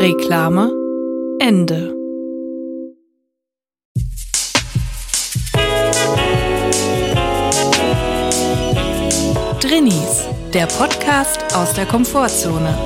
Reklame 0.00 0.70
Ende. 1.40 1.92
Drinnies, 9.60 10.28
der 10.54 10.66
Podcast 10.66 11.40
aus 11.56 11.74
der 11.74 11.86
Komfortzone. 11.86 12.78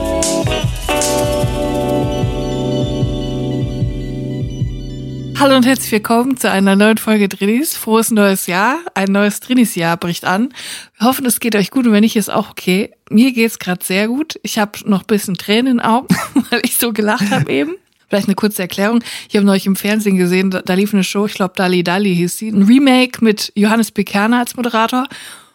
Hallo 5.39 5.57
und 5.57 5.67
herzlich 5.67 5.91
willkommen 5.93 6.37
zu 6.37 6.51
einer 6.51 6.77
neuen 6.77 6.99
Folge 6.99 7.29
Drinnies. 7.29 7.77
Frohes 7.77 8.11
neues 8.11 8.47
Jahr. 8.47 8.79
Ein 8.95 9.13
neues 9.13 9.41
Drinnies-Jahr 9.41 9.97
bricht 9.97 10.25
an. 10.25 10.51
Wir 10.99 11.07
hoffen, 11.07 11.27
es 11.27 11.41
geht 11.41 11.57
euch 11.57 11.71
gut 11.71 11.87
und 11.87 11.93
wenn 11.93 12.03
nicht, 12.03 12.17
ist 12.17 12.31
auch 12.31 12.51
okay. 12.51 12.93
Mir 13.11 13.33
geht's 13.33 13.59
gerade 13.59 13.85
sehr 13.85 14.09
gut. 14.09 14.39
Ich 14.43 14.59
habe 14.59 14.79
noch 14.85 15.03
bisschen 15.03 15.35
Tränen 15.35 15.67
in 15.67 15.77
den 15.79 15.87
Augen, 15.87 16.09
weil 16.51 16.61
ich 16.65 16.77
so 16.77 16.93
gelacht 16.93 17.31
habe 17.31 17.51
eben. 17.51 17.75
Vielleicht 18.09 18.29
eine 18.29 18.35
kurze 18.35 18.63
Erklärung. 18.63 19.03
Ich 19.29 19.37
habe 19.37 19.47
neulich 19.47 19.67
im 19.67 19.75
Fernsehen 19.75 20.17
gesehen, 20.17 20.51
da, 20.51 20.61
da 20.61 20.75
lief 20.75 20.93
eine 20.93 21.03
Show, 21.03 21.25
ich 21.25 21.35
glaube 21.35 21.55
Dali 21.57 21.83
Dali 21.83 22.15
hieß 22.15 22.39
sie. 22.39 22.49
Ein 22.51 22.63
Remake 22.65 23.25
mit 23.25 23.53
Johannes 23.55 23.91
Bekerner 23.91 24.41
als 24.41 24.55
Moderator. 24.55 25.09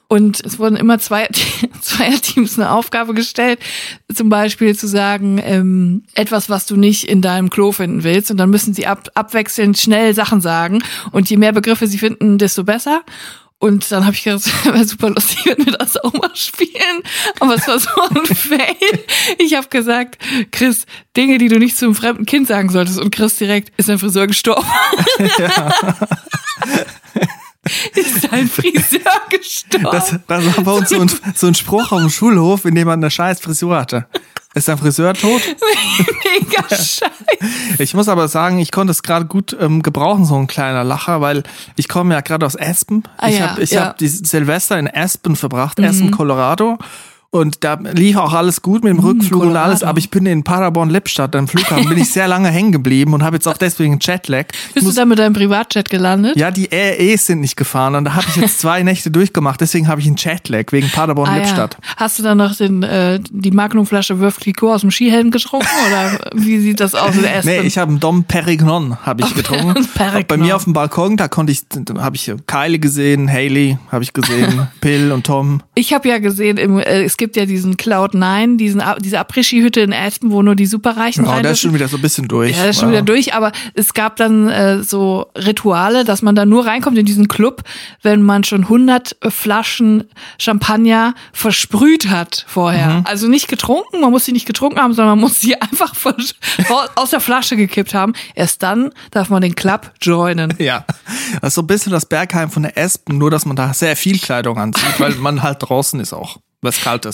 Und 0.09 0.39
es 0.45 0.57
wurden 0.57 0.77
immer 0.77 0.99
zwei, 0.99 1.27
zwei 1.81 2.11
Teams 2.11 2.57
eine 2.57 2.71
Aufgabe 2.71 3.13
gestellt, 3.13 3.59
zum 4.13 4.29
Beispiel 4.29 4.75
zu 4.75 4.87
sagen, 4.87 5.39
ähm, 5.43 6.03
etwas, 6.13 6.49
was 6.49 6.65
du 6.65 6.77
nicht 6.77 7.03
in 7.09 7.21
deinem 7.21 7.49
Klo 7.49 7.71
finden 7.71 8.03
willst. 8.03 8.31
Und 8.31 8.37
dann 8.37 8.49
müssen 8.49 8.73
sie 8.73 8.87
ab, 8.87 9.09
abwechselnd 9.15 9.77
schnell 9.77 10.13
Sachen 10.13 10.39
sagen. 10.39 10.81
Und 11.11 11.29
je 11.29 11.37
mehr 11.37 11.51
Begriffe 11.51 11.87
sie 11.87 11.97
finden, 11.97 12.37
desto 12.37 12.63
besser. 12.63 13.03
Und 13.59 13.91
dann 13.91 14.05
habe 14.05 14.15
ich 14.15 14.23
gedacht, 14.23 14.45
es 14.45 14.65
wäre 14.65 14.85
super 14.85 15.09
lustig, 15.09 15.39
wenn 15.45 15.65
wir 15.65 15.73
das 15.73 15.97
auch 15.97 16.13
mal 16.13 16.35
spielen. 16.35 17.01
Aber 17.39 17.55
es 17.55 17.67
war 17.67 17.79
so 17.79 17.89
ein 18.09 18.25
Fail. 18.35 19.03
Ich 19.39 19.55
habe 19.55 19.67
gesagt, 19.67 20.19
Chris, 20.51 20.85
Dinge, 21.15 21.37
die 21.37 21.47
du 21.47 21.57
nicht 21.59 21.77
zum 21.77 21.95
fremden 21.95 22.25
Kind 22.25 22.47
sagen 22.47 22.69
solltest. 22.69 22.99
Und 22.99 23.11
Chris 23.11 23.35
direkt, 23.35 23.77
ist 23.77 23.89
dein 23.89 23.99
Friseur 23.99 24.27
gestorben? 24.27 24.67
Ja. 25.37 25.73
ist 27.95 28.31
dein 28.31 28.47
Friseur 28.47 29.01
gestorben? 29.29 29.87
Das, 29.91 30.15
das 30.27 30.57
war 30.57 30.63
bei 30.63 30.71
uns 30.71 30.89
so 30.89 30.99
ein, 30.99 31.11
so 31.35 31.47
ein 31.47 31.55
Spruch 31.55 31.91
auf 31.91 31.99
dem 31.99 32.09
Schulhof, 32.09 32.65
in 32.65 32.75
dem 32.75 32.87
man 32.87 32.99
eine 32.99 33.11
scheiß 33.11 33.39
Frisur 33.39 33.77
hatte. 33.77 34.05
Ist 34.53 34.67
dein 34.67 34.77
Friseur 34.77 35.13
tot? 35.13 35.41
Mega 36.41 36.63
scheiße. 36.67 37.03
Ich 37.77 37.93
muss 37.93 38.07
aber 38.07 38.27
sagen, 38.27 38.57
ich 38.57 38.71
konnte 38.71 38.91
es 38.91 39.03
gerade 39.03 39.25
gut 39.25 39.55
ähm, 39.59 39.83
gebrauchen, 39.83 40.25
so 40.25 40.35
ein 40.35 40.47
kleiner 40.47 40.83
Lacher, 40.83 41.21
weil 41.21 41.43
ich 41.75 41.87
komme 41.87 42.15
ja 42.15 42.21
gerade 42.21 42.45
aus 42.45 42.59
Aspen. 42.59 43.03
Ah, 43.17 43.29
ich 43.29 43.37
ja, 43.37 43.51
habe 43.51 43.63
ja. 43.63 43.85
hab 43.85 43.97
die 43.99 44.07
Silvester 44.07 44.79
in 44.79 44.89
Aspen 44.91 45.35
verbracht, 45.35 45.77
Mhm. 45.77 45.85
Aspen, 45.85 46.11
Colorado. 46.11 46.77
Und 47.29 47.63
da 47.65 47.77
lief 47.93 48.15
auch 48.15 48.31
alles 48.33 48.61
gut 48.61 48.83
mit 48.85 48.93
dem 48.93 48.99
Rückflug 48.99 49.41
und 49.41 49.47
Colorado. 49.49 49.65
alles, 49.69 49.83
aber 49.83 49.99
ich 49.99 50.09
bin 50.09 50.25
in 50.25 50.43
Paderborn-Lippstadt, 50.45 51.35
am 51.35 51.47
Flughafen, 51.49 51.89
bin 51.89 51.97
ich 51.97 52.09
sehr 52.11 52.27
lange 52.27 52.49
hängen 52.49 52.71
geblieben 52.71 53.13
und 53.13 53.21
habe 53.21 53.35
jetzt 53.35 53.47
auch 53.47 53.57
deswegen 53.57 53.93
einen 53.93 53.99
Jetlag. 54.01 54.45
Bist 54.73 54.87
du 54.87 54.91
da 54.93 55.03
mit 55.05 55.19
deinem 55.19 55.33
Privatjet 55.33 55.89
gelandet? 55.89 56.37
ja, 56.37 56.51
die 56.51 56.69
REs 56.71 57.25
sind 57.25 57.41
nicht 57.41 57.57
gefahren 57.57 57.95
und 57.95 58.05
da 58.05 58.15
habe 58.15 58.25
ich 58.29 58.37
jetzt 58.37 58.59
zwei 58.61 58.81
Nächte 58.81 59.11
durchgemacht, 59.11 59.59
deswegen 59.59 59.87
habe 59.89 59.99
ich 59.99 60.07
einen 60.07 60.15
Jetlag 60.15 60.71
wegen 60.71 60.87
Ah, 60.93 60.95
Paderborn-Lippstadt. 60.95 61.73
ja. 61.75 61.95
Hast 61.97 62.17
du 62.17 62.23
dann 62.23 62.37
noch 62.37 62.55
den, 62.55 62.83
äh, 62.83 63.19
die 63.29 63.51
Magnumflasche 63.51 64.19
Wurf 64.21 64.39
Clicquot 64.39 64.71
aus 64.75 64.81
dem 64.81 64.91
Skihelm 64.91 65.29
getrunken 65.29 65.67
oder 65.89 66.19
wie 66.33 66.59
sieht 66.59 66.79
das 66.79 66.95
aus 66.95 67.13
in 67.15 67.25
Aspen? 67.25 67.45
Nee, 67.61 67.67
ich 67.67 67.77
habe 67.77 67.89
einen 67.91 67.99
Dom 67.99 68.23
Perignon 68.23 68.97
habe 69.05 69.23
ich 69.23 69.35
getrunken. 69.35 69.85
Perignon. 69.95 70.25
Bei 70.27 70.37
mir 70.37 70.55
auf 70.55 70.63
dem 70.63 70.71
Balkon, 70.73 71.17
da 71.17 71.27
konnte 71.27 71.51
ich, 71.51 71.63
habe 71.97 72.15
ich 72.15 72.31
Kylie 72.47 72.79
gesehen, 72.79 73.29
Haley 73.31 73.77
habe 73.91 74.03
ich 74.03 74.13
gesehen, 74.13 74.69
Pill 74.79 75.11
und 75.11 75.25
Tom. 75.25 75.61
Ich 75.75 75.93
habe 75.93 76.07
ja 76.07 76.19
gesehen, 76.19 76.57
im, 76.57 76.79
äh, 76.79 77.03
es 77.17 77.19
gibt 77.19 77.35
ja 77.35 77.47
diesen 77.47 77.77
Cloud9, 77.77 78.57
diesen, 78.57 78.83
diese 78.99 79.19
Après-Ski-Hütte 79.19 79.81
in 79.81 79.91
Aspen, 79.91 80.29
wo 80.29 80.43
nur 80.43 80.53
die 80.53 80.67
Superreichen 80.67 81.25
Oh, 81.25 81.29
rein 81.31 81.41
der 81.41 81.53
ist 81.53 81.61
schon 81.61 81.73
wieder 81.73 81.87
so 81.87 81.97
ein 81.97 82.01
bisschen 82.03 82.27
durch. 82.27 82.55
Ja, 82.55 82.67
das 82.67 82.75
ist 82.75 82.81
schon 82.81 82.91
wieder 82.91 83.01
durch, 83.01 83.33
aber 83.33 83.51
es 83.73 83.95
gab 83.95 84.17
dann 84.17 84.47
äh, 84.49 84.83
so 84.83 85.25
Rituale, 85.35 86.05
dass 86.05 86.21
man 86.21 86.35
da 86.35 86.45
nur 86.45 86.67
reinkommt 86.67 86.95
in 86.95 87.07
diesen 87.07 87.27
Club, 87.27 87.63
wenn 88.03 88.21
man 88.21 88.43
schon 88.43 88.65
100 88.65 89.17
Flaschen 89.29 90.03
Champagner 90.37 91.15
versprüht 91.33 92.07
hat 92.11 92.45
vorher. 92.47 93.01
Also 93.05 93.27
nicht 93.27 93.47
getrunken, 93.47 93.99
man 93.99 94.11
muss 94.11 94.25
sie 94.25 94.31
nicht 94.31 94.45
getrunken 94.45 94.79
haben, 94.79 94.93
sondern 94.93 95.17
man 95.17 95.21
muss 95.21 95.39
sie 95.41 95.55
einfach 95.59 95.95
aus 96.93 97.09
der 97.09 97.19
Flasche 97.19 97.57
gekippt 97.57 97.95
haben. 97.95 98.13
Erst 98.35 98.61
dann 98.61 98.91
darf 99.09 99.29
man 99.29 99.41
den 99.41 99.55
Club 99.55 99.91
joinen. 100.03 100.53
Ja, 100.59 100.85
das 101.41 101.49
ist 101.49 101.55
so 101.55 101.61
ein 101.63 101.67
bisschen 101.67 101.91
das 101.91 102.05
Bergheim 102.05 102.51
von 102.51 102.61
der 102.61 102.77
Espen, 102.77 103.17
nur 103.17 103.31
dass 103.31 103.47
man 103.47 103.55
da 103.55 103.73
sehr 103.73 103.95
viel 103.95 104.19
Kleidung 104.19 104.59
anzieht, 104.59 104.99
weil 104.99 105.15
man 105.15 105.41
halt 105.41 105.57
draußen 105.61 105.99
ist 105.99 106.13
auch, 106.13 106.37
weil 106.61 106.69
es 106.69 106.81
kalt 106.81 107.05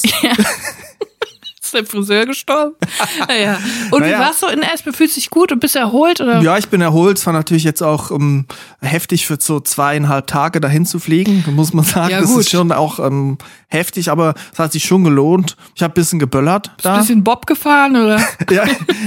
ist. 1.74 1.80
Der 1.80 1.86
Friseur 1.86 2.26
gestorben? 2.26 2.76
ja. 3.30 3.58
Und 3.92 4.02
Naja. 4.02 4.18
wie 4.18 4.22
war's 4.22 4.40
so 4.40 4.48
in 4.48 4.62
Espen? 4.62 4.94
Fühlst 4.94 5.16
du 5.18 5.20
dich 5.22 5.30
gut 5.30 5.52
und 5.52 5.60
bist 5.60 5.76
erholt? 5.76 6.22
Oder? 6.22 6.42
Ja, 6.42 6.58
ich 6.58 6.68
bin 6.70 6.82
erholt. 6.82 7.18
Es 7.18 7.26
war 7.26 7.34
natürlich 7.34 7.64
jetzt 7.64 7.82
auch 7.82 8.12
ähm, 8.12 8.46
heftig 8.82 9.26
für 9.26 9.38
so 9.40 9.60
zweieinhalb 9.60 10.28
Tage 10.28 10.62
dahin 10.62 10.86
zu 10.86 11.00
fliegen, 11.00 11.44
muss 11.56 11.74
man 11.74 11.84
sagen. 11.86 12.12
Ja, 12.12 12.22
das 12.22 12.30
gut. 12.32 12.42
ist 12.42 12.50
schon 12.52 12.72
auch 12.72 13.00
ähm, 13.00 13.38
heftig, 13.68 14.10
aber 14.10 14.34
es 14.52 14.60
hat 14.60 14.72
sich 14.72 14.84
schon 14.86 15.04
gelohnt. 15.04 15.56
Ich 15.76 15.82
habe 15.84 15.92
ein 15.92 15.96
bisschen 15.96 16.20
geböllert 16.20 16.72
da. 16.82 16.94
Ein 16.96 17.00
bisschen 17.02 17.24
Bob 17.24 17.46
gefahren 17.48 17.96
oder 17.96 18.18
ja, 18.52 18.64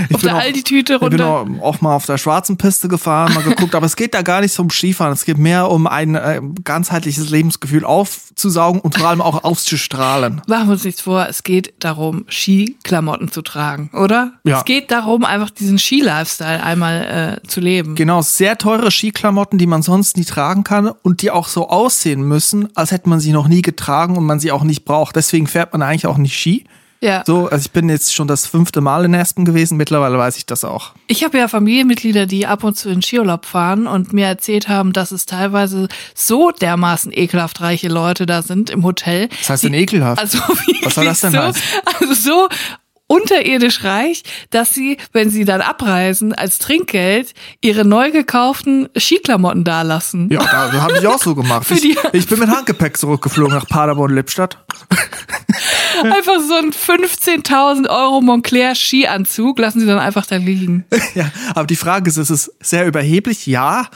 ich 0.08 0.14
auf 0.14 0.20
der 0.22 0.34
Aldi-Tüte 0.36 0.94
Ich 0.94 1.00
bin 1.00 1.08
runter? 1.20 1.26
auch, 1.62 1.62
auch 1.62 1.80
mal 1.80 1.94
auf 1.94 2.06
der 2.06 2.18
schwarzen 2.18 2.56
Piste 2.56 2.88
gefahren, 2.88 3.32
mal 3.34 3.42
geguckt, 3.44 3.74
aber 3.74 3.86
es 3.86 3.96
geht 3.96 4.14
da 4.14 4.22
gar 4.22 4.40
nicht 4.40 4.52
so 4.52 4.62
um 4.62 4.70
Skifahren. 4.70 5.12
Es 5.12 5.24
geht 5.24 5.38
mehr 5.38 5.70
um 5.70 5.86
ein 5.86 6.14
äh, 6.14 6.40
ganzheitliches 6.64 7.30
Lebensgefühl 7.30 7.84
aufzusaugen 7.84 8.80
und 8.80 8.96
vor 8.98 9.08
allem 9.08 9.20
auch 9.22 9.44
auszustrahlen. 9.44 10.42
Machen 10.46 10.68
wir 10.68 10.72
uns 10.72 10.84
nichts 10.84 11.00
vor, 11.00 11.26
es 11.28 11.42
geht 11.42 11.74
darum, 11.80 12.24
Skiklamotten 12.64 13.30
zu 13.30 13.42
tragen, 13.42 13.90
oder? 13.92 14.32
Ja. 14.44 14.58
Es 14.58 14.64
geht 14.64 14.90
darum, 14.90 15.24
einfach 15.24 15.50
diesen 15.50 15.78
Ski-Lifestyle 15.78 16.62
einmal 16.62 17.40
äh, 17.44 17.46
zu 17.46 17.60
leben. 17.60 17.94
Genau, 17.94 18.22
sehr 18.22 18.56
teure 18.58 18.90
Skiklamotten, 18.90 19.58
die 19.58 19.66
man 19.66 19.82
sonst 19.82 20.16
nie 20.16 20.24
tragen 20.24 20.64
kann 20.64 20.88
und 21.02 21.22
die 21.22 21.30
auch 21.30 21.48
so 21.48 21.68
aussehen 21.68 22.22
müssen, 22.22 22.68
als 22.74 22.90
hätte 22.90 23.08
man 23.08 23.20
sie 23.20 23.32
noch 23.32 23.48
nie 23.48 23.62
getragen 23.62 24.16
und 24.16 24.24
man 24.24 24.40
sie 24.40 24.52
auch 24.52 24.64
nicht 24.64 24.84
braucht. 24.84 25.16
Deswegen 25.16 25.46
fährt 25.46 25.72
man 25.72 25.82
eigentlich 25.82 26.06
auch 26.06 26.18
nicht 26.18 26.38
Ski. 26.38 26.64
Ja. 27.00 27.22
So, 27.26 27.48
also 27.48 27.66
ich 27.66 27.70
bin 27.72 27.88
jetzt 27.88 28.14
schon 28.14 28.28
das 28.28 28.46
fünfte 28.46 28.80
Mal 28.80 29.04
in 29.04 29.14
Aspen 29.14 29.44
gewesen, 29.44 29.76
mittlerweile 29.76 30.18
weiß 30.18 30.36
ich 30.38 30.46
das 30.46 30.64
auch. 30.64 30.92
Ich 31.06 31.24
habe 31.24 31.38
ja 31.38 31.48
Familienmitglieder, 31.48 32.26
die 32.26 32.46
ab 32.46 32.64
und 32.64 32.76
zu 32.76 32.88
in 32.88 33.02
Skiurlaub 33.02 33.46
fahren 33.46 33.86
und 33.86 34.12
mir 34.12 34.26
erzählt 34.26 34.68
haben, 34.68 34.92
dass 34.92 35.12
es 35.12 35.26
teilweise 35.26 35.88
so 36.14 36.50
dermaßen 36.50 37.12
ekelhaft 37.12 37.60
reiche 37.60 37.88
Leute 37.88 38.26
da 38.26 38.42
sind 38.42 38.70
im 38.70 38.82
Hotel. 38.84 39.28
Das 39.28 39.50
heißt 39.50 39.64
denn 39.64 39.74
ekelhaft? 39.74 40.20
Also 40.20 40.38
Was 40.82 40.94
soll 40.94 41.04
das 41.04 41.20
denn 41.20 41.32
so, 41.32 41.38
heißen? 41.38 41.62
Also 42.00 42.14
so 42.14 42.48
unterirdisch 43.06 43.84
reich, 43.84 44.22
dass 44.50 44.70
sie, 44.70 44.96
wenn 45.12 45.30
sie 45.30 45.44
dann 45.44 45.60
abreisen, 45.60 46.34
als 46.34 46.58
Trinkgeld 46.58 47.34
ihre 47.60 47.84
neu 47.84 48.10
gekauften 48.10 48.88
Skiklamotten 48.96 49.64
dalassen. 49.64 50.28
Ja, 50.30 50.40
da 50.40 50.70
so 50.72 50.82
habe 50.82 50.98
ich 50.98 51.06
auch 51.06 51.22
so 51.22 51.34
gemacht. 51.34 51.64
Für 51.66 51.74
Ich, 51.74 51.96
ich 52.12 52.26
bin 52.26 52.38
mit 52.38 52.48
Handgepäck 52.48 52.96
zurückgeflogen 52.96 53.54
nach 53.54 53.66
Paderborn-Lippstadt. 53.66 54.58
Einfach 56.02 56.40
so 56.40 56.54
ein 56.54 56.72
15.000 56.72 57.88
Euro 57.88 58.20
Montclair 58.20 58.74
Skianzug 58.74 59.58
lassen 59.58 59.80
sie 59.80 59.86
dann 59.86 59.98
einfach 59.98 60.26
da 60.26 60.36
liegen. 60.36 60.84
Ja, 61.14 61.30
aber 61.54 61.66
die 61.66 61.76
Frage 61.76 62.08
ist, 62.08 62.16
ist 62.16 62.30
es 62.30 62.52
sehr 62.60 62.86
überheblich? 62.86 63.46
Ja. 63.46 63.88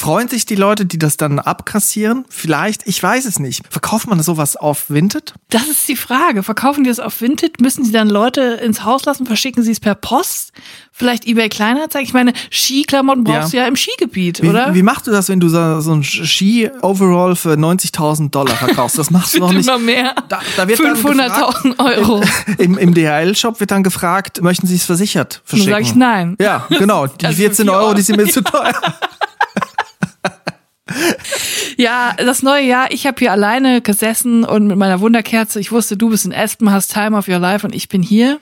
Freuen 0.00 0.28
sich 0.28 0.46
die 0.46 0.54
Leute, 0.54 0.86
die 0.86 0.96
das 0.98 1.18
dann 1.18 1.38
abkassieren? 1.38 2.24
Vielleicht, 2.30 2.86
ich 2.86 3.02
weiß 3.02 3.26
es 3.26 3.38
nicht. 3.38 3.60
Verkauft 3.68 4.06
man 4.08 4.22
sowas 4.22 4.56
auf 4.56 4.88
Vinted? 4.88 5.34
Das 5.50 5.68
ist 5.68 5.86
die 5.88 5.94
Frage. 5.96 6.42
Verkaufen 6.42 6.84
die 6.84 6.90
es 6.90 6.98
auf 6.98 7.20
Vinted? 7.20 7.60
Müssen 7.60 7.84
sie 7.84 7.92
dann 7.92 8.08
Leute 8.08 8.40
ins 8.64 8.82
Haus 8.84 9.04
lassen? 9.04 9.26
Verschicken 9.26 9.62
sie 9.62 9.72
es 9.72 9.78
per 9.78 9.94
Post? 9.94 10.52
Vielleicht 10.90 11.26
eBay 11.26 11.50
Kleinanzeigen? 11.50 12.06
Ich 12.06 12.14
meine, 12.14 12.32
Skiklamotten 12.50 13.24
brauchst 13.24 13.52
Ja. 13.52 13.58
du 13.60 13.62
ja 13.64 13.66
im 13.66 13.76
Skigebiet, 13.76 14.40
Wie, 14.42 14.48
oder? 14.48 14.74
wie 14.74 14.82
machst 14.82 15.06
du 15.06 15.10
das, 15.10 15.28
wenn 15.28 15.38
du 15.38 15.50
so, 15.50 15.80
so 15.82 15.92
ein 15.92 16.02
Ski-Overall 16.02 17.36
für 17.36 17.52
90.000 17.56 18.30
Dollar 18.30 18.56
verkaufst? 18.56 18.96
Das 18.98 19.10
machst 19.10 19.34
du 19.34 19.40
doch 19.40 19.52
nicht. 19.52 19.68
immer 19.68 19.78
mehr. 19.78 20.14
Da, 20.30 20.40
da 20.56 20.66
wird 20.66 20.80
dann 20.80 20.96
500.000 20.96 21.78
Euro. 21.78 22.22
Im, 22.56 22.78
im 22.78 22.94
DHL-Shop 22.94 23.60
wird 23.60 23.70
dann 23.70 23.82
gefragt, 23.82 24.40
möchten 24.40 24.66
Sie 24.66 24.76
es 24.76 24.84
versichert 24.86 25.34
Dann 25.34 25.42
verschicken? 25.44 25.72
sage 25.72 25.82
ich 25.84 25.94
nein. 25.94 26.36
Ja, 26.40 26.66
genau. 26.70 27.06
Die 27.20 27.26
Also 27.26 27.36
14 27.36 27.66
vier 27.66 27.74
Euro, 27.74 27.92
die 27.92 28.00
sind 28.02 28.16
mir 28.16 28.26
zu 28.28 28.42
teuer. 28.42 28.72
Ja, 31.76 32.12
das 32.16 32.42
neue 32.42 32.64
Jahr, 32.64 32.90
ich 32.90 33.06
habe 33.06 33.16
hier 33.18 33.32
alleine 33.32 33.80
gesessen 33.80 34.44
und 34.44 34.66
mit 34.66 34.76
meiner 34.76 35.00
Wunderkerze, 35.00 35.60
ich 35.60 35.72
wusste, 35.72 35.96
du 35.96 36.10
bist 36.10 36.26
in 36.26 36.34
Aspen, 36.34 36.70
hast 36.70 36.92
Time 36.92 37.16
of 37.16 37.26
Your 37.26 37.38
Life 37.38 37.66
und 37.66 37.74
ich 37.74 37.88
bin 37.88 38.02
hier. 38.02 38.38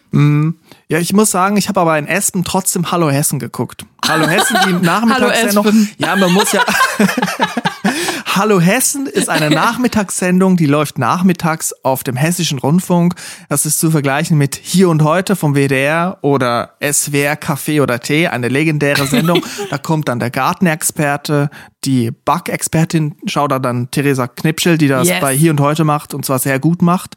Ja, 0.88 0.98
ich 0.98 1.12
muss 1.12 1.30
sagen, 1.30 1.56
ich 1.56 1.68
habe 1.68 1.80
aber 1.80 1.96
in 1.98 2.08
Espen 2.08 2.42
trotzdem 2.42 2.90
Hallo 2.90 3.10
Hessen 3.10 3.38
geguckt. 3.38 3.84
Hallo 4.06 4.26
Hessen, 4.26 4.56
die 4.66 4.72
Nachmittagssendung. 4.84 5.66
Espen. 5.66 5.90
ja, 5.98 6.16
man 6.16 6.32
muss 6.32 6.50
ja. 6.50 6.64
Hallo 8.26 8.60
Hessen 8.60 9.06
ist 9.06 9.28
eine 9.28 9.50
Nachmittagssendung, 9.50 10.56
die 10.56 10.66
läuft 10.66 10.98
nachmittags 10.98 11.72
auf 11.82 12.04
dem 12.04 12.16
Hessischen 12.16 12.58
Rundfunk. 12.58 13.14
Das 13.48 13.66
ist 13.66 13.80
zu 13.80 13.90
vergleichen 13.90 14.38
mit 14.38 14.54
Hier 14.62 14.88
und 14.88 15.02
Heute 15.02 15.34
vom 15.36 15.54
WDR 15.54 16.18
oder 16.22 16.74
SWR 16.80 17.36
Kaffee 17.36 17.80
oder 17.80 18.00
Tee, 18.00 18.28
eine 18.28 18.48
legendäre 18.48 19.06
Sendung. 19.06 19.42
da 19.70 19.78
kommt 19.78 20.08
dann 20.08 20.20
der 20.20 20.30
Gartenexperte, 20.30 21.50
die 21.84 22.10
Backexpertin, 22.10 23.16
schau 23.26 23.48
da 23.48 23.58
dann 23.58 23.90
Theresa 23.90 24.28
Knipschel, 24.28 24.78
die 24.78 24.88
das 24.88 25.08
Yes. 25.08 25.20
bei 25.20 25.34
Hier 25.34 25.50
und 25.50 25.60
Heute 25.60 25.84
macht 25.84 26.14
und 26.14 26.24
zwar 26.24 26.38
sehr 26.38 26.58
gut 26.58 26.82
macht. 26.82 27.16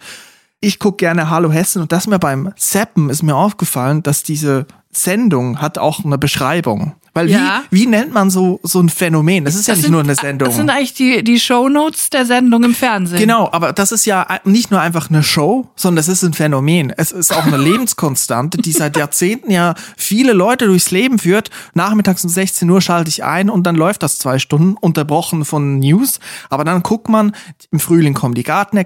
Ich 0.60 0.80
guck 0.80 0.98
gerne 0.98 1.30
Hallo 1.30 1.52
Hessen 1.52 1.82
und 1.82 1.92
das 1.92 2.08
mir 2.08 2.20
beim 2.20 2.54
Zappen 2.56 3.10
ist 3.10 3.24
mir 3.24 3.36
aufgefallen, 3.36 4.04
dass 4.04 4.24
diese 4.24 4.66
Sendung 4.92 5.60
hat 5.62 5.78
auch 5.78 6.04
eine 6.06 6.18
Beschreibung. 6.18 6.94
Weil 7.14 7.30
Ja. 7.30 7.64
wie, 7.70 7.82
wie 7.82 7.86
nennt 7.88 8.14
man 8.14 8.30
so, 8.30 8.60
so 8.64 8.80
ein 8.80 8.88
Phänomen? 8.90 9.44
Das 9.44 9.56
ist 9.56 9.68
ja 9.68 9.74
Das 9.74 9.80
nicht 9.80 9.84
sind- 9.86 9.92
nur 9.92 10.02
eine 10.04 10.16
Sendung. 10.16 10.48
Das 10.48 10.56
sind 10.56 10.70
eigentlich 10.70 10.94
die, 10.94 11.24
die 11.24 11.40
Shownotes 11.40 12.10
der 12.10 12.26
Sendung 12.26 12.64
im 12.64 12.74
Fernsehen. 12.74 13.20
Genau, 13.20 13.50
aber 13.52 13.74
das 13.74 13.92
ist 13.92 14.06
ja 14.06 14.26
nicht 14.46 14.72
nur 14.72 14.80
einfach 14.80 15.10
eine 15.10 15.22
Show, 15.22 15.68
sondern 15.76 16.00
es 16.00 16.08
ist 16.08 16.24
ein 16.24 16.34
Phänomen. 16.34 16.94
Es 16.96 17.12
ist 17.12 17.36
auch 17.36 17.46
eine 17.46 17.58
Lebenskonstante, 17.72 18.58
die 18.60 18.72
seit 18.72 18.96
Jahrzehnten 18.96 19.52
ja 19.52 19.76
viele 19.98 20.32
Leute 20.34 20.68
durchs 20.68 20.92
Leben 20.92 21.20
führt. 21.20 21.50
Nachmittags 21.74 22.24
um 22.24 22.30
16 22.30 22.70
Uhr 22.70 22.80
schalte 22.82 23.10
ich 23.10 23.24
ein 23.26 23.50
und 23.50 23.64
dann 23.64 23.76
läuft 23.76 24.04
das 24.04 24.18
zwei 24.18 24.40
Stunden, 24.40 24.78
unterbrochen 24.80 25.44
von 25.44 25.80
News. 25.80 26.20
Aber 26.50 26.64
dann 26.64 26.82
guckt 26.82 27.10
man, 27.10 27.34
im 27.72 27.80
Frühling 27.82 28.14
kommen 28.14 28.36
die 28.36 28.44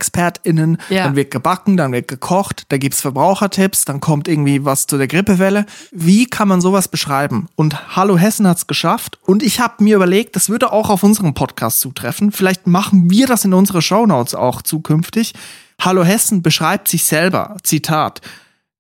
GartenexpertInnen, 0.10 0.78
Ja. 0.90 1.04
dann 1.06 1.16
wird 1.16 1.32
gebacken, 1.32 1.78
dann 1.78 1.92
wird 1.92 2.08
gekocht, 2.08 2.64
da 2.70 2.78
gibt's 2.78 3.02
Verbrauchertipps, 3.02 3.86
dann 3.86 4.00
kommt 4.02 4.28
irgendwie 4.28 4.66
was 4.66 4.88
zu 4.88 4.98
der 4.98 5.08
Grippewelle. 5.08 5.66
Wie 5.92 6.26
kann 6.26 6.48
man 6.48 6.62
sowas 6.62 6.88
beschreiben? 6.88 7.48
Und 7.56 7.96
Hallo 7.96 8.15
Hessen 8.18 8.48
hat's 8.48 8.68
geschafft. 8.68 9.20
Und 9.22 9.44
ich 9.44 9.60
habe 9.60 9.84
mir 9.84 9.96
überlegt, 9.96 10.36
das 10.36 10.50
würde 10.50 10.72
auch 10.72 10.90
auf 10.90 11.04
unseren 11.04 11.34
Podcast 11.34 11.80
zutreffen. 11.80 12.32
Vielleicht 12.32 12.68
machen 12.68 13.10
wir 13.10 13.28
das 13.28 13.46
in 13.46 13.54
unsere 13.54 13.82
Shownotes 13.82 14.36
auch 14.36 14.62
zukünftig. 14.62 15.34
Hallo 15.82 16.04
Hessen 16.04 16.42
beschreibt 16.42 16.88
sich 16.88 17.04
selber. 17.04 17.58
Zitat. 17.64 18.22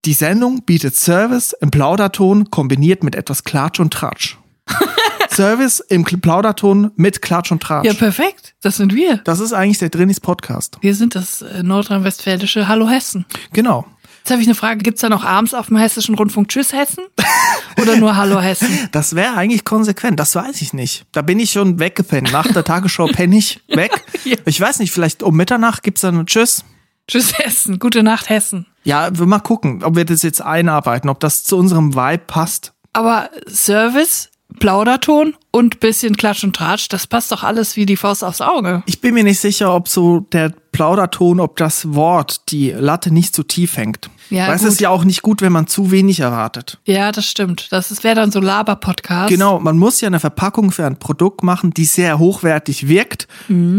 Die 0.05 0.13
Sendung 0.13 0.63
bietet 0.63 0.95
Service 0.95 1.53
im 1.59 1.71
Plauderton 1.71 2.51
kombiniert 2.51 3.03
mit 3.03 3.15
etwas 3.15 3.43
Klatsch 3.43 3.79
und 3.79 3.91
Tratsch. 3.91 4.37
Service 5.29 5.79
im 5.79 6.03
Plauderton 6.03 6.91
mit 6.95 7.21
Klatsch 7.21 7.51
und 7.51 7.61
Tratsch. 7.61 7.85
Ja, 7.85 7.93
perfekt. 7.93 8.55
Das 8.61 8.77
sind 8.77 8.95
wir. 8.95 9.17
das 9.17 9.39
ist 9.39 9.51
eigentlich 9.51 9.79
der 9.79 9.89
Drinis 9.89 10.19
Podcast. 10.19 10.77
Wir 10.81 10.95
sind 10.95 11.15
das 11.15 11.41
äh, 11.41 11.63
nordrhein-westfälische 11.63 12.67
Hallo 12.67 12.87
Hessen. 12.87 13.25
Genau. 13.51 13.85
Jetzt 14.25 14.31
habe 14.31 14.41
ich 14.41 14.47
eine 14.47 14.55
Frage. 14.55 14.79
Gibt's 14.79 15.01
da 15.01 15.09
noch 15.09 15.23
abends 15.23 15.53
auf 15.53 15.67
dem 15.67 15.77
Hessischen 15.77 16.15
Rundfunk 16.15 16.47
Tschüss 16.49 16.73
Hessen? 16.73 17.03
Oder 17.79 17.95
nur 17.97 18.15
Hallo 18.17 18.41
Hessen? 18.41 18.67
Das 18.91 19.13
wäre 19.13 19.35
eigentlich 19.35 19.65
konsequent, 19.65 20.19
das 20.19 20.33
weiß 20.33 20.63
ich 20.63 20.73
nicht. 20.73 21.05
Da 21.11 21.21
bin 21.21 21.39
ich 21.39 21.51
schon 21.51 21.77
weggepennt. 21.77 22.31
Nach 22.31 22.51
der 22.51 22.63
Tagesschau 22.63 23.05
penne 23.05 23.37
ich 23.37 23.61
weg. 23.67 23.91
Ja. 24.23 24.37
Ich 24.45 24.59
weiß 24.59 24.79
nicht, 24.79 24.91
vielleicht 24.91 25.21
um 25.21 25.35
Mitternacht 25.35 25.83
gibt's 25.83 26.01
dann 26.01 26.17
ein 26.17 26.25
Tschüss. 26.25 26.65
Tschüss 27.07 27.37
Hessen. 27.37 27.77
Gute 27.77 28.01
Nacht 28.01 28.29
Hessen. 28.29 28.65
Ja, 28.83 29.15
wir 29.15 29.27
mal 29.27 29.37
gucken, 29.37 29.83
ob 29.83 29.95
wir 29.95 30.05
das 30.05 30.23
jetzt 30.23 30.41
einarbeiten, 30.41 31.11
ob 31.11 31.19
das 31.19 31.43
zu 31.43 31.55
unserem 31.57 31.93
Vibe 31.93 32.23
passt. 32.25 32.73
Aber 32.93 33.29
Service, 33.47 34.31
Plauderton 34.59 35.35
und 35.51 35.79
bisschen 35.79 36.17
Klatsch 36.17 36.43
und 36.43 36.55
Tratsch, 36.55 36.87
das 36.89 37.05
passt 37.05 37.31
doch 37.31 37.43
alles 37.43 37.75
wie 37.75 37.85
die 37.85 37.97
Faust 37.97 38.23
aufs 38.23 38.41
Auge. 38.41 38.81
Ich 38.87 39.01
bin 39.01 39.13
mir 39.13 39.23
nicht 39.23 39.39
sicher, 39.39 39.75
ob 39.75 39.87
so 39.87 40.21
der 40.31 40.51
Plauderton, 40.71 41.39
ob 41.39 41.57
das 41.57 41.93
Wort 41.93 42.49
die 42.49 42.71
Latte 42.71 43.13
nicht 43.13 43.35
zu 43.35 43.43
tief 43.43 43.77
hängt. 43.77 44.09
Ja, 44.29 44.47
Weil 44.47 44.55
es 44.55 44.63
ist 44.63 44.81
ja 44.81 44.89
auch 44.89 45.03
nicht 45.03 45.21
gut, 45.21 45.41
wenn 45.41 45.51
man 45.51 45.67
zu 45.67 45.91
wenig 45.91 46.19
erwartet. 46.19 46.79
Ja, 46.85 47.11
das 47.11 47.25
stimmt. 47.25 47.67
Das 47.71 48.03
wäre 48.03 48.15
dann 48.15 48.31
so 48.31 48.39
Laber-Podcast. 48.39 49.29
Genau, 49.29 49.59
man 49.59 49.77
muss 49.77 50.01
ja 50.01 50.07
eine 50.07 50.19
Verpackung 50.19 50.71
für 50.71 50.85
ein 50.85 50.97
Produkt 50.97 51.43
machen, 51.43 51.71
die 51.71 51.85
sehr 51.85 52.19
hochwertig 52.19 52.87
wirkt, 52.87 53.27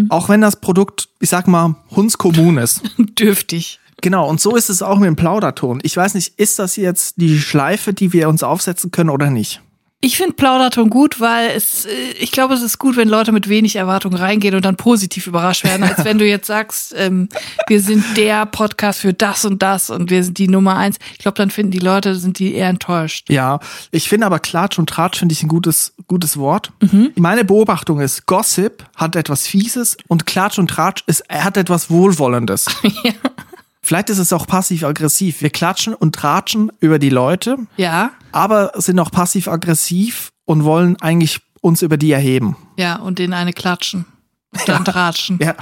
auch 0.08 0.28
wenn 0.28 0.40
das 0.40 0.56
Produkt, 0.56 1.08
ich 1.20 1.30
sag 1.30 1.48
mal, 1.48 1.76
hundskommun 1.90 2.58
ist. 2.58 2.82
Dürftig. 2.98 3.80
Genau, 4.02 4.28
und 4.28 4.40
so 4.40 4.56
ist 4.56 4.68
es 4.68 4.82
auch 4.82 4.98
mit 4.98 5.06
dem 5.06 5.16
Plauderton. 5.16 5.80
Ich 5.82 5.96
weiß 5.96 6.14
nicht, 6.14 6.38
ist 6.38 6.58
das 6.58 6.76
jetzt 6.76 7.14
die 7.16 7.38
Schleife, 7.38 7.94
die 7.94 8.12
wir 8.12 8.28
uns 8.28 8.42
aufsetzen 8.42 8.90
können 8.90 9.10
oder 9.10 9.30
nicht? 9.30 9.62
Ich 10.02 10.18
finde 10.18 10.34
Plauderton 10.34 10.90
gut, 10.90 11.20
weil 11.20 11.50
es, 11.56 11.86
äh, 11.86 11.90
ich 12.20 12.30
glaube, 12.30 12.54
es 12.54 12.62
ist 12.62 12.78
gut, 12.78 12.96
wenn 12.96 13.08
Leute 13.08 13.32
mit 13.32 13.48
wenig 13.48 13.76
Erwartung 13.76 14.14
reingehen 14.14 14.54
und 14.54 14.64
dann 14.64 14.76
positiv 14.76 15.26
überrascht 15.26 15.64
werden, 15.64 15.84
als 15.84 16.04
wenn 16.04 16.18
du 16.18 16.26
jetzt 16.26 16.46
sagst, 16.46 16.94
ähm, 16.96 17.28
wir 17.66 17.80
sind 17.80 18.04
der 18.16 18.44
Podcast 18.44 19.00
für 19.00 19.14
das 19.14 19.46
und 19.46 19.62
das 19.62 19.88
und 19.88 20.10
wir 20.10 20.22
sind 20.22 20.36
die 20.36 20.48
Nummer 20.48 20.76
eins. 20.76 20.98
Ich 21.12 21.18
glaube, 21.18 21.36
dann 21.36 21.50
finden 21.50 21.72
die 21.72 21.78
Leute, 21.78 22.14
sind 22.14 22.38
die 22.38 22.54
eher 22.54 22.68
enttäuscht. 22.68 23.30
Ja, 23.30 23.58
ich 23.90 24.08
finde 24.08 24.26
aber 24.26 24.38
Klatsch 24.38 24.78
und 24.78 24.90
Tratsch 24.90 25.18
finde 25.18 25.32
ich 25.32 25.42
ein 25.42 25.48
gutes, 25.48 25.94
gutes 26.06 26.36
Wort. 26.36 26.72
Meine 27.16 27.44
Beobachtung 27.44 28.00
ist, 28.00 28.26
Gossip 28.26 28.84
hat 28.96 29.16
etwas 29.16 29.46
Fieses 29.46 29.96
und 30.08 30.26
Klatsch 30.26 30.58
und 30.58 30.68
Tratsch 30.68 31.04
ist, 31.06 31.24
er 31.28 31.44
hat 31.44 31.56
etwas 31.56 31.90
Wohlwollendes. 31.90 32.66
Vielleicht 33.86 34.10
ist 34.10 34.18
es 34.18 34.32
auch 34.32 34.48
passiv-aggressiv. 34.48 35.42
Wir 35.42 35.50
klatschen 35.50 35.94
und 35.94 36.12
tratschen 36.12 36.72
über 36.80 36.98
die 36.98 37.08
Leute, 37.08 37.56
Ja, 37.76 38.10
aber 38.32 38.72
sind 38.74 38.98
auch 38.98 39.12
passiv-aggressiv 39.12 40.30
und 40.44 40.64
wollen 40.64 40.96
eigentlich 41.00 41.38
uns 41.60 41.82
über 41.82 41.96
die 41.96 42.10
erheben. 42.10 42.56
ja, 42.76 42.96
und 42.96 43.20
den 43.20 43.32
eine 43.32 43.52
klatschen. 43.52 44.04
Dann 44.66 44.84
tratschen. 44.84 45.38
Ja. 45.40 45.54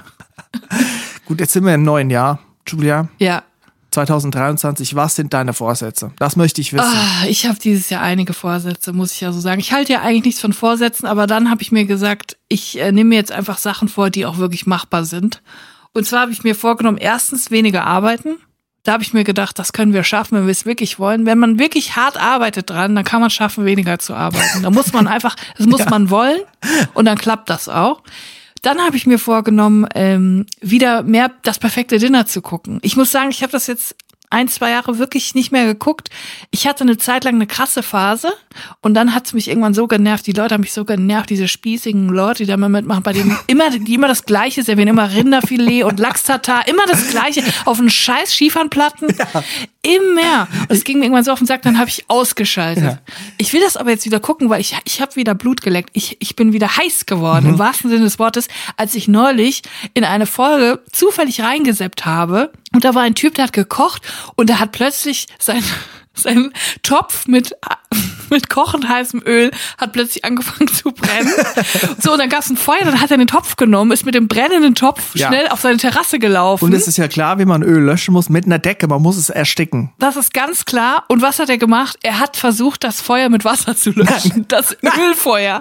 Gut, 1.27 1.39
jetzt 1.41 1.53
sind 1.53 1.67
wir 1.67 1.75
im 1.75 1.83
neuen 1.83 2.09
Jahr. 2.09 2.39
Julia, 2.67 3.09
Ja. 3.19 3.43
2023, 3.91 4.95
was 4.97 5.17
sind 5.17 5.35
deine 5.35 5.53
Vorsätze? 5.53 6.11
Das 6.19 6.35
möchte 6.37 6.63
ich 6.63 6.73
wissen. 6.73 6.87
Ah, 6.87 7.27
ich 7.29 7.47
habe 7.47 7.59
dieses 7.59 7.91
Jahr 7.91 8.01
einige 8.01 8.33
Vorsätze, 8.33 8.95
muss 8.95 9.13
ich 9.13 9.21
ja 9.21 9.33
so 9.33 9.41
sagen. 9.41 9.61
Ich 9.61 9.73
halte 9.75 9.93
ja 9.93 10.01
eigentlich 10.01 10.25
nichts 10.25 10.41
von 10.41 10.55
Vorsätzen, 10.55 11.05
aber 11.07 11.27
dann 11.27 11.51
habe 11.51 11.61
ich 11.61 11.71
mir 11.73 11.85
gesagt, 11.85 12.39
ich 12.49 12.81
äh, 12.81 12.91
nehme 12.91 13.11
mir 13.11 13.17
jetzt 13.17 13.33
einfach 13.33 13.59
Sachen 13.59 13.89
vor, 13.89 14.09
die 14.09 14.25
auch 14.25 14.39
wirklich 14.39 14.65
machbar 14.67 15.05
sind. 15.05 15.43
Und 15.95 16.05
zwar 16.05 16.23
habe 16.23 16.33
ich 16.33 16.45
mir 16.45 16.55
vorgenommen, 16.55 16.99
erstens 16.99 17.51
weniger 17.51 17.87
arbeiten. 17.87 18.37
Da 18.83 18.93
habe 18.93 19.03
ich 19.03 19.15
mir 19.15 19.25
gedacht, 19.25 19.59
das 19.59 19.73
können 19.73 19.95
wir 19.95 20.05
schaffen, 20.05 20.37
wenn 20.37 20.47
wir 20.47 20.51
es 20.51 20.67
wirklich 20.67 20.99
wollen. 20.99 21.25
Wenn 21.25 21.39
man 21.39 21.59
wirklich 21.59 21.97
hart 21.97 22.19
arbeitet 22.19 22.69
dran, 22.69 22.95
dann 22.95 23.05
kann 23.05 23.23
man 23.23 23.31
schaffen, 23.31 23.65
weniger 23.65 23.99
zu 23.99 24.15
arbeiten. 24.15 24.63
Da 24.63 24.71
muss 24.71 24.93
man 24.93 25.07
einfach, 25.07 25.37
das 25.57 25.67
muss 25.67 25.87
man 25.87 26.11
wollen 26.11 26.43
und 26.93 27.07
dann 27.07 27.17
klappt 27.17 27.49
das 27.49 27.69
auch. 27.71 28.03
Dann 28.61 28.81
habe 28.81 28.97
ich 28.97 29.07
mir 29.07 29.19
vorgenommen, 29.19 29.87
ähm, 29.95 30.47
wieder 30.61 31.03
mehr 31.03 31.31
das 31.43 31.59
perfekte 31.59 31.99
Dinner 31.99 32.27
zu 32.27 32.43
gucken. 32.43 32.79
Ich 32.83 32.97
muss 32.97 33.11
sagen, 33.11 33.31
ich 33.31 33.43
habe 33.43 33.53
das 33.53 33.67
jetzt 33.67 33.95
ein, 34.35 34.49
zwei 34.49 34.71
Jahre 34.71 34.99
wirklich 34.99 35.35
nicht 35.37 35.53
mehr 35.53 35.65
geguckt. 35.65 36.11
Ich 36.51 36.67
hatte 36.67 36.83
eine 36.83 36.99
Zeit 36.99 37.23
lang 37.23 37.37
eine 37.37 37.47
krasse 37.47 37.85
Phase 37.85 38.33
und 38.81 38.95
dann 38.95 39.15
hat's 39.15 39.33
mich 39.33 39.49
irgendwann 39.49 39.75
so 39.75 39.87
genervt. 39.87 40.27
Die 40.27 40.33
Leute 40.33 40.55
haben 40.55 40.63
mich 40.63 40.73
so 40.73 40.85
genervt, 40.85 41.31
diese 41.31 41.47
spießigen 41.47 42.09
Leute, 42.09 42.43
die 42.43 42.51
da 42.51 42.57
mal 42.57 42.69
mitmachen, 42.69 43.05
bei 43.05 43.13
denen 43.13 43.39
immer, 43.47 43.71
die 43.71 43.95
immer 43.95 44.09
das 44.09 44.25
Gleiche 44.25 44.65
servieren, 44.65 44.89
immer 44.89 45.13
Rinderfilet 45.13 45.85
und 45.85 46.01
Lachs-Tatar, 46.01 46.67
immer 46.67 46.85
das 46.87 47.09
Gleiche 47.11 47.45
auf 47.65 47.79
einen 47.79 47.91
scheiß 47.91 48.35
Schiefernplatten. 48.35 49.09
Immer. 49.85 50.49
Und 50.63 50.71
es 50.71 50.85
ging 50.85 50.99
mir 50.99 51.05
irgendwann 51.05 51.25
so 51.25 51.33
auf 51.33 51.39
den 51.39 51.47
Sack, 51.47 51.63
dann 51.63 51.79
habe 51.79 51.91
ich 51.91 52.05
ausgeschaltet. 52.09 52.85
Ja. 52.85 52.99
Ich 53.37 53.53
will 53.53 53.61
das 53.61 53.77
aber 53.77 53.91
jetzt 53.91 54.07
wieder 54.07 54.19
gucken, 54.19 54.49
weil 54.49 54.61
ich, 54.61 54.77
ich 54.85 55.01
habe 55.03 55.15
wieder 55.17 55.35
Blut 55.35 55.61
geleckt. 55.61 55.91
Ich, 55.93 56.17
ich 56.21 56.37
bin 56.37 56.53
wieder 56.55 56.77
heiß 56.77 57.07
geworden, 57.07 57.47
im 57.47 57.59
wahrsten 57.59 57.91
Sinne 57.91 58.05
des 58.05 58.19
Wortes, 58.19 58.49
als 58.77 58.95
ich 58.95 59.09
neulich 59.09 59.63
in 59.93 60.05
eine 60.05 60.27
Folge 60.27 60.83
zufällig 60.91 61.43
reingeseppt 61.43 62.07
habe. 62.07 62.51
Und 62.73 62.85
da 62.85 62.95
war 62.95 63.03
ein 63.03 63.15
Typ, 63.15 63.35
der 63.35 63.45
hat 63.45 63.53
gekocht 63.53 64.03
und 64.37 64.49
der 64.49 64.59
hat 64.59 64.73
plötzlich 64.73 65.27
sein, 65.39 65.63
seinen 66.15 66.53
Topf 66.83 67.27
mit, 67.27 67.55
mit 68.35 68.51
kochend 68.51 68.89
heißem 68.89 69.23
Öl, 69.27 69.51
hat 69.79 69.93
plötzlich 69.93 70.25
angefangen 70.25 70.69
zu 70.69 70.91
brennen. 70.93 71.33
so, 72.01 72.13
und 72.13 72.19
dann 72.19 72.29
gab 72.29 72.41
es 72.41 72.51
ein 72.51 72.57
Feuer, 72.57 72.81
dann 72.85 73.01
hat 73.01 73.11
er 73.11 73.17
den 73.19 73.27
Topf 73.27 73.57
genommen, 73.57 73.91
ist 73.93 74.05
mit 74.05 74.15
dem 74.15 74.29
brennenden 74.29 74.75
Topf 74.75 75.15
Ja. 75.15 75.29
schnell 75.29 75.49
auf 75.49 75.61
seine 75.61 75.79
Terrasse 75.79 76.19
gelaufen. 76.19 76.65
Und 76.65 76.73
es 76.75 76.87
ist 76.89 76.99
ja 76.99 77.09
klar, 77.09 77.39
wie 77.39 77.45
man 77.45 77.63
Öl 77.63 77.83
löschen 77.83 78.13
muss, 78.13 78.29
mit 78.29 78.45
einer 78.47 78.59
Decke. 78.59 78.87
Man 78.89 79.01
muss 79.03 79.17
es 79.17 79.31
ersticken. 79.31 79.93
Das 79.99 80.17
ist 80.17 80.35
ganz 80.35 80.65
klar. 80.65 81.05
Und 81.09 81.23
was 81.23 81.39
hat 81.39 81.49
er 81.49 81.59
gemacht? 81.59 81.97
Er 82.03 82.19
hat 82.19 82.37
versucht, 82.37 82.85
das 82.85 83.01
Feuer 83.01 83.29
mit 83.29 83.45
Wasser 83.45 83.77
zu 83.77 83.91
löschen. 83.91 84.45
Das 84.49 84.77
Ölfeuer. 84.99 85.61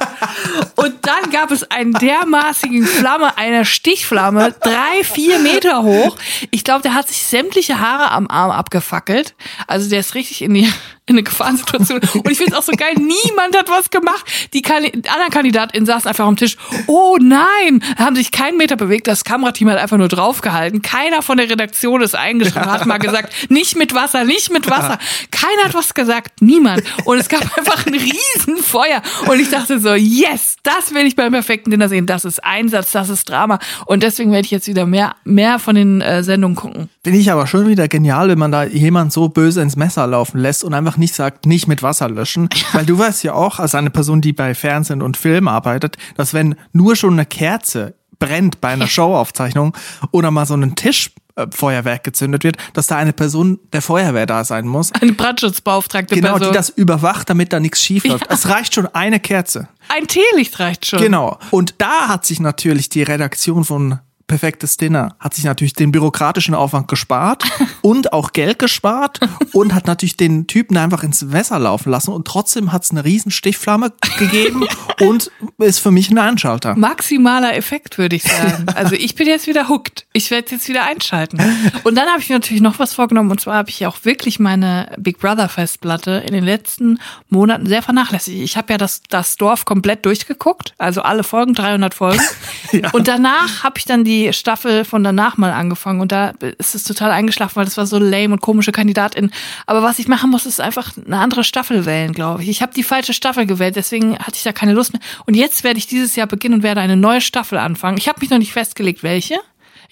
Und 0.76 0.94
dann 1.04 1.32
gab 1.32 1.52
es 1.52 1.64
einen 1.72 1.94
dermaßigen 1.94 2.86
Flamme, 2.86 3.38
eine 3.38 3.66
Stichflamme, 3.66 4.54
drei, 4.62 5.04
vier 5.04 5.40
Meter 5.40 5.84
hoch. 5.84 6.18
Ich 6.52 6.64
glaube, 6.64 6.82
der 6.82 6.94
hat 6.94 7.08
sich 7.08 7.24
sämtliche 7.24 7.80
Haare 7.80 8.12
am 8.12 8.28
Arm 8.28 8.52
abgefackelt. 8.52 9.36
Also 9.68 9.90
der 9.90 10.00
ist 10.00 10.16
richtig 10.16 10.42
in 10.42 10.54
die 10.54 10.72
in 11.06 11.16
eine 11.16 11.24
Gefahrensituation. 11.24 12.00
Und 12.14 12.32
ich 12.32 12.38
finde 12.38 12.54
es 12.54 12.58
auch 12.58 12.64
so 12.64 12.72
geil, 12.72 12.94
niemand 12.96 13.58
hat 13.58 13.70
was 13.70 13.90
gemacht. 13.90 14.26
Die, 14.54 14.64
anderen 14.66 15.32
KandidatInnen 15.32 15.86
saßen 15.86 16.08
einfach 16.08 16.26
am 16.26 16.38
Tisch. 16.38 16.56
Oh 16.88 17.18
nein, 17.20 17.84
haben 17.98 18.16
sich 18.16 18.32
keinen 18.32 18.58
Meter 18.58 18.78
bewegt. 18.78 19.08
Das 19.08 19.26
Kamerateam 19.26 19.70
hat 19.70 19.80
einfach 19.80 19.98
nur 19.98 20.08
draufgehalten. 20.08 20.82
Keiner 20.82 21.22
von 21.22 21.38
der 21.38 21.50
Redaktion 21.50 22.02
ist 22.02 22.16
eingeschrieben, 22.16 22.72
hat 22.72 22.86
mal 22.86 23.00
gesagt, 23.00 23.52
nicht 23.52 23.78
mit 23.78 23.94
Wasser, 23.94 24.24
nicht 24.24 24.52
mit 24.52 24.70
Wasser. 24.70 24.98
Keiner 25.32 25.66
hat 25.66 25.74
was 25.74 25.94
gesagt, 25.94 26.42
niemand. 26.42 26.84
Und 27.04 27.18
es 27.18 27.28
gab 27.28 27.42
einfach 27.58 27.86
ein 27.86 27.96
Riesenfeuer. 27.96 29.02
Und 29.28 29.40
ich 29.40 29.50
dachte 29.50 29.80
so, 29.80 29.94
yes, 29.94 30.56
das 30.64 30.94
will 30.94 31.06
ich 31.06 31.18
beim 31.18 31.34
perfekten 31.34 31.70
Dinner 31.70 31.90
sehen. 31.90 32.06
Das 32.06 32.24
ist 32.24 32.44
Einsatz, 32.44 32.94
das 32.94 33.10
ist 33.10 33.30
Drama. 33.30 33.60
Und 33.86 34.04
deswegen 34.04 34.32
werde 34.32 34.46
ich 34.46 34.52
jetzt 34.52 34.68
wieder 34.68 34.86
mehr, 34.86 35.16
mehr 35.26 35.60
von 35.60 35.76
den 35.76 36.00
äh, 36.00 36.24
Sendungen 36.24 36.56
gucken. 36.56 36.90
Finde 37.04 37.20
ich 37.20 37.32
aber 37.32 37.48
schon 37.48 37.68
wieder 37.68 37.90
genial, 37.90 38.30
wenn 38.30 38.40
man 38.40 38.52
da 38.52 38.64
jemand 38.64 39.12
so 39.12 39.28
böse 39.28 39.62
ins 39.62 39.76
Messer 39.76 40.08
laufen 40.08 40.38
lässt 40.38 40.64
und 40.64 40.74
einfach 40.74 40.93
nicht 40.98 41.16
sagt, 41.16 41.46
nicht 41.46 41.68
mit 41.68 41.84
Wasser 41.84 42.10
löschen. 42.10 42.50
Weil 42.74 42.86
du 42.86 42.98
weißt 42.98 43.24
ja 43.24 43.34
auch, 43.34 43.60
als 43.60 43.76
eine 43.76 43.90
Person, 43.90 44.22
die 44.22 44.34
bei 44.34 44.56
Fernsehen 44.56 45.02
und 45.02 45.18
Film 45.18 45.48
arbeitet, 45.48 45.98
dass 46.16 46.34
wenn 46.34 46.56
nur 46.72 46.96
schon 46.96 47.14
eine 47.14 47.26
Kerze 47.26 47.96
brennt 48.20 48.62
bei 48.62 48.70
einer 48.70 48.88
Showaufzeichnung 48.96 49.76
oder 50.12 50.32
mal 50.32 50.46
so 50.46 50.56
ein 50.56 50.76
Tischfeuerwerk 50.76 52.04
gezündet 52.04 52.44
wird, 52.44 52.58
dass 52.74 52.88
da 52.88 52.98
eine 52.98 53.14
Person 53.14 53.60
der 53.74 53.82
Feuerwehr 53.82 54.26
da 54.26 54.44
sein 54.46 54.68
muss. 54.68 54.92
Eine 54.94 55.14
Brandschutzbeauftragte 55.14 56.16
Genau, 56.16 56.34
Person. 56.34 56.50
die 56.52 56.58
das 56.58 56.70
überwacht, 56.70 57.30
damit 57.30 57.52
da 57.54 57.60
nichts 57.60 57.82
schief 57.84 58.06
läuft. 58.06 58.26
Es 58.30 58.48
reicht 58.48 58.76
schon 58.76 58.88
eine 58.88 59.20
Kerze. 59.20 59.68
Ein 59.90 60.08
Teelicht 60.08 60.60
reicht 60.60 60.86
schon. 60.86 61.00
Genau. 61.00 61.38
Und 61.52 61.76
da 61.80 62.08
hat 62.08 62.26
sich 62.26 62.40
natürlich 62.40 62.90
die 62.90 63.04
Redaktion 63.04 63.64
von 63.66 64.00
Perfektes 64.34 64.78
Dinner 64.78 65.16
hat 65.20 65.36
sich 65.36 65.44
natürlich 65.44 65.74
den 65.76 65.92
bürokratischen 65.92 66.56
Aufwand 66.56 66.88
gespart 66.88 67.44
und 67.82 68.14
auch 68.14 68.34
Geld 68.34 68.58
gespart 68.58 69.20
und 69.52 69.76
hat 69.76 69.86
natürlich 69.86 70.18
den 70.18 70.48
Typen 70.48 70.76
einfach 70.76 71.04
ins 71.04 71.22
Messer 71.22 71.60
laufen 71.60 71.92
lassen 71.92 72.12
und 72.12 72.26
trotzdem 72.26 72.72
hat 72.72 72.84
es 72.84 72.90
eine 72.90 73.06
riesen 73.06 73.30
Stichflamme 73.30 73.94
gegeben 74.18 74.66
und 75.02 75.30
ist 75.60 75.78
für 75.78 75.92
mich 75.92 76.10
ein 76.10 76.18
Einschalter. 76.18 76.76
Maximaler 76.76 77.56
Effekt, 77.56 78.00
würde 78.00 78.16
ich 78.16 78.24
sagen. 78.24 78.66
Also 78.74 78.96
ich 78.96 79.14
bin 79.14 79.28
jetzt 79.28 79.46
wieder 79.46 79.70
hooked. 79.70 80.08
Ich 80.14 80.32
werde 80.32 80.50
jetzt 80.50 80.68
wieder 80.68 80.84
einschalten. 80.84 81.40
Und 81.84 81.94
dann 81.94 82.08
habe 82.08 82.20
ich 82.20 82.30
mir 82.30 82.38
natürlich 82.38 82.64
noch 82.64 82.80
was 82.80 82.96
vorgenommen. 82.96 83.30
Und 83.30 83.40
zwar 83.40 83.58
habe 83.58 83.70
ich 83.70 83.86
auch 83.86 83.98
wirklich 84.04 84.40
meine 84.40 84.96
Big 84.98 85.20
Brother 85.20 85.48
Festplatte 85.48 86.24
in 86.26 86.34
den 86.34 86.44
letzten 86.44 86.98
Monaten 87.30 87.68
sehr 87.68 87.84
vernachlässigt. 87.84 88.42
Ich 88.42 88.58
habe 88.58 88.74
ja 88.74 88.80
das, 88.80 89.04
das 89.10 89.38
Dorf 89.38 89.66
komplett 89.66 90.08
durchgeguckt. 90.08 90.74
Also 90.80 91.04
alle 91.04 91.24
Folgen, 91.24 91.54
300 91.54 91.94
Folgen. 91.94 92.24
Und 92.94 93.08
danach 93.08 93.64
habe 93.64 93.78
ich 93.78 93.86
dann 93.86 94.04
die 94.04 94.23
Staffel 94.32 94.86
von 94.86 95.04
danach 95.04 95.36
mal 95.36 95.52
angefangen. 95.52 96.00
Und 96.00 96.14
da 96.14 96.34
ist 96.58 96.76
es 96.76 96.84
total 96.84 97.12
eingeschlafen, 97.12 97.58
weil 97.58 97.66
das 97.66 97.76
war 97.76 97.86
so 97.86 97.98
lame 97.98 98.34
und 98.34 98.42
komische 98.42 98.72
Kandidatin. 98.72 99.32
Aber 99.66 99.84
was 99.84 100.00
ich 100.00 100.08
machen 100.08 100.30
muss, 100.30 100.46
ist 100.46 100.62
einfach 100.62 100.92
eine 101.06 101.18
andere 101.18 101.44
Staffel 101.44 101.86
wählen, 101.86 102.14
glaube 102.14 102.44
ich. 102.44 102.50
Ich 102.50 102.62
habe 102.62 102.74
die 102.74 102.84
falsche 102.84 103.14
Staffel 103.14 103.46
gewählt, 103.46 103.76
deswegen 103.76 104.18
hatte 104.20 104.36
ich 104.36 104.44
da 104.44 104.54
keine 104.54 104.74
Lust 104.74 104.94
mehr. 104.94 105.02
Und 105.26 105.34
jetzt 105.34 105.64
werde 105.64 105.80
ich 105.80 105.88
dieses 105.88 106.16
Jahr 106.16 106.28
beginnen 106.28 106.56
und 106.56 106.64
werde 106.64 106.80
eine 106.80 106.96
neue 106.96 107.20
Staffel 107.20 107.58
anfangen. 107.58 107.98
Ich 107.98 108.08
habe 108.08 108.20
mich 108.22 108.30
noch 108.30 108.38
nicht 108.38 108.54
festgelegt, 108.54 109.04
welche. 109.04 109.40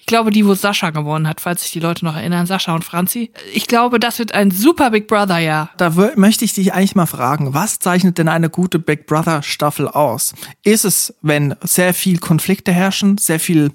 Ich 0.02 0.06
glaube, 0.06 0.32
die, 0.32 0.44
wo 0.44 0.54
Sascha 0.54 0.90
gewonnen 0.90 1.28
hat, 1.28 1.40
falls 1.40 1.62
sich 1.62 1.70
die 1.70 1.78
Leute 1.78 2.04
noch 2.04 2.16
erinnern, 2.16 2.44
Sascha 2.44 2.74
und 2.74 2.84
Franzi. 2.84 3.30
Ich 3.54 3.68
glaube, 3.68 4.00
das 4.00 4.18
wird 4.18 4.34
ein 4.34 4.50
super 4.50 4.90
Big 4.90 5.06
Brother 5.06 5.38
Jahr. 5.38 5.70
Da 5.76 5.90
möchte 6.16 6.44
ich 6.44 6.52
dich 6.52 6.74
eigentlich 6.74 6.96
mal 6.96 7.06
fragen, 7.06 7.54
was 7.54 7.78
zeichnet 7.78 8.18
denn 8.18 8.26
eine 8.26 8.50
gute 8.50 8.80
Big 8.80 9.06
Brother 9.06 9.44
Staffel 9.44 9.86
aus? 9.86 10.34
Ist 10.64 10.84
es, 10.84 11.14
wenn 11.22 11.54
sehr 11.62 11.94
viel 11.94 12.18
Konflikte 12.18 12.72
herrschen, 12.72 13.16
sehr 13.16 13.38
viel 13.38 13.70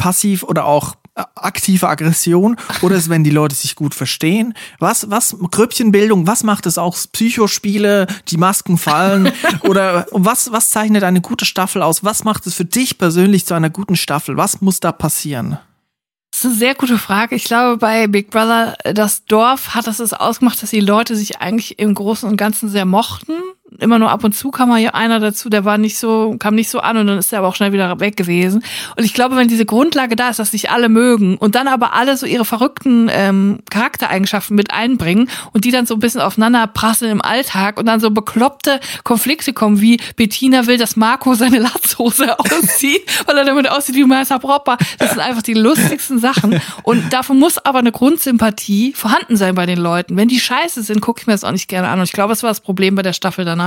passiv 0.00 0.42
oder 0.42 0.64
auch 0.64 0.94
äh, 1.14 1.22
aktive 1.36 1.88
Aggression 1.88 2.56
oder 2.80 2.96
ist, 2.96 3.10
wenn 3.10 3.22
die 3.22 3.30
Leute 3.30 3.54
sich 3.54 3.76
gut 3.76 3.94
verstehen? 3.94 4.54
Was, 4.78 5.10
was, 5.10 5.36
Grüppchenbildung, 5.50 6.26
was 6.26 6.42
macht 6.42 6.64
es 6.66 6.78
auch? 6.78 6.96
Psychospiele, 7.12 8.06
die 8.28 8.38
Masken 8.38 8.78
fallen 8.78 9.30
oder 9.60 10.06
was, 10.10 10.50
was 10.52 10.70
zeichnet 10.70 11.04
eine 11.04 11.20
gute 11.20 11.44
Staffel 11.44 11.82
aus? 11.82 12.02
Was 12.02 12.24
macht 12.24 12.46
es 12.46 12.54
für 12.54 12.64
dich 12.64 12.96
persönlich 12.96 13.46
zu 13.46 13.54
einer 13.54 13.70
guten 13.70 13.94
Staffel? 13.94 14.36
Was 14.36 14.62
muss 14.62 14.80
da 14.80 14.90
passieren? 14.90 15.58
Das 16.30 16.40
ist 16.40 16.46
eine 16.46 16.54
sehr 16.54 16.74
gute 16.74 16.96
Frage. 16.96 17.34
Ich 17.34 17.44
glaube, 17.44 17.76
bei 17.76 18.06
Big 18.06 18.30
Brother, 18.30 18.76
das 18.94 19.24
Dorf 19.26 19.74
hat 19.74 19.86
es 19.86 19.98
es 19.98 20.12
ausgemacht, 20.12 20.62
dass 20.62 20.70
die 20.70 20.80
Leute 20.80 21.16
sich 21.16 21.40
eigentlich 21.40 21.78
im 21.78 21.94
Großen 21.94 22.28
und 22.28 22.36
Ganzen 22.36 22.68
sehr 22.68 22.86
mochten. 22.86 23.34
Immer 23.78 23.98
nur 23.98 24.10
ab 24.10 24.24
und 24.24 24.34
zu 24.34 24.50
kam 24.50 24.68
mal 24.70 24.80
hier 24.80 24.94
einer 24.94 25.20
dazu, 25.20 25.48
der 25.48 25.64
war 25.64 25.78
nicht 25.78 25.96
so, 25.98 26.34
kam 26.38 26.56
nicht 26.56 26.68
so 26.68 26.80
an 26.80 26.96
und 26.96 27.06
dann 27.06 27.18
ist 27.18 27.32
er 27.32 27.38
aber 27.38 27.48
auch 27.48 27.54
schnell 27.54 27.72
wieder 27.72 28.00
weg 28.00 28.16
gewesen. 28.16 28.64
Und 28.96 29.04
ich 29.04 29.14
glaube, 29.14 29.36
wenn 29.36 29.46
diese 29.46 29.64
Grundlage 29.64 30.16
da 30.16 30.28
ist, 30.28 30.40
dass 30.40 30.50
sich 30.50 30.70
alle 30.70 30.88
mögen 30.88 31.36
und 31.36 31.54
dann 31.54 31.68
aber 31.68 31.92
alle 31.94 32.16
so 32.16 32.26
ihre 32.26 32.44
verrückten 32.44 33.08
ähm, 33.12 33.60
Charaktereigenschaften 33.70 34.56
mit 34.56 34.72
einbringen 34.72 35.30
und 35.52 35.64
die 35.64 35.70
dann 35.70 35.86
so 35.86 35.94
ein 35.94 36.00
bisschen 36.00 36.20
aufeinander 36.20 36.66
prasseln 36.66 37.12
im 37.12 37.22
Alltag 37.22 37.78
und 37.78 37.86
dann 37.86 38.00
so 38.00 38.10
bekloppte 38.10 38.80
Konflikte 39.04 39.52
kommen, 39.52 39.80
wie 39.80 40.00
Bettina 40.16 40.66
will, 40.66 40.76
dass 40.76 40.96
Marco 40.96 41.34
seine 41.34 41.60
Latzhose 41.60 42.38
auszieht, 42.38 43.02
weil 43.26 43.38
er 43.38 43.44
damit 43.44 43.70
aussieht 43.70 43.94
wie 43.94 44.04
Meister 44.04 44.40
Propper. 44.40 44.78
Das 44.98 45.10
sind 45.10 45.20
einfach 45.20 45.42
die 45.42 45.54
lustigsten 45.54 46.18
Sachen. 46.18 46.60
Und 46.82 47.12
dafür 47.12 47.36
muss 47.36 47.58
aber 47.58 47.78
eine 47.78 47.92
Grundsympathie 47.92 48.94
vorhanden 48.94 49.36
sein 49.36 49.54
bei 49.54 49.66
den 49.66 49.78
Leuten. 49.78 50.16
Wenn 50.16 50.28
die 50.28 50.40
scheiße 50.40 50.82
sind, 50.82 51.00
gucke 51.00 51.20
ich 51.20 51.26
mir 51.28 51.34
das 51.34 51.44
auch 51.44 51.52
nicht 51.52 51.68
gerne 51.68 51.88
an. 51.88 52.00
Und 52.00 52.04
ich 52.04 52.12
glaube, 52.12 52.30
das 52.30 52.42
war 52.42 52.50
das 52.50 52.60
Problem 52.60 52.96
bei 52.96 53.02
der 53.02 53.12
Staffel 53.12 53.44
danach. 53.44 53.59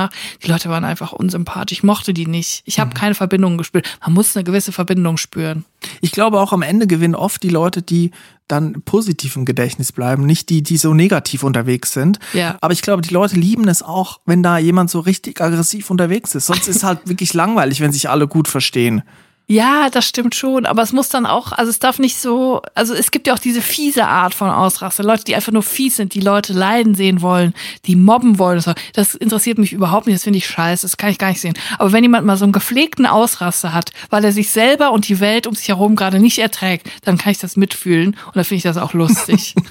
Die 0.44 0.48
Leute 0.48 0.70
waren 0.70 0.84
einfach 0.84 1.12
unsympathisch. 1.14 1.80
Ich 1.80 1.84
mochte 1.84 2.14
die 2.14 2.28
nicht. 2.28 2.62
Ich 2.66 2.80
habe 2.80 2.94
keine 2.94 3.16
Verbindung 3.16 3.58
gespürt. 3.58 3.98
Man 4.02 4.14
muss 4.14 4.36
eine 4.36 4.44
gewisse 4.44 4.72
Verbindung 4.72 5.18
spüren. 5.18 5.66
Ich 6.02 6.12
glaube 6.12 6.40
auch 6.40 6.54
am 6.54 6.62
Ende 6.62 6.88
gewinnen 6.88 7.16
oft 7.16 7.44
die 7.44 7.50
Leute, 7.50 7.82
die 7.82 8.12
dann 8.48 8.82
positiv 8.84 9.36
im 9.36 9.46
Gedächtnis 9.46 9.92
bleiben, 9.92 10.26
nicht 10.26 10.50
die, 10.50 10.64
die 10.64 10.78
so 10.78 10.94
negativ 10.94 11.44
unterwegs 11.44 11.92
sind. 11.92 12.20
Ja. 12.34 12.58
Aber 12.62 12.74
ich 12.74 12.82
glaube, 12.82 13.02
die 13.02 13.14
Leute 13.14 13.36
lieben 13.36 13.68
es 13.68 13.82
auch, 13.82 14.20
wenn 14.26 14.44
da 14.44 14.58
jemand 14.58 14.90
so 14.90 15.00
richtig 15.00 15.42
aggressiv 15.42 15.90
unterwegs 15.90 16.36
ist. 16.36 16.48
Sonst 16.48 16.68
ist 16.68 16.78
es 16.78 16.84
halt 16.84 17.00
wirklich 17.06 17.34
langweilig, 17.34 17.80
wenn 17.80 17.92
sich 17.92 18.10
alle 18.10 18.28
gut 18.28 18.48
verstehen. 18.48 19.04
Ja, 19.46 19.90
das 19.90 20.06
stimmt 20.06 20.36
schon, 20.36 20.66
aber 20.66 20.82
es 20.84 20.94
muss 20.94 21.10
dann 21.10 21.26
auch, 21.26 21.52
also 21.52 21.70
es 21.70 21.78
darf 21.78 22.00
nicht 22.00 22.18
so, 22.18 22.62
also 22.76 22.94
es 22.94 23.12
gibt 23.12 23.28
ja 23.28 23.34
auch 23.34 23.40
diese 23.40 23.62
fiese 23.62 24.08
Art 24.08 24.34
von 24.34 24.50
Ausraster, 24.50 25.04
Leute, 25.04 25.26
die 25.26 25.36
einfach 25.36 25.52
nur 25.52 25.64
fies 25.64 25.98
sind, 25.98 26.14
die 26.14 26.22
Leute 26.22 26.54
leiden 26.54 26.96
sehen 26.96 27.22
wollen, 27.22 27.54
die 27.86 27.98
mobben 27.98 28.40
wollen. 28.40 28.62
Das- 28.64 28.76
Das 28.94 29.16
interessiert 29.16 29.58
mich 29.58 29.74
überhaupt 29.74 30.08
nicht, 30.08 30.16
das 30.16 30.24
finde 30.24 30.38
ich 30.38 30.48
scheiße, 30.48 30.84
das 30.88 30.96
kann 30.96 31.10
ich 31.10 31.18
gar 31.18 31.28
nicht 31.28 31.42
sehen. 31.42 31.56
Aber 31.78 31.92
wenn 31.92 32.04
jemand 32.04 32.26
mal 32.26 32.38
so 32.38 32.46
einen 32.46 32.54
gepflegten 32.54 33.06
Ausraster 33.06 33.74
hat, 33.74 33.92
weil 34.10 34.24
er 34.24 34.32
sich 34.32 34.50
selber 34.50 34.92
und 34.92 35.10
die 35.10 35.20
Welt 35.20 35.46
um 35.46 35.56
sich 35.56 35.68
herum 35.68 35.96
gerade 35.98 36.20
nicht 36.20 36.40
erträgt, 36.40 36.90
dann 37.04 37.18
kann 37.18 37.34
ich 37.34 37.38
das 37.40 37.58
mitfühlen 37.58 38.16
und 38.28 38.36
dann 38.36 38.46
finde 38.46 38.58
ich 38.58 38.64
das 38.64 38.78
auch 38.78 38.94
lustig. 38.94 39.56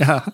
Ja. 0.00 0.24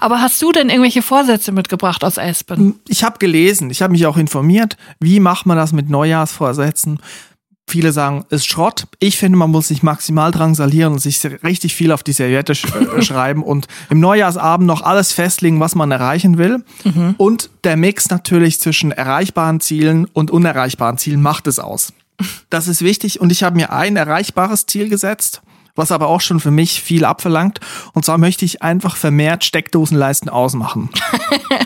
aber 0.00 0.20
hast 0.20 0.40
du 0.42 0.52
denn 0.52 0.68
irgendwelche 0.68 1.00
Vorsätze 1.00 1.52
mitgebracht 1.52 2.04
aus 2.04 2.18
Aspen? 2.18 2.78
Ich 2.86 3.02
habe 3.02 3.18
gelesen, 3.18 3.70
ich 3.70 3.80
habe 3.82 3.92
mich 3.92 4.04
auch 4.06 4.18
informiert, 4.18 4.76
wie 5.00 5.20
macht 5.20 5.46
man 5.46 5.56
das 5.56 5.72
mit 5.72 5.88
Neujahrsvorsätzen. 5.88 7.00
Viele 7.66 7.92
sagen, 7.92 8.24
ist 8.28 8.46
Schrott. 8.46 8.86
Ich 8.98 9.16
finde, 9.16 9.38
man 9.38 9.50
muss 9.50 9.68
sich 9.68 9.82
maximal 9.82 10.30
drangsalieren 10.30 10.92
und 10.92 10.98
sich 10.98 11.24
richtig 11.42 11.74
viel 11.74 11.92
auf 11.92 12.02
die 12.02 12.12
Serviette 12.12 12.54
sch 12.54 12.66
äh, 12.66 13.02
schreiben 13.02 13.42
und 13.42 13.68
im 13.88 14.00
Neujahrsabend 14.00 14.66
noch 14.66 14.82
alles 14.82 15.12
festlegen, 15.12 15.60
was 15.60 15.74
man 15.74 15.90
erreichen 15.90 16.36
will. 16.36 16.62
Und 17.16 17.50
der 17.64 17.76
Mix 17.76 18.10
natürlich 18.10 18.60
zwischen 18.60 18.92
erreichbaren 18.92 19.60
Zielen 19.60 20.04
und 20.12 20.30
unerreichbaren 20.30 20.98
Zielen 20.98 21.22
macht 21.22 21.46
es 21.46 21.58
aus. 21.58 21.92
Das 22.50 22.68
ist 22.68 22.82
wichtig 22.82 23.20
und 23.20 23.32
ich 23.32 23.42
habe 23.42 23.56
mir 23.56 23.72
ein 23.72 23.96
erreichbares 23.96 24.66
Ziel 24.66 24.88
gesetzt, 24.88 25.42
was 25.76 25.90
aber 25.92 26.08
auch 26.08 26.20
schon 26.20 26.40
für 26.40 26.50
mich 26.50 26.82
viel 26.82 27.04
abverlangt. 27.04 27.60
Und 27.92 28.04
zwar 28.04 28.18
möchte 28.18 28.44
ich 28.44 28.62
einfach 28.62 28.96
vermehrt 28.96 29.44
Steckdosenleisten 29.44 30.28
ausmachen. 30.30 30.90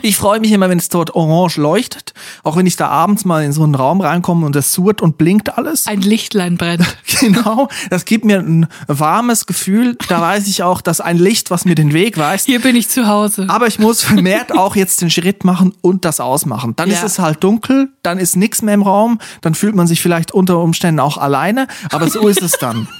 Ich 0.02 0.16
freue 0.16 0.38
mich 0.38 0.52
immer, 0.52 0.68
wenn 0.68 0.78
es 0.78 0.88
dort 0.90 1.14
orange 1.14 1.56
leuchtet, 1.60 2.12
auch 2.44 2.56
wenn 2.56 2.66
ich 2.66 2.76
da 2.76 2.88
abends 2.88 3.24
mal 3.24 3.42
in 3.44 3.52
so 3.52 3.64
einen 3.64 3.74
Raum 3.74 4.00
reinkomme 4.00 4.44
und 4.46 4.54
es 4.54 4.72
surrt 4.72 5.00
und 5.02 5.18
blinkt 5.18 5.56
alles. 5.56 5.86
Ein 5.86 6.00
Lichtlein 6.02 6.56
brennt. 6.56 6.84
Genau, 7.20 7.68
das 7.90 8.04
gibt 8.04 8.24
mir 8.24 8.38
ein 8.38 8.68
warmes 8.86 9.46
Gefühl. 9.46 9.96
Da 10.08 10.20
weiß 10.20 10.46
ich 10.46 10.62
auch, 10.62 10.80
dass 10.82 11.00
ein 11.00 11.18
Licht, 11.18 11.50
was 11.50 11.64
mir 11.64 11.74
den 11.74 11.92
Weg 11.92 12.16
weist. 12.16 12.46
Hier 12.46 12.60
bin 12.60 12.76
ich 12.76 12.88
zu 12.88 13.08
Hause. 13.08 13.46
Aber 13.48 13.66
ich 13.66 13.78
muss 13.80 14.02
vermehrt 14.04 14.52
auch 14.56 14.76
jetzt 14.76 15.00
den 15.00 15.10
Schritt 15.10 15.42
machen 15.44 15.74
und 15.80 16.04
das 16.04 16.20
ausmachen. 16.20 16.74
Dann 16.76 16.90
ist 16.90 17.00
Ja. 17.00 17.06
es 17.06 17.18
halt 17.18 17.42
dunkel, 17.42 17.90
dann 18.02 18.18
ist 18.18 18.36
nichts 18.36 18.62
mehr 18.62 18.74
im 18.74 18.82
Raum, 18.82 19.18
dann 19.40 19.54
fühlt 19.54 19.74
man 19.74 19.86
sich 19.88 20.00
vielleicht 20.00 20.30
unter 20.32 20.58
Umständen 20.60 21.00
auch 21.00 21.18
alleine, 21.18 21.66
aber 21.90 22.08
so 22.08 22.28
ist 22.28 22.42
es 22.42 22.52
dann. 22.52 22.86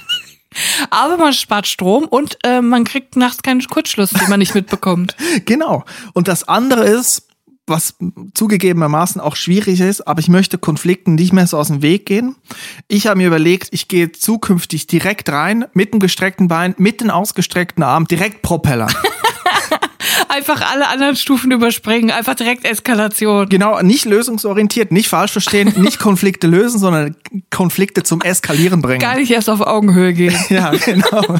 Aber 0.89 1.17
man 1.17 1.33
spart 1.33 1.67
Strom 1.67 2.05
und 2.05 2.37
äh, 2.43 2.61
man 2.61 2.83
kriegt 2.83 3.15
nachts 3.15 3.43
keinen 3.43 3.61
Kurzschluss, 3.61 4.09
den 4.09 4.29
man 4.29 4.39
nicht 4.39 4.55
mitbekommt. 4.55 5.15
Genau. 5.45 5.83
Und 6.13 6.27
das 6.27 6.47
andere 6.47 6.85
ist, 6.85 7.27
was 7.67 7.95
zugegebenermaßen 8.33 9.21
auch 9.21 9.35
schwierig 9.35 9.79
ist, 9.79 10.01
aber 10.01 10.19
ich 10.19 10.27
möchte 10.27 10.57
Konflikten 10.57 11.15
nicht 11.15 11.33
mehr 11.33 11.47
so 11.47 11.57
aus 11.57 11.67
dem 11.67 11.81
Weg 11.81 12.05
gehen. 12.05 12.35
Ich 12.87 13.07
habe 13.07 13.17
mir 13.17 13.27
überlegt, 13.27 13.69
ich 13.71 13.87
gehe 13.87 14.11
zukünftig 14.11 14.87
direkt 14.87 15.29
rein, 15.29 15.65
mit 15.73 15.93
dem 15.93 15.99
gestreckten 15.99 16.47
Bein, 16.47 16.75
mit 16.77 17.01
den 17.01 17.11
ausgestreckten 17.11 17.83
Arm, 17.83 18.07
direkt 18.07 18.41
Propeller. 18.41 18.87
Einfach 20.29 20.61
alle 20.61 20.87
anderen 20.87 21.15
Stufen 21.15 21.51
überspringen, 21.51 22.11
einfach 22.11 22.35
direkt 22.35 22.65
Eskalation. 22.65 23.49
Genau, 23.49 23.81
nicht 23.81 24.05
lösungsorientiert, 24.05 24.91
nicht 24.91 25.09
falsch 25.09 25.31
verstehen, 25.31 25.73
nicht 25.81 25.99
Konflikte 25.99 26.47
lösen, 26.47 26.79
sondern 26.79 27.15
Konflikte 27.49 28.03
zum 28.03 28.21
Eskalieren 28.21 28.81
bringen. 28.81 29.01
Gar 29.01 29.17
nicht 29.17 29.31
erst 29.31 29.49
auf 29.49 29.61
Augenhöhe 29.61 30.13
gehen. 30.13 30.35
Ja, 30.49 30.71
genau. 30.71 31.39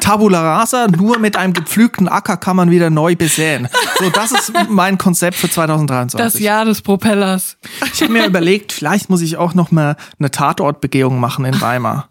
Tabula 0.00 0.42
rasa, 0.42 0.88
nur 0.88 1.18
mit 1.18 1.36
einem 1.36 1.54
gepflügten 1.54 2.06
Acker 2.06 2.36
kann 2.36 2.56
man 2.56 2.70
wieder 2.70 2.90
neu 2.90 3.16
besäen. 3.16 3.68
So, 3.98 4.10
das 4.10 4.32
ist 4.32 4.52
mein 4.68 4.98
Konzept 4.98 5.36
für 5.36 5.48
2023. 5.48 6.18
Das 6.18 6.38
Jahr 6.38 6.66
des 6.66 6.82
Propellers. 6.82 7.56
Ich 7.92 8.02
habe 8.02 8.12
mir 8.12 8.26
überlegt, 8.26 8.72
vielleicht 8.72 9.08
muss 9.08 9.22
ich 9.22 9.38
auch 9.38 9.54
noch 9.54 9.70
mal 9.70 9.96
eine 10.18 10.30
Tatortbegehung 10.30 11.18
machen 11.18 11.46
in 11.46 11.58
Weimar. 11.60 12.08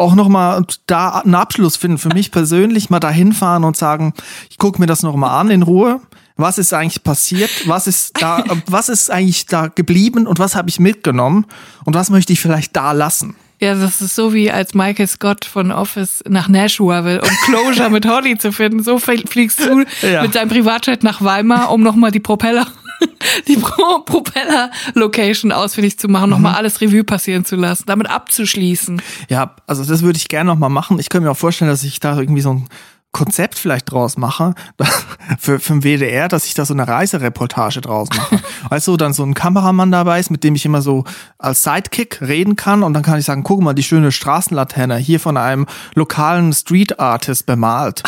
Auch 0.00 0.14
noch 0.14 0.28
mal 0.28 0.64
da 0.86 1.20
einen 1.20 1.34
Abschluss 1.34 1.76
finden 1.76 1.98
für 1.98 2.08
mich 2.08 2.30
persönlich, 2.30 2.88
mal 2.88 3.00
da 3.00 3.10
hinfahren 3.10 3.64
und 3.64 3.76
sagen, 3.76 4.14
ich 4.48 4.56
gucke 4.56 4.80
mir 4.80 4.86
das 4.86 5.02
noch 5.02 5.14
mal 5.14 5.38
an 5.38 5.50
in 5.50 5.62
Ruhe. 5.62 6.00
Was 6.36 6.56
ist 6.56 6.72
eigentlich 6.72 7.04
passiert? 7.04 7.50
Was 7.68 7.86
ist 7.86 8.20
da, 8.22 8.42
was 8.66 8.88
ist 8.88 9.10
eigentlich 9.10 9.44
da 9.44 9.66
geblieben 9.68 10.26
und 10.26 10.38
was 10.38 10.56
habe 10.56 10.70
ich 10.70 10.80
mitgenommen 10.80 11.44
und 11.84 11.94
was 11.94 12.08
möchte 12.08 12.32
ich 12.32 12.40
vielleicht 12.40 12.74
da 12.76 12.92
lassen? 12.92 13.36
Ja, 13.62 13.74
das 13.74 14.00
ist 14.00 14.14
so 14.14 14.32
wie 14.32 14.50
als 14.50 14.72
Michael 14.72 15.06
Scott 15.06 15.44
von 15.44 15.70
Office 15.70 16.24
nach 16.26 16.48
Nashua 16.48 17.04
will, 17.04 17.20
um 17.22 17.28
Closure 17.44 17.90
mit 17.90 18.06
Holly 18.06 18.38
zu 18.38 18.52
finden. 18.52 18.82
So 18.82 18.98
fliegst 18.98 19.60
du 19.60 19.84
Ja. 20.00 20.22
mit 20.22 20.34
deinem 20.34 20.48
Privatjet 20.48 21.02
nach 21.02 21.20
Weimar, 21.22 21.70
um 21.70 21.82
nochmal 21.82 22.10
die 22.10 22.20
Propeller, 22.20 22.66
die 23.48 23.56
Pro 23.56 24.00
Propeller-Location 24.00 25.52
ausfindig 25.52 25.98
zu 25.98 26.08
machen, 26.08 26.30
nochmal 26.30 26.54
alles 26.54 26.80
Revue 26.80 27.04
passieren 27.04 27.44
zu 27.44 27.56
lassen, 27.56 27.84
damit 27.86 28.08
abzuschließen. 28.08 29.02
Ja, 29.28 29.56
also 29.66 29.84
das 29.84 30.02
würde 30.02 30.16
ich 30.16 30.28
gerne 30.28 30.50
noch 30.50 30.58
mal 30.58 30.68
machen. 30.68 30.98
Ich 30.98 31.08
könnte 31.08 31.26
mir 31.26 31.32
auch 31.32 31.36
vorstellen, 31.36 31.70
dass 31.70 31.82
ich 31.82 32.00
da 32.00 32.18
irgendwie 32.18 32.42
so 32.42 32.54
ein 32.54 32.68
Konzept 33.12 33.58
vielleicht 33.58 33.90
draus 33.90 34.16
mache 34.16 34.54
für, 35.38 35.58
für 35.58 35.72
den 35.72 35.82
WDR, 35.82 36.28
dass 36.28 36.46
ich 36.46 36.54
da 36.54 36.64
so 36.64 36.74
eine 36.74 36.86
Reisereportage 36.86 37.80
draus 37.80 38.08
mache. 38.16 38.40
weißt 38.68 38.86
du, 38.86 38.96
dann 38.96 39.12
so 39.12 39.24
ein 39.24 39.34
Kameramann 39.34 39.90
dabei 39.90 40.20
ist, 40.20 40.30
mit 40.30 40.44
dem 40.44 40.54
ich 40.54 40.64
immer 40.64 40.80
so 40.80 41.04
als 41.38 41.64
Sidekick 41.64 42.20
reden 42.20 42.54
kann 42.54 42.82
und 42.82 42.94
dann 42.94 43.02
kann 43.02 43.18
ich 43.18 43.24
sagen, 43.24 43.42
guck 43.42 43.62
mal, 43.62 43.74
die 43.74 43.82
schöne 43.82 44.12
Straßenlaterne 44.12 44.96
hier 44.96 45.18
von 45.18 45.36
einem 45.36 45.66
lokalen 45.94 46.52
Street 46.52 47.00
Artist 47.00 47.46
bemalt. 47.46 48.02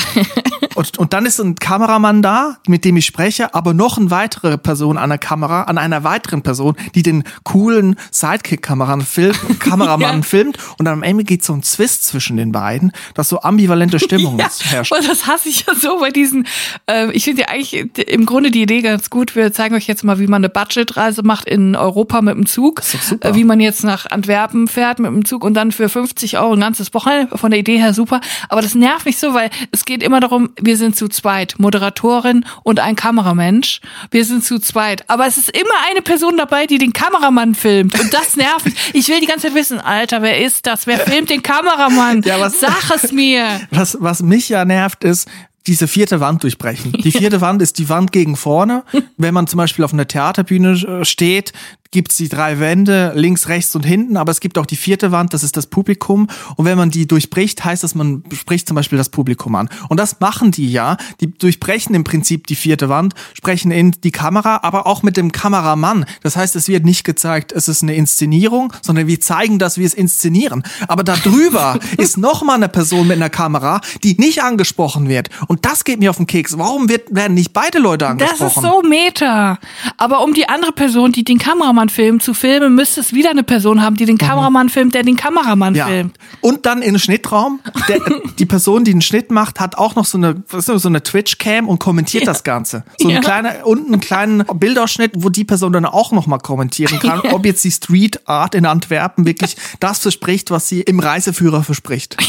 Und, 0.75 0.99
und 0.99 1.13
dann 1.13 1.27
ist 1.27 1.41
ein 1.41 1.57
Kameramann 1.57 2.23
da, 2.23 2.59
mit 2.67 2.85
dem 2.85 2.97
ich 2.97 3.07
spreche, 3.07 3.55
aber 3.55 3.75
noch 3.75 3.99
eine 3.99 4.11
weitere 4.11 4.59
Person 4.59 4.99
an 4.99 5.11
der 5.11 5.19
Kamera, 5.19 5.63
an 5.65 5.79
einer 5.79 6.05
weiteren 6.05 6.43
Person, 6.43 6.75
die 6.95 7.03
den 7.03 7.25
coolen 7.45 7.97
Sidekick-Kameramann 8.11 9.05
filmt, 9.07 9.39
Kameramann 9.61 10.17
Ja. 10.19 10.23
filmt. 10.23 10.59
Und 10.79 10.85
dann 10.87 10.95
am 10.95 11.03
Ende 11.03 11.25
geht 11.25 11.45
so 11.45 11.53
ein 11.53 11.63
Zwist 11.63 12.05
zwischen 12.07 12.37
den 12.37 12.53
beiden, 12.53 12.93
dass 13.15 13.29
so 13.29 13.41
ambivalente 13.43 13.99
Stimmung 13.99 14.39
Ja, 14.39 14.49
herrscht. 14.71 14.93
und 14.93 15.07
das 15.09 15.27
hasse 15.27 15.49
ich 15.49 15.65
ja 15.67 15.75
so 15.75 16.01
bei 16.01 16.11
diesen, 16.11 16.47
äh, 16.89 17.11
ich 17.13 17.25
finde 17.25 17.43
ja 17.43 17.49
eigentlich 17.49 17.99
im 18.09 18.27
Grunde 18.27 18.51
die 18.51 18.63
Idee 18.63 18.81
ganz 18.83 19.11
gut. 19.11 19.35
Wir 19.37 19.53
zeigen 19.53 19.75
euch 19.75 19.87
jetzt 19.87 20.05
mal, 20.05 20.19
wie 20.19 20.27
man 20.27 20.41
eine 20.45 20.49
Budgetreise 20.49 21.23
macht 21.23 21.49
in 21.49 21.77
Europa 21.77 22.23
mit 22.23 22.35
dem 22.35 22.47
Zug. 22.47 22.81
ist 22.81 22.95
doch 22.95 23.03
super. 23.03 23.29
Äh, 23.31 23.35
wie 23.35 23.45
man 23.45 23.61
jetzt 23.61 23.85
nach 23.85 24.07
Antwerpen 24.11 24.69
fährt 24.69 24.99
mit 24.99 25.11
dem 25.11 25.25
Zug 25.25 25.45
und 25.45 25.55
dann 25.55 25.73
für 25.73 25.89
50 25.89 26.39
Euro 26.39 26.55
ein 26.55 26.61
ganzes 26.61 26.93
Wochenende. 26.95 27.37
Von 27.37 27.51
der 27.51 27.61
Idee 27.61 27.79
her 27.79 27.95
super. 27.95 28.21
Aber 28.49 28.63
das 28.63 28.75
nervt 28.75 29.07
mich 29.07 29.19
so, 29.19 29.35
weil 29.35 29.51
es 29.71 29.85
geht 29.85 30.03
immer 30.03 30.21
darum, 30.21 30.51
wir 30.65 30.77
sind 30.77 30.97
zu 30.97 31.09
zweit. 31.09 31.55
Moderatorin 31.59 32.45
und 32.63 32.81
ein 32.81 32.97
Kameramensch. 32.97 33.81
Wir 34.11 34.25
sind 34.25 34.45
zu 34.45 34.59
zweit. 34.59 35.09
Aber 35.09 35.27
es 35.27 35.37
ist 35.39 35.51
immer 35.57 35.75
eine 35.91 36.03
Person 36.03 36.37
dabei, 36.37 36.67
die 36.67 36.79
den 36.79 36.93
Kameramann 36.93 37.55
filmt. 37.55 37.99
Und 38.01 38.13
das 38.15 38.37
nervt. 38.37 38.67
Ich 38.93 39.09
will 39.09 39.21
die 39.21 39.27
ganze 39.27 39.49
Zeit 39.49 39.55
wissen, 39.57 39.81
Alter, 39.81 40.23
wer 40.23 40.39
ist 40.45 40.67
das? 40.67 40.87
Wer 40.87 40.99
filmt 40.99 41.31
den 41.31 41.43
Kameramann? 41.43 42.23
Ja, 42.23 42.41
was- 42.41 42.61
Sag 42.61 42.91
es 42.95 43.13
mir. 43.13 43.61
Was, 43.71 43.97
was 44.01 44.23
mich 44.23 44.49
ja 44.49 44.65
nervt, 44.65 45.05
ist, 45.05 45.29
diese 45.67 45.87
vierte 45.89 46.21
Wand 46.21 46.43
durchbrechen. 46.43 46.93
Die 46.93 47.13
vierte 47.13 47.41
Wand 47.41 47.63
ist 47.63 47.79
die 47.79 47.89
Wand 47.89 48.13
gegen 48.13 48.37
vorne. 48.37 48.83
Wenn 49.17 49.33
man 49.35 49.47
zum 49.47 49.59
Beispiel 49.59 49.85
auf 49.85 49.93
einer 49.93 50.07
Theaterbühne 50.09 50.73
äh, 51.01 51.05
steht, 51.05 51.53
gibt's 51.93 52.17
die 52.17 52.29
drei 52.29 52.59
Wände, 52.59 53.13
links, 53.15 53.49
rechts 53.49 53.75
und 53.77 53.85
hinten, 53.87 54.17
aber 54.17 54.33
es 54.33 54.41
gibt 54.41 54.59
auch 54.59 54.67
die 54.67 54.77
vierte 54.77 55.13
Wand, 55.13 55.33
das 55.35 55.43
ist 55.45 55.57
das 55.57 55.67
Publikum. 55.67 56.27
Und 56.57 56.65
wenn 56.65 56.77
man 56.77 56.91
die 56.91 57.07
durchbricht, 57.07 57.65
heißt 57.65 57.85
das, 57.85 57.95
man 57.95 58.25
spricht 58.35 58.67
zum 58.67 58.75
Beispiel 58.75 58.99
das 58.99 59.11
Publikum 59.11 59.55
an. 59.55 59.69
Und 59.89 60.01
das 60.01 60.19
machen 60.19 60.51
die 60.51 60.73
ja. 60.73 60.97
Die 61.21 61.31
durchbrechen 61.31 61.95
im 61.95 62.03
Prinzip 62.03 62.47
die 62.47 62.57
vierte 62.57 62.89
Wand, 62.89 63.15
sprechen 63.35 63.71
in 63.71 63.93
die 64.03 64.11
Kamera, 64.11 64.61
aber 64.63 64.87
auch 64.87 65.03
mit 65.03 65.17
dem 65.17 65.33
Kameramann. 65.33 66.07
Das 66.23 66.37
heißt, 66.37 66.57
es 66.57 66.67
wird 66.69 66.85
nicht 66.85 67.05
gezeigt, 67.05 67.53
es 67.53 67.69
ist 67.69 67.83
eine 67.83 67.95
Inszenierung, 67.95 68.73
sondern 68.83 69.07
wir 69.07 69.21
zeigen, 69.21 69.59
dass 69.59 69.77
wir 69.77 69.87
es 69.87 69.95
inszenieren. 69.95 70.63
Aber 70.89 71.05
da 71.05 71.15
drüber 71.17 71.79
ist 71.99 72.17
noch 72.17 72.43
mal 72.43 72.55
eine 72.55 72.69
Person 72.69 73.07
mit 73.07 73.17
einer 73.17 73.31
Kamera, 73.31 73.81
die 74.03 74.15
nicht 74.19 74.43
angesprochen 74.43 75.09
wird. 75.09 75.29
Und 75.47 75.67
das 75.67 75.85
geht 75.85 76.01
mir 76.01 76.09
auf 76.09 76.17
den 76.17 76.27
Keks. 76.27 76.57
Warum 76.57 76.89
wird, 76.89 77.15
werden 77.15 77.35
nicht 77.35 77.53
beide 77.53 77.79
Leute 77.79 78.07
Das 78.19 78.41
angesprochen? 78.41 78.65
ist 78.65 78.71
so 78.71 78.83
meta. 78.89 79.59
Aber 79.99 80.23
um 80.25 80.33
die 80.33 80.49
andere 80.49 80.73
Person, 80.73 81.13
die 81.13 81.25
den 81.25 81.39
Kameramann 81.39 81.82
filmt, 81.89 82.23
zu 82.23 82.35
filmen, 82.35 82.75
müsste 82.75 83.01
es 83.01 83.13
wieder 83.13 83.31
eine 83.31 83.43
Person 83.43 83.83
haben, 83.83 83.97
die 83.97 84.05
den 84.05 84.19
Kameramann 84.19 84.69
filmt, 84.69 84.95
der 84.95 85.03
den 85.03 85.17
Kameramann 85.17 85.73
Mhm. 85.73 85.79
Ja. 85.79 85.87
filmt. 85.87 86.17
Und 86.41 86.67
dann 86.67 86.83
in 86.83 86.95
den 86.95 86.99
Schnittraum. 86.99 87.61
Der, 87.89 87.99
die 88.39 88.47
Person, 88.47 88.85
die 88.85 88.93
den 88.93 89.03
Schnitt 89.03 89.31
macht, 89.31 89.61
hat 89.61 89.77
auch 89.77 89.95
noch 89.95 90.05
so 90.05 90.19
eine, 90.19 90.43
so 90.49 90.89
eine 90.89 91.03
Twitch-Cam 91.03 91.69
und 91.69 91.79
kommentiert 91.79 92.27
das 92.27 92.45
Ganze. 92.45 92.85
So 92.99 93.09
ein 93.09 93.15
Ja. 93.15 93.21
kleiner, 93.21 93.67
unten 93.67 93.93
einen 93.93 94.01
kleinen 94.01 94.45
Bildausschnitt, 94.55 95.13
wo 95.17 95.29
die 95.29 95.45
Person 95.45 95.73
dann 95.73 95.85
auch 95.87 96.13
noch 96.13 96.27
mal 96.27 96.39
kommentieren 96.39 96.99
kann, 96.99 97.21
ob 97.33 97.45
jetzt 97.47 97.65
die 97.65 97.71
Street 97.71 98.29
Art 98.29 98.55
in 98.55 98.67
Antwerpen 98.67 99.27
wirklich 99.27 99.57
das 99.81 99.99
verspricht, 99.99 100.51
was 100.51 100.69
sie 100.69 100.81
im 100.83 101.01
Reiseführer 101.01 101.63
verspricht. 101.63 102.17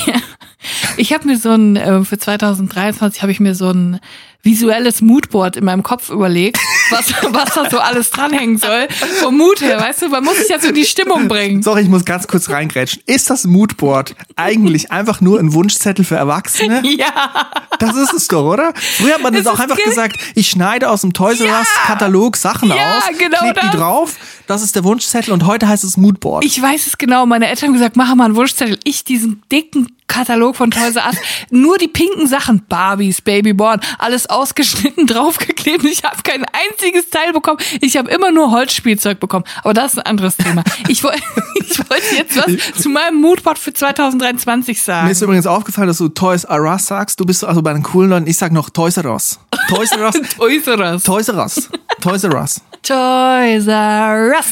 Ich 0.95 1.11
habe 1.11 1.27
mir 1.27 1.37
so 1.37 1.49
ein, 1.49 1.75
äh, 1.75 2.05
für 2.05 2.17
2023 2.17 3.21
habe 3.21 3.31
ich 3.33 3.41
mir 3.41 3.53
so 3.53 3.69
ein 3.71 3.99
visuelles 4.43 5.01
Moodboard 5.01 5.55
in 5.55 5.63
meinem 5.65 5.83
Kopf 5.83 6.09
überlegt, 6.09 6.59
was, 6.89 7.13
was 7.33 7.53
da 7.55 7.69
so 7.69 7.79
alles 7.79 8.09
dranhängen 8.11 8.57
soll. 8.57 8.87
Vom 9.21 9.37
Mut 9.37 9.61
her, 9.61 9.79
weißt 9.79 10.01
du, 10.03 10.09
man 10.09 10.23
muss 10.23 10.37
sich 10.37 10.49
ja 10.49 10.59
so 10.59 10.67
in 10.67 10.75
die 10.75 10.83
Stimmung 10.85 11.27
bringen. 11.29 11.63
Sorry, 11.63 11.81
ich 11.81 11.89
muss 11.89 12.03
ganz 12.03 12.27
kurz 12.27 12.49
reingrätschen. 12.49 13.01
Ist 13.05 13.29
das 13.29 13.45
Moodboard 13.45 14.15
eigentlich 14.35 14.91
einfach 14.91 15.21
nur 15.21 15.39
ein 15.39 15.53
Wunschzettel 15.53 16.03
für 16.05 16.15
Erwachsene? 16.17 16.83
Ja, 16.93 17.49
Das 17.79 17.95
ist 17.95 18.13
es 18.13 18.27
doch, 18.27 18.43
oder? 18.43 18.73
Früher 18.75 19.15
hat 19.15 19.21
man 19.23 19.33
das 19.33 19.47
auch 19.47 19.57
einfach 19.59 19.77
ge- 19.77 19.85
gesagt, 19.85 20.17
ich 20.35 20.49
schneide 20.49 20.89
aus 20.89 21.01
dem 21.01 21.13
Toys 21.13 21.39
R 21.41 21.57
Us 21.59 21.67
Katalog 21.87 22.35
Sachen 22.35 22.69
Ja, 22.69 22.97
aus, 22.97 23.03
genau 23.17 23.39
klebe 23.39 23.59
die 23.63 23.75
drauf, 23.77 24.15
das 24.47 24.61
ist 24.61 24.75
der 24.75 24.83
Wunschzettel 24.83 25.33
und 25.33 25.45
heute 25.45 25.67
heißt 25.67 25.83
es 25.85 25.95
Moodboard. 25.97 26.43
ich 26.45 26.61
weiß 26.61 26.85
es 26.87 26.97
genau. 26.97 27.25
Meine 27.25 27.47
Eltern 27.47 27.67
haben 27.69 27.73
gesagt, 27.73 27.95
mach 27.95 28.13
mal 28.15 28.25
einen 28.25 28.35
Wunschzettel. 28.35 28.77
Ich 28.83 29.05
diesen 29.05 29.41
dicken 29.51 29.87
Katalog 30.07 30.55
von 30.57 30.69
Toys 30.69 30.95
R 30.97 31.07
Us, 31.07 31.15
nur 31.49 31.77
die 31.77 31.87
pinken 31.87 32.27
Sachen, 32.27 32.63
Barbies, 32.67 33.21
Babyborn, 33.21 33.79
alles 33.97 34.29
ausgeschnitten, 34.33 35.07
draufgeklebt. 35.07 35.83
Ich 35.85 36.03
habe 36.03 36.17
kein 36.23 36.43
einziges 36.69 37.09
Teil 37.09 37.33
bekommen. 37.33 37.59
Ich 37.81 37.97
habe 37.97 38.09
immer 38.09 38.31
nur 38.31 38.51
Holzspielzeug 38.51 39.19
bekommen. 39.19 39.45
Aber 39.63 39.73
das 39.73 39.93
ist 39.93 39.99
ein 39.99 40.05
anderes 40.05 40.37
Thema. 40.37 40.63
Ich 40.87 41.03
wollte 41.03 41.21
ich 41.55 41.79
wollte 41.79 42.15
jetzt 42.15 42.35
was 42.37 42.81
zu 42.81 42.89
meinem 42.89 43.21
Moodboard 43.21 43.57
für 43.59 43.73
2023 43.73 44.77
Mir 44.77 44.83
sagen. 44.83 45.09
ist 45.09 45.21
übrigens 45.21 45.47
aufgefallen, 45.47 45.87
dass 45.87 45.97
du 45.97 46.09
Toys 46.09 46.43
R 46.43 46.63
Us 46.63 46.85
sagst. 46.87 47.19
Du 47.19 47.25
bist 47.25 47.43
also 47.43 47.61
bei 47.61 47.73
den 47.73 47.83
coolen 47.83 48.09
Leuten. 48.09 48.27
Ich 48.27 48.37
sag 48.37 48.51
noch 48.51 48.69
Toys 48.69 48.97
R 48.97 49.11
Us. 49.11 49.39
Toys 49.69 49.91
R 49.91 50.05
Us. 50.07 50.15
Toys 50.37 50.67
R 50.67 50.79
Us. 50.79 51.03
Toys 51.03 51.29
R 51.29 51.37
Us. 51.37 51.69
Toys 52.01 52.23
R 52.23 52.35
Us. 52.35 52.61
Toys 52.83 53.67
R 53.67 54.33
Us. 54.35 54.45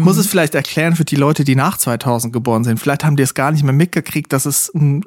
Muss 0.00 0.16
es 0.16 0.26
vielleicht 0.26 0.54
erklären 0.54 0.96
für 0.96 1.04
die 1.04 1.16
Leute, 1.16 1.44
die 1.44 1.54
nach 1.54 1.76
2000 1.76 2.32
geboren 2.32 2.64
sind. 2.64 2.80
Vielleicht 2.80 3.04
haben 3.04 3.16
die 3.16 3.22
es 3.22 3.34
gar 3.34 3.50
nicht 3.52 3.62
mehr 3.62 3.74
mitgekriegt, 3.74 4.32
dass 4.32 4.46
es 4.46 4.72
ein 4.74 5.02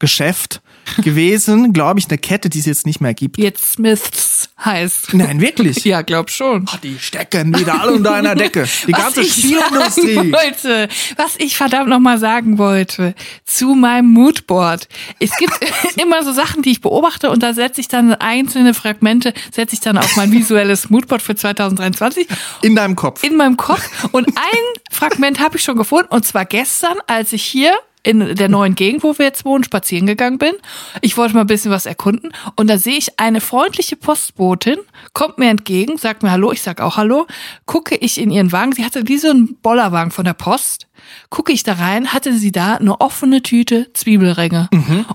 Spielzeugwarengeschäft 0.00 0.60
gewesen, 1.02 1.72
glaube 1.72 1.98
ich, 1.98 2.08
eine 2.08 2.16
Kette, 2.18 2.48
die 2.48 2.60
es 2.60 2.66
jetzt 2.66 2.86
nicht 2.86 3.00
mehr 3.00 3.12
gibt. 3.12 3.38
Jetzt 3.38 3.72
Smiths 3.72 4.48
heißt. 4.64 5.14
Nein, 5.14 5.40
wirklich. 5.40 5.76
Ja, 5.86 6.02
glaub 6.02 6.30
schon. 6.30 6.66
Oh, 6.72 6.76
die 6.82 6.98
stecken 6.98 7.56
wieder 7.56 7.80
alle 7.80 7.92
unter 7.92 8.14
einer 8.14 8.34
Decke. 8.34 8.66
Die 8.86 8.92
ganze 8.92 9.20
ich 9.22 9.32
Spielindustrie. 9.34 10.32
wollte, 10.32 10.88
was 11.16 11.36
ich 11.38 11.56
verdammt 11.56 11.88
noch 11.88 12.00
mal 12.00 12.18
sagen 12.18 12.58
wollte 12.58 13.14
zu 13.44 13.74
meinem 13.74 14.08
Moodboard. 14.10 14.88
Es 15.20 15.36
gibt 15.38 15.52
immer 16.02 16.24
so 16.24 16.32
Sachen, 16.32 16.62
die 16.62 16.70
ich 16.72 16.80
beobachte 16.80 17.30
und 17.30 17.42
da 17.42 17.52
setze 17.54 17.80
ich 17.80 17.88
dann 17.88 18.14
einzelne 18.14 18.74
Fragmente, 18.74 19.32
setze 19.52 19.74
ich 19.74 19.80
dann 19.80 19.96
auf 19.98 20.16
mein 20.16 20.32
visuelles 20.32 20.90
Moodboard 20.90 21.22
für 21.22 21.34
2023 21.36 22.26
In 22.62 22.74
deinem 22.74 22.96
Kopf. 22.96 23.22
in 23.22 23.36
meinem 23.36 23.56
Kopf 23.56 23.82
und 24.12 24.26
ein 24.28 24.82
Fragment 24.90 25.38
habe 25.40 25.56
ich 25.56 25.62
schon 25.62 25.76
gefunden 25.76 26.08
und 26.10 26.24
zwar 26.26 26.44
gestern, 26.46 26.96
als 27.06 27.32
ich 27.32 27.44
hier 27.44 27.72
in 28.06 28.36
der 28.36 28.48
neuen 28.48 28.76
Gegend, 28.76 29.02
wo 29.02 29.18
wir 29.18 29.26
jetzt 29.26 29.44
wohnen, 29.44 29.64
spazieren 29.64 30.06
gegangen 30.06 30.38
bin. 30.38 30.52
Ich 31.00 31.16
wollte 31.16 31.34
mal 31.34 31.40
ein 31.40 31.48
bisschen 31.48 31.72
was 31.72 31.86
erkunden. 31.86 32.32
Und 32.54 32.68
da 32.70 32.78
sehe 32.78 32.96
ich 32.96 33.18
eine 33.18 33.40
freundliche 33.40 33.96
Postbotin, 33.96 34.78
kommt 35.12 35.38
mir 35.38 35.50
entgegen, 35.50 35.98
sagt 35.98 36.22
mir 36.22 36.30
Hallo, 36.30 36.52
ich 36.52 36.62
sag 36.62 36.80
auch 36.80 36.96
Hallo, 36.96 37.26
gucke 37.66 37.96
ich 37.96 38.20
in 38.20 38.30
ihren 38.30 38.52
Wagen, 38.52 38.72
sie 38.72 38.84
hatte 38.84 39.08
wie 39.08 39.18
so 39.18 39.30
einen 39.30 39.56
Bollerwagen 39.56 40.12
von 40.12 40.24
der 40.24 40.34
Post, 40.34 40.86
gucke 41.30 41.52
ich 41.52 41.64
da 41.64 41.74
rein, 41.74 42.12
hatte 42.12 42.32
sie 42.34 42.52
da 42.52 42.74
eine 42.74 43.00
offene 43.00 43.42
Tüte 43.42 43.92
Zwiebelringe. 43.92 44.68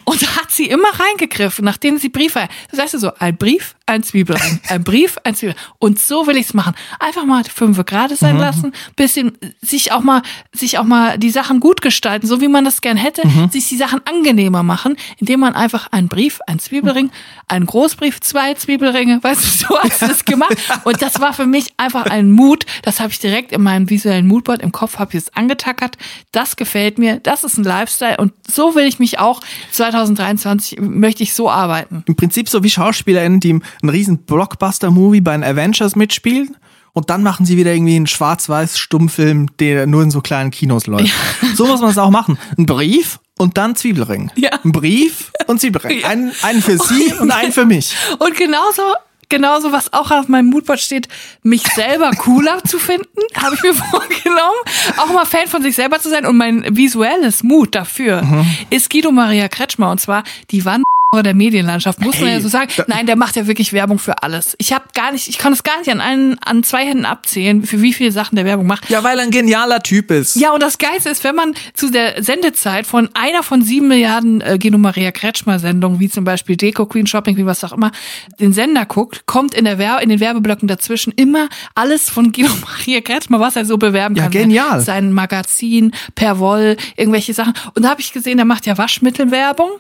Und 0.04 0.22
da 0.22 0.36
hat 0.36 0.52
sie 0.52 0.66
immer 0.66 0.90
reingegriffen, 1.00 1.64
nachdem 1.64 1.98
sie 1.98 2.10
Briefe, 2.10 2.48
das 2.70 2.80
heißt 2.80 3.00
so, 3.00 3.12
ein 3.20 3.38
Brief, 3.38 3.76
ein 3.92 4.04
Zwiebelring. 4.04 4.60
Ein 4.70 4.84
Brief, 4.84 5.18
ein 5.24 5.36
Zwiebelring. 5.36 5.62
Und 5.80 6.00
so 6.00 6.26
will 6.28 6.38
ich's 6.38 6.54
machen. 6.54 6.74
Einfach 7.00 7.26
mal 7.26 7.44
fünf 7.44 7.84
gerade 7.86 8.16
sein 8.16 8.36
Mhm. 8.36 8.42
lassen, 8.42 8.74
bisschen 8.96 9.38
sich 9.62 9.92
auch 9.92 10.02
mal, 10.02 10.22
sich 10.54 10.78
auch 10.80 10.84
mal 10.84 11.18
die 11.18 11.30
Sachen 11.30 11.60
gut 11.60 11.82
gestalten, 11.82 12.26
so 12.26 12.40
wie 12.42 12.48
man 12.48 12.64
das 12.66 12.82
gern 12.82 12.98
hätte, 12.98 13.28
Mhm. 13.28 13.50
sich 13.50 13.68
die 13.68 13.76
Sachen 13.78 14.00
angenehmer 14.06 14.64
machen, 14.64 14.96
indem 15.18 15.42
man 15.42 15.54
einfach 15.56 15.88
einen 15.92 16.08
Brief, 16.08 16.40
einen 16.48 16.60
Zwiebelring, 16.60 17.12
einen 17.48 17.66
Großbrief, 17.66 18.20
zwei 18.22 18.54
Zwiebelringe, 18.54 19.22
weißt 19.24 19.42
du, 19.44 19.68
so 19.68 19.80
hast 19.80 20.02
du 20.02 20.08
das 20.08 20.26
gemacht. 20.26 20.56
Und 20.86 21.02
das 21.02 21.20
war 21.20 21.34
für 21.34 21.46
mich 21.46 21.74
einfach 21.78 22.06
ein 22.06 22.32
Mut. 22.32 22.66
Das 22.84 23.00
habe 23.00 23.12
ich 23.12 23.20
direkt 23.20 23.52
in 23.52 23.62
meinem 23.62 23.90
visuellen 23.90 24.28
Moodboard 24.28 24.62
im 24.62 24.72
Kopf, 24.72 24.98
habe 25.00 25.12
ich 25.12 25.18
es 25.24 25.34
angetackert. 25.36 25.98
Das 26.32 26.56
gefällt 26.56 26.98
mir. 26.98 27.18
Das 27.18 27.44
ist 27.44 27.58
ein 27.58 27.64
Lifestyle. 27.66 28.18
Und 28.18 28.32
so 28.50 28.76
will 28.76 28.86
ich 28.86 29.00
mich 29.00 29.20
auch 29.20 29.42
2023 29.72 30.80
möchte 30.80 31.24
ich 31.24 31.34
so 31.34 31.50
arbeiten. 31.50 32.04
Im 32.08 32.16
Prinzip 32.16 32.48
so 32.50 32.64
wie 32.64 32.70
SchauspielerInnen, 32.70 33.40
die 33.40 33.60
einen 33.82 33.90
riesen 33.90 34.20
Blockbuster-Movie 34.20 35.22
bei 35.22 35.34
den 35.34 35.44
Avengers 35.44 35.96
mitspielen. 35.96 36.56
Und 36.94 37.10
dann 37.10 37.24
machen 37.24 37.46
sie 37.46 37.56
wieder 37.56 37.74
irgendwie 37.74 37.96
einen 37.96 38.08
schwarz-weiß 38.08 38.78
Stummfilm, 38.78 39.48
der 39.60 39.88
nur 39.88 40.04
in 40.04 40.12
so 40.12 40.22
kleinen 40.22 40.52
Kinos 40.52 40.88
läuft. 40.88 41.14
So 41.56 41.66
muss 41.68 41.82
man 41.82 41.90
es 41.90 41.98
auch 41.98 42.10
machen. 42.10 42.38
Ein 42.58 42.66
Brief 42.66 43.20
und 43.38 43.58
dann 43.58 43.76
Zwiebelring. 43.76 44.32
Ja. 44.36 44.52
Ein 44.64 44.72
Brief 44.72 45.32
und 45.48 45.60
Zwiebelring. 45.60 46.00
Ja. 46.00 46.08
Einen, 46.08 46.32
einen 46.44 46.62
für 46.62 46.78
sie 46.78 47.14
und 47.20 47.32
einen 47.32 47.52
für 47.52 47.66
mich. 47.66 47.96
Und 48.20 48.36
genauso, 48.36 48.82
genauso 49.30 49.72
was 49.72 49.92
auch 49.94 50.12
auf 50.12 50.28
meinem 50.28 50.50
Moodboard 50.50 50.80
steht, 50.80 51.08
mich 51.44 51.64
selber 51.74 52.12
cooler 52.12 52.64
zu 52.64 52.78
finden, 52.78 53.08
habe 53.36 53.56
ich 53.56 53.64
mir 53.64 53.74
vorgenommen. 53.92 54.62
Auch 54.98 55.12
mal 55.14 55.26
Fan 55.26 55.48
von 55.48 55.62
sich 55.62 55.76
selber 55.76 56.00
zu 56.00 56.10
sein. 56.10 56.26
Und 56.26 56.38
mein 56.38 56.76
visuelles 56.76 57.44
Mut 57.44 57.76
dafür 57.76 58.46
ist 58.70 58.90
Guido 58.90 59.12
Maria 59.12 59.48
Kretschmer. 59.48 59.92
Und 59.92 60.00
zwar 60.00 60.24
die 60.52 60.66
Wand 60.66 60.84
der 61.14 61.34
Medienlandschaft, 61.34 62.00
muss 62.00 62.20
man 62.20 62.30
Hey, 62.30 62.38
ja 62.38 62.42
so 62.42 62.48
sagen. 62.48 62.72
Nein, 62.88 63.06
der 63.06 63.18
macht 63.18 63.36
ja 63.36 63.46
wirklich 63.46 63.74
Werbung 63.74 64.00
für 64.00 64.24
alles. 64.24 64.56
Ich 64.60 64.72
habe 64.72 64.86
gar 64.94 65.12
nicht, 65.12 65.28
ich 65.28 65.38
kann 65.38 65.52
es 65.52 65.62
gar 65.64 65.78
nicht 65.80 65.92
an 65.92 66.00
einen, 66.00 66.40
an 66.40 66.64
zwei 66.64 66.86
Händen 66.86 67.04
abzählen, 67.04 67.64
für 67.66 67.82
wie 67.82 67.92
viele 67.92 68.14
Sachen 68.14 68.38
der 68.38 68.46
Werbung 68.46 68.66
macht. 68.66 68.90
Ja, 68.90 69.04
weil 69.04 69.18
er 69.20 69.26
ein 69.26 69.30
genialer 69.32 69.84
Typ 69.84 70.10
ist. 70.10 70.38
Ja, 70.38 70.54
und 70.54 70.64
das 70.64 70.78
Geilste 70.78 71.10
ist, 71.10 71.26
wenn 71.26 71.36
man 71.36 71.54
zu 71.74 71.92
der 71.92 72.24
Sendezeit 72.24 72.88
von 72.88 73.10
einer 73.14 73.44
von 73.44 73.62
sieben 73.62 73.90
Milliarden 73.90 74.40
äh, 74.40 74.58
Geno 74.58 74.78
Maria 74.78 75.12
Kretschmer 75.12 75.60
Sendungen, 75.60 76.00
wie 76.00 76.08
zum 76.08 76.24
Beispiel 76.24 76.56
Deko 76.56 76.86
Queen 76.86 77.06
Shopping, 77.08 77.36
wie 77.36 77.46
was 77.46 77.62
auch 77.66 77.74
immer, 77.74 77.92
den 78.40 78.54
Sender 78.54 78.86
guckt, 78.86 79.26
kommt 79.26 79.54
in 79.54 79.66
der 79.66 79.78
Wer 79.78 80.00
in 80.00 80.08
den 80.08 80.22
Werbeblöcken 80.22 80.70
dazwischen 80.70 81.12
immer 81.18 81.50
alles 81.76 82.10
von 82.10 82.32
Geno 82.32 82.52
Maria 82.62 83.02
Kretschmer, 83.02 83.42
was 83.42 83.58
er 83.58 83.66
so 83.66 83.78
bewerben 83.78 84.16
Ja, 84.16 84.24
kann. 84.24 84.32
genial. 84.32 84.80
Sein 84.80 85.12
Magazin, 85.12 85.92
per 86.16 86.40
Woll, 86.40 86.78
irgendwelche 86.96 87.34
Sachen. 87.34 87.52
Und 87.76 87.84
da 87.84 87.90
habe 87.90 88.00
ich 88.00 88.14
gesehen, 88.14 88.40
er 88.40 88.46
macht 88.46 88.66
ja 88.66 88.78
Waschmittelwerbung. 88.78 89.72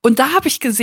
Und 0.00 0.18
da 0.18 0.30
habe 0.32 0.48
ich 0.48 0.60
gesehen, 0.60 0.77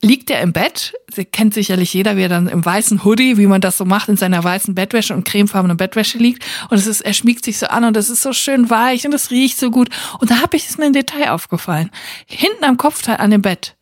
liegt 0.00 0.30
er 0.30 0.40
im 0.40 0.52
Bett, 0.52 0.94
Sie 1.14 1.24
kennt 1.24 1.54
sicherlich 1.54 1.94
jeder, 1.94 2.16
wie 2.16 2.22
er 2.22 2.28
dann 2.28 2.48
im 2.48 2.64
weißen 2.64 3.04
Hoodie, 3.04 3.36
wie 3.36 3.46
man 3.46 3.60
das 3.60 3.78
so 3.78 3.84
macht, 3.84 4.08
in 4.08 4.16
seiner 4.16 4.42
weißen 4.42 4.74
Bettwäsche 4.74 5.14
und 5.14 5.24
cremefarbenen 5.24 5.76
Bettwäsche 5.76 6.18
liegt. 6.18 6.44
Und 6.70 6.76
es 6.76 6.86
ist, 6.86 7.02
er 7.02 7.14
schmiegt 7.14 7.44
sich 7.44 7.58
so 7.58 7.66
an 7.66 7.84
und 7.84 7.96
es 7.96 8.10
ist 8.10 8.22
so 8.22 8.32
schön 8.32 8.70
weich 8.70 9.06
und 9.06 9.14
es 9.14 9.30
riecht 9.30 9.58
so 9.58 9.70
gut. 9.70 9.90
Und 10.18 10.30
da 10.30 10.42
habe 10.42 10.56
ich 10.56 10.68
es 10.68 10.78
mir 10.78 10.86
im 10.86 10.92
Detail 10.92 11.30
aufgefallen. 11.30 11.90
Hinten 12.26 12.64
am 12.64 12.76
Kopfteil 12.76 13.18
an 13.18 13.30
dem 13.30 13.42
Bett 13.42 13.76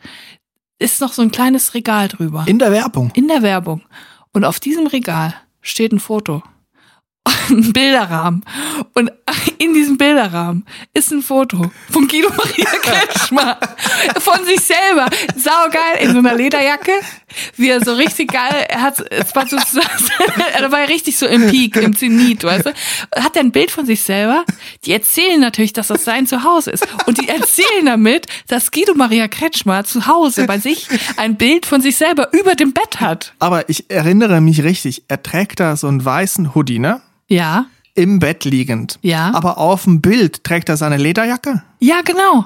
ist 0.78 1.00
noch 1.00 1.12
so 1.12 1.22
ein 1.22 1.30
kleines 1.30 1.74
Regal 1.74 2.08
drüber. 2.08 2.44
In 2.46 2.58
der 2.58 2.72
Werbung. 2.72 3.10
In 3.14 3.28
der 3.28 3.42
Werbung. 3.42 3.82
Und 4.32 4.44
auf 4.44 4.60
diesem 4.60 4.86
Regal 4.86 5.34
steht 5.60 5.92
ein 5.92 6.00
Foto. 6.00 6.42
Ein 7.48 7.72
Bilderrahmen. 7.72 8.44
Und 8.94 9.12
in 9.58 9.74
diesem 9.74 9.96
Bilderrahmen 9.96 10.66
ist 10.92 11.12
ein 11.12 11.22
Foto 11.22 11.70
von 11.90 12.08
Guido 12.08 12.28
Maria 12.30 12.64
Kretschmer. 12.82 13.58
Von 14.18 14.44
sich 14.44 14.60
selber. 14.60 15.08
Saugeil 15.36 16.00
in 16.00 16.12
so 16.12 16.18
einer 16.18 16.34
Lederjacke. 16.34 16.92
Wie 17.56 17.68
er 17.68 17.84
so 17.84 17.94
richtig 17.94 18.32
geil, 18.32 18.66
er 18.68 18.82
hat, 18.82 19.00
es 19.10 19.34
war 19.34 19.46
so, 19.46 19.56
er 20.54 20.72
war 20.72 20.80
ja 20.80 20.86
richtig 20.86 21.16
so 21.16 21.26
im 21.26 21.48
Peak, 21.48 21.76
im 21.76 21.96
Zenit, 21.96 22.44
weißt 22.44 22.66
du. 22.66 22.74
Hat 23.14 23.36
er 23.36 23.42
ein 23.42 23.52
Bild 23.52 23.70
von 23.70 23.86
sich 23.86 24.02
selber. 24.02 24.44
Die 24.84 24.92
erzählen 24.92 25.40
natürlich, 25.40 25.72
dass 25.72 25.88
das 25.88 26.04
sein 26.04 26.26
Zuhause 26.26 26.70
ist. 26.70 26.86
Und 27.06 27.20
die 27.20 27.28
erzählen 27.28 27.86
damit, 27.86 28.26
dass 28.48 28.70
Guido 28.70 28.94
Maria 28.94 29.28
Kretschmer 29.28 29.84
zu 29.84 30.06
Hause 30.06 30.46
bei 30.46 30.58
sich 30.58 30.88
ein 31.16 31.36
Bild 31.36 31.66
von 31.66 31.80
sich 31.80 31.96
selber 31.96 32.32
über 32.32 32.54
dem 32.54 32.72
Bett 32.72 33.00
hat. 33.00 33.32
Aber 33.38 33.68
ich 33.68 33.90
erinnere 33.90 34.40
mich 34.40 34.62
richtig, 34.64 35.04
er 35.08 35.22
trägt 35.22 35.60
da 35.60 35.76
so 35.76 35.86
einen 35.86 36.04
weißen 36.04 36.54
Hoodie, 36.54 36.78
ne? 36.78 37.00
Ja. 37.32 37.66
Im 37.94 38.18
Bett 38.18 38.44
liegend. 38.44 38.98
Ja. 39.02 39.32
Aber 39.34 39.58
auf 39.58 39.84
dem 39.84 40.00
Bild 40.00 40.44
trägt 40.44 40.68
er 40.68 40.76
seine 40.76 40.96
Lederjacke. 40.98 41.62
Ja, 41.82 42.00
genau. 42.02 42.44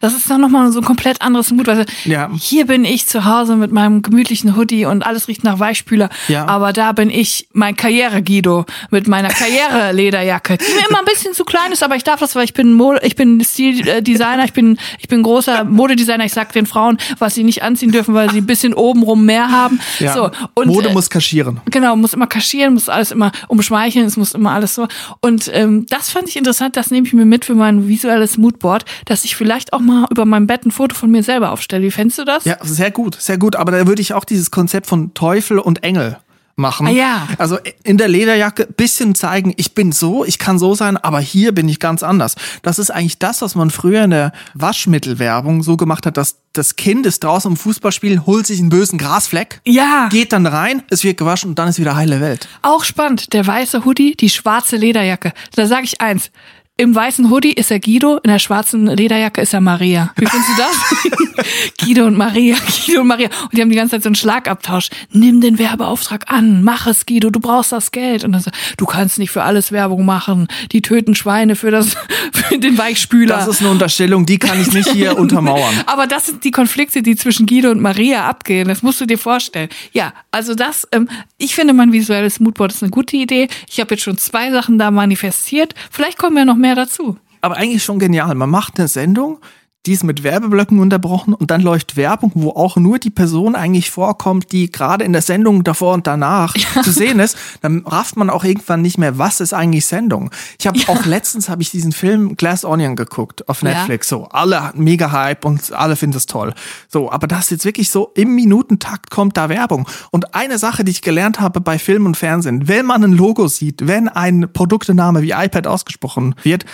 Das 0.00 0.14
ist 0.14 0.28
dann 0.28 0.40
nochmal 0.40 0.72
so 0.72 0.80
ein 0.80 0.84
komplett 0.84 1.22
anderes 1.22 1.52
Mut. 1.52 1.68
Weil 1.68 1.86
Ja. 2.04 2.28
Hier 2.36 2.66
bin 2.66 2.84
ich 2.84 3.06
zu 3.06 3.24
Hause 3.24 3.54
mit 3.54 3.70
meinem 3.70 4.02
gemütlichen 4.02 4.56
Hoodie 4.56 4.84
und 4.84 5.06
alles 5.06 5.28
riecht 5.28 5.44
nach 5.44 5.60
Weichspüler. 5.60 6.10
Ja. 6.26 6.46
Aber 6.48 6.72
da 6.72 6.90
bin 6.90 7.08
ich 7.08 7.46
mein 7.52 7.76
Karriere-Guido 7.76 8.64
mit 8.90 9.06
meiner 9.06 9.28
Karriere-Lederjacke, 9.28 10.58
die 10.58 10.74
mir 10.74 10.88
immer 10.90 10.98
ein 10.98 11.04
bisschen 11.04 11.34
zu 11.34 11.44
klein 11.44 11.70
ist, 11.70 11.84
aber 11.84 11.94
ich 11.94 12.02
darf 12.02 12.18
das, 12.18 12.34
weil 12.34 12.44
ich 12.44 12.52
bin 12.52 12.72
Mode, 12.72 12.98
ich 13.04 13.14
bin 13.14 13.42
Stildesigner, 13.44 14.44
ich 14.44 14.52
bin, 14.52 14.76
ich 14.98 15.06
bin 15.06 15.22
großer 15.22 15.62
Modedesigner. 15.62 16.24
Ich 16.24 16.32
sag 16.32 16.52
den 16.52 16.66
Frauen, 16.66 16.98
was 17.20 17.36
sie 17.36 17.44
nicht 17.44 17.62
anziehen 17.62 17.92
dürfen, 17.92 18.12
weil 18.12 18.28
sie 18.30 18.38
ein 18.38 18.46
bisschen 18.46 18.74
obenrum 18.74 19.24
mehr 19.24 19.52
haben. 19.52 19.78
Ja. 20.00 20.14
So. 20.14 20.30
Und, 20.54 20.66
Mode 20.66 20.88
äh, 20.88 20.92
muss 20.92 21.10
kaschieren. 21.10 21.60
Genau, 21.70 21.94
muss 21.94 22.12
immer 22.12 22.26
kaschieren, 22.26 22.74
muss 22.74 22.88
alles 22.88 23.12
immer 23.12 23.30
umschmeicheln, 23.46 24.04
es 24.04 24.16
muss 24.16 24.32
immer 24.32 24.50
alles 24.50 24.74
so. 24.74 24.88
Und 25.20 25.48
ähm, 25.54 25.86
das 25.88 26.10
fand 26.10 26.28
ich 26.28 26.36
interessant, 26.36 26.76
das 26.76 26.90
nehme 26.90 27.06
ich 27.06 27.12
mir 27.12 27.24
mit 27.24 27.44
für 27.44 27.54
mein 27.54 27.86
visuelles 27.86 28.36
Moodboard, 28.64 28.84
dass 29.04 29.24
ich 29.24 29.36
vielleicht 29.36 29.72
auch 29.72 29.80
mal 29.80 30.06
über 30.10 30.24
meinem 30.24 30.46
Bett 30.46 30.64
ein 30.66 30.70
Foto 30.70 30.94
von 30.96 31.10
mir 31.10 31.22
selber 31.22 31.52
aufstelle. 31.52 31.84
Wie 31.84 31.90
fändest 31.90 32.18
du 32.18 32.24
das? 32.24 32.44
Ja, 32.44 32.56
sehr 32.62 32.90
gut, 32.90 33.20
sehr 33.20 33.38
gut. 33.38 33.56
Aber 33.56 33.72
da 33.72 33.86
würde 33.86 34.02
ich 34.02 34.14
auch 34.14 34.24
dieses 34.24 34.50
Konzept 34.50 34.86
von 34.86 35.12
Teufel 35.14 35.58
und 35.58 35.84
Engel 35.84 36.18
machen. 36.56 36.86
Ah, 36.86 36.90
ja. 36.90 37.28
Also 37.38 37.58
in 37.82 37.98
der 37.98 38.06
Lederjacke 38.06 38.66
bisschen 38.66 39.16
zeigen, 39.16 39.52
ich 39.56 39.74
bin 39.74 39.90
so, 39.90 40.24
ich 40.24 40.38
kann 40.38 40.56
so 40.58 40.76
sein, 40.76 40.96
aber 40.96 41.18
hier 41.20 41.52
bin 41.52 41.68
ich 41.68 41.80
ganz 41.80 42.04
anders. 42.04 42.36
Das 42.62 42.78
ist 42.78 42.90
eigentlich 42.90 43.18
das, 43.18 43.42
was 43.42 43.56
man 43.56 43.70
früher 43.70 44.04
in 44.04 44.10
der 44.10 44.32
Waschmittelwerbung 44.54 45.64
so 45.64 45.76
gemacht 45.76 46.06
hat, 46.06 46.16
dass 46.16 46.36
das 46.52 46.76
Kind 46.76 47.06
ist 47.06 47.24
draußen 47.24 47.50
im 47.50 47.56
Fußballspiel, 47.56 48.20
holt 48.24 48.46
sich 48.46 48.60
einen 48.60 48.68
bösen 48.68 48.98
Grasfleck, 48.98 49.60
Ja, 49.66 50.08
geht 50.12 50.32
dann 50.32 50.46
rein, 50.46 50.82
es 50.90 51.02
wird 51.02 51.16
gewaschen 51.16 51.50
und 51.50 51.58
dann 51.58 51.66
ist 51.68 51.80
wieder 51.80 51.96
heile 51.96 52.20
Welt. 52.20 52.46
auch 52.62 52.84
spannend. 52.84 53.32
Der 53.32 53.44
weiße 53.44 53.84
Hoodie, 53.84 54.14
die 54.16 54.30
schwarze 54.30 54.76
Lederjacke. 54.76 55.32
Da 55.56 55.66
sage 55.66 55.82
ich 55.84 56.00
eins. 56.00 56.30
Im 56.76 56.92
weißen 56.92 57.30
Hoodie 57.30 57.52
ist 57.52 57.70
er 57.70 57.78
Guido, 57.78 58.16
in 58.16 58.30
der 58.30 58.40
schwarzen 58.40 58.86
Lederjacke 58.88 59.40
ist 59.40 59.54
er 59.54 59.60
Maria. 59.60 60.12
Wie 60.16 60.26
findest 60.26 60.50
du 60.50 60.56
das? 60.56 61.46
Guido 61.78 62.04
und 62.04 62.16
Maria, 62.16 62.56
Guido 62.56 63.02
und 63.02 63.06
Maria. 63.06 63.28
Und 63.42 63.52
die 63.52 63.62
haben 63.62 63.70
die 63.70 63.76
ganze 63.76 63.92
Zeit 63.92 64.02
so 64.02 64.08
einen 64.08 64.16
Schlagabtausch. 64.16 64.90
Nimm 65.12 65.40
den 65.40 65.60
Werbeauftrag 65.60 66.32
an, 66.32 66.64
mach 66.64 66.88
es, 66.88 67.06
Guido, 67.06 67.30
du 67.30 67.38
brauchst 67.38 67.70
das 67.70 67.92
Geld. 67.92 68.24
Und 68.24 68.32
dann 68.32 68.40
so, 68.40 68.50
du 68.76 68.86
kannst 68.86 69.20
nicht 69.20 69.30
für 69.30 69.44
alles 69.44 69.70
Werbung 69.70 70.04
machen. 70.04 70.48
Die 70.72 70.82
töten 70.82 71.14
Schweine 71.14 71.54
für 71.54 71.70
das, 71.70 71.96
für 72.32 72.58
den 72.58 72.76
Weichspüler. 72.76 73.36
Das 73.36 73.46
ist 73.46 73.60
eine 73.60 73.70
Unterstellung, 73.70 74.26
die 74.26 74.38
kann 74.38 74.60
ich 74.60 74.72
nicht 74.72 74.88
hier 74.88 75.16
untermauern. 75.18 75.84
Aber 75.86 76.08
das 76.08 76.26
sind 76.26 76.42
die 76.42 76.50
Konflikte, 76.50 77.02
die 77.02 77.14
zwischen 77.14 77.46
Guido 77.46 77.70
und 77.70 77.82
Maria 77.82 78.26
abgehen. 78.28 78.66
Das 78.66 78.82
musst 78.82 79.00
du 79.00 79.06
dir 79.06 79.18
vorstellen. 79.18 79.68
Ja, 79.92 80.12
also 80.32 80.56
das, 80.56 80.88
ähm, 80.90 81.08
ich 81.38 81.54
finde, 81.54 81.72
mein 81.72 81.92
visuelles 81.92 82.40
Moodboard 82.40 82.72
ist 82.72 82.82
eine 82.82 82.90
gute 82.90 83.16
Idee. 83.16 83.46
Ich 83.70 83.78
habe 83.78 83.94
jetzt 83.94 84.02
schon 84.02 84.18
zwei 84.18 84.50
Sachen 84.50 84.76
da 84.76 84.90
manifestiert. 84.90 85.76
Vielleicht 85.92 86.18
kommen 86.18 86.36
ja 86.36 86.44
noch 86.44 86.63
mehr 86.64 86.74
dazu. 86.74 87.18
aber 87.42 87.56
eigentlich 87.56 87.84
schon 87.84 87.98
genial. 87.98 88.34
Man 88.34 88.48
macht 88.48 88.78
eine 88.78 88.88
Sendung, 88.88 89.38
die 89.86 89.92
ist 89.92 90.04
mit 90.04 90.22
Werbeblöcken 90.22 90.78
unterbrochen 90.78 91.34
und 91.34 91.50
dann 91.50 91.60
läuft 91.60 91.96
Werbung, 91.96 92.32
wo 92.34 92.50
auch 92.50 92.76
nur 92.76 92.98
die 92.98 93.10
Person 93.10 93.54
eigentlich 93.54 93.90
vorkommt, 93.90 94.50
die 94.52 94.72
gerade 94.72 95.04
in 95.04 95.12
der 95.12 95.20
Sendung 95.22 95.62
davor 95.62 95.94
und 95.94 96.06
danach 96.06 96.54
zu 96.82 96.90
sehen 96.90 97.20
ist. 97.20 97.36
Dann 97.60 97.84
rafft 97.86 98.16
man 98.16 98.30
auch 98.30 98.44
irgendwann 98.44 98.82
nicht 98.82 98.96
mehr, 98.98 99.18
was 99.18 99.40
ist 99.40 99.52
eigentlich 99.52 99.86
Sendung. 99.86 100.30
Ich 100.58 100.66
habe 100.66 100.78
auch 100.86 101.04
letztens 101.04 101.48
habe 101.48 101.62
ich 101.62 101.70
diesen 101.70 101.92
Film 101.92 102.36
Glass 102.36 102.64
Onion 102.64 102.96
geguckt 102.96 103.48
auf 103.48 103.62
Ja. 103.62 103.70
Netflix. 103.70 104.08
So 104.08 104.24
alle 104.28 104.72
mega 104.74 105.12
Hype 105.12 105.44
und 105.44 105.72
alle 105.72 105.96
finden 105.96 106.16
es 106.16 106.26
toll. 106.26 106.54
So, 106.88 107.10
aber 107.10 107.26
das 107.26 107.50
jetzt 107.50 107.64
wirklich 107.64 107.90
so 107.90 108.10
im 108.14 108.34
Minutentakt 108.34 109.10
kommt 109.10 109.36
da 109.36 109.48
Werbung. 109.48 109.86
Und 110.10 110.34
eine 110.34 110.58
Sache, 110.58 110.84
die 110.84 110.92
ich 110.92 111.02
gelernt 111.02 111.40
habe 111.40 111.60
bei 111.60 111.78
Film 111.78 112.06
und 112.06 112.16
Fernsehen, 112.16 112.68
wenn 112.68 112.86
man 112.86 113.04
ein 113.04 113.12
Logo 113.12 113.48
sieht, 113.48 113.86
wenn 113.86 114.08
ein 114.08 114.48
Produktename 114.52 115.22
wie 115.22 115.32
iPad 115.32 115.66
ausgesprochen 115.66 116.34
wird, 116.42 116.64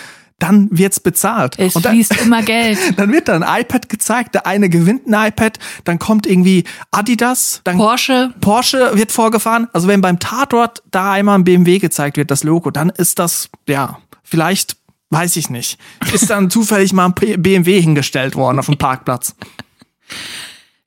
dann 0.41 0.67
wird's 0.71 0.99
bezahlt. 0.99 1.59
Es 1.59 1.75
und 1.75 1.85
dann, 1.85 1.93
fließt 1.93 2.21
immer 2.21 2.41
Geld. 2.43 2.77
dann 2.97 3.11
wird 3.11 3.27
da 3.27 3.35
ein 3.35 3.61
iPad 3.61 3.89
gezeigt, 3.89 4.33
der 4.33 4.47
eine 4.47 4.69
gewinnt 4.69 5.07
ein 5.07 5.27
iPad, 5.27 5.59
dann 5.83 5.99
kommt 5.99 6.25
irgendwie 6.25 6.63
Adidas, 6.89 7.61
dann 7.63 7.77
Porsche. 7.77 8.33
Porsche 8.41 8.91
wird 8.95 9.11
vorgefahren. 9.11 9.67
Also 9.73 9.87
wenn 9.87 10.01
beim 10.01 10.19
Tatort 10.19 10.81
da 10.89 11.11
einmal 11.11 11.37
ein 11.37 11.43
BMW 11.43 11.77
gezeigt 11.79 12.17
wird, 12.17 12.31
das 12.31 12.43
Logo, 12.43 12.71
dann 12.71 12.89
ist 12.89 13.19
das, 13.19 13.49
ja, 13.67 13.99
vielleicht, 14.23 14.77
weiß 15.11 15.35
ich 15.35 15.49
nicht, 15.49 15.77
ist 16.11 16.29
dann 16.29 16.49
zufällig 16.49 16.91
mal 16.91 17.05
ein 17.05 17.41
BMW 17.41 17.79
hingestellt 17.79 18.35
worden 18.35 18.57
auf 18.57 18.65
dem 18.65 18.77
Parkplatz. 18.77 19.35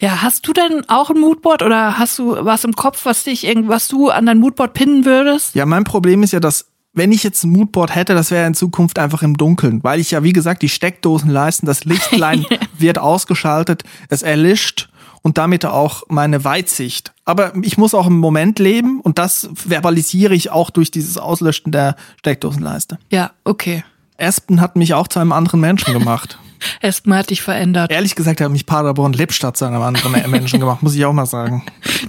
Ja, 0.00 0.22
hast 0.22 0.46
du 0.48 0.52
denn 0.52 0.82
auch 0.88 1.10
ein 1.10 1.20
Moodboard 1.20 1.62
oder 1.62 1.96
hast 1.96 2.18
du 2.18 2.36
was 2.44 2.64
im 2.64 2.74
Kopf, 2.74 3.04
was 3.04 3.22
dich 3.24 3.46
irgendwas 3.46 3.86
du 3.86 4.10
an 4.10 4.26
dein 4.26 4.38
Moodboard 4.38 4.74
pinnen 4.74 5.04
würdest? 5.04 5.54
Ja, 5.54 5.64
mein 5.64 5.84
Problem 5.84 6.24
ist 6.24 6.32
ja, 6.32 6.40
dass 6.40 6.66
wenn 6.94 7.12
ich 7.12 7.22
jetzt 7.24 7.44
ein 7.44 7.50
Moodboard 7.50 7.94
hätte, 7.94 8.14
das 8.14 8.30
wäre 8.30 8.46
in 8.46 8.54
Zukunft 8.54 8.98
einfach 8.98 9.22
im 9.22 9.36
Dunkeln, 9.36 9.82
weil 9.82 10.00
ich 10.00 10.12
ja, 10.12 10.22
wie 10.22 10.32
gesagt, 10.32 10.62
die 10.62 10.68
Steckdosen 10.68 11.28
leisten, 11.28 11.66
das 11.66 11.84
Lichtlein 11.84 12.46
wird 12.78 12.98
ausgeschaltet, 12.98 13.82
es 14.08 14.22
erlischt 14.22 14.88
und 15.22 15.38
damit 15.38 15.64
auch 15.64 16.04
meine 16.08 16.44
Weitsicht. 16.44 17.12
Aber 17.24 17.52
ich 17.62 17.78
muss 17.78 17.94
auch 17.94 18.06
im 18.06 18.18
Moment 18.18 18.58
leben 18.58 19.00
und 19.00 19.18
das 19.18 19.48
verbalisiere 19.52 20.34
ich 20.34 20.50
auch 20.50 20.70
durch 20.70 20.90
dieses 20.90 21.18
Auslöschen 21.18 21.72
der 21.72 21.96
Steckdosenleiste. 22.18 22.98
Ja, 23.10 23.32
okay. 23.44 23.84
Espen 24.16 24.60
hat 24.60 24.76
mich 24.76 24.94
auch 24.94 25.08
zu 25.08 25.18
einem 25.18 25.32
anderen 25.32 25.60
Menschen 25.60 25.92
gemacht. 25.92 26.38
Espen 26.80 27.14
hat 27.14 27.30
dich 27.30 27.42
verändert. 27.42 27.90
Ehrlich 27.90 28.14
gesagt 28.14 28.40
hat 28.40 28.50
mich 28.50 28.64
Paderborn 28.64 29.12
Lippstadt 29.12 29.56
zu 29.56 29.64
einem 29.64 29.82
anderen 29.82 30.12
Menschen 30.30 30.60
gemacht, 30.60 30.82
muss 30.82 30.94
ich 30.94 31.04
auch 31.04 31.12
mal 31.12 31.26
sagen. 31.26 31.64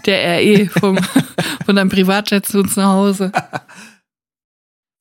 Der 0.05 0.39
RE 0.39 0.69
vom, 0.69 0.99
von 1.65 1.75
deinem 1.75 1.89
Privatjet 1.89 2.45
zu 2.45 2.59
uns 2.59 2.75
nach 2.75 2.89
Hause. 2.89 3.31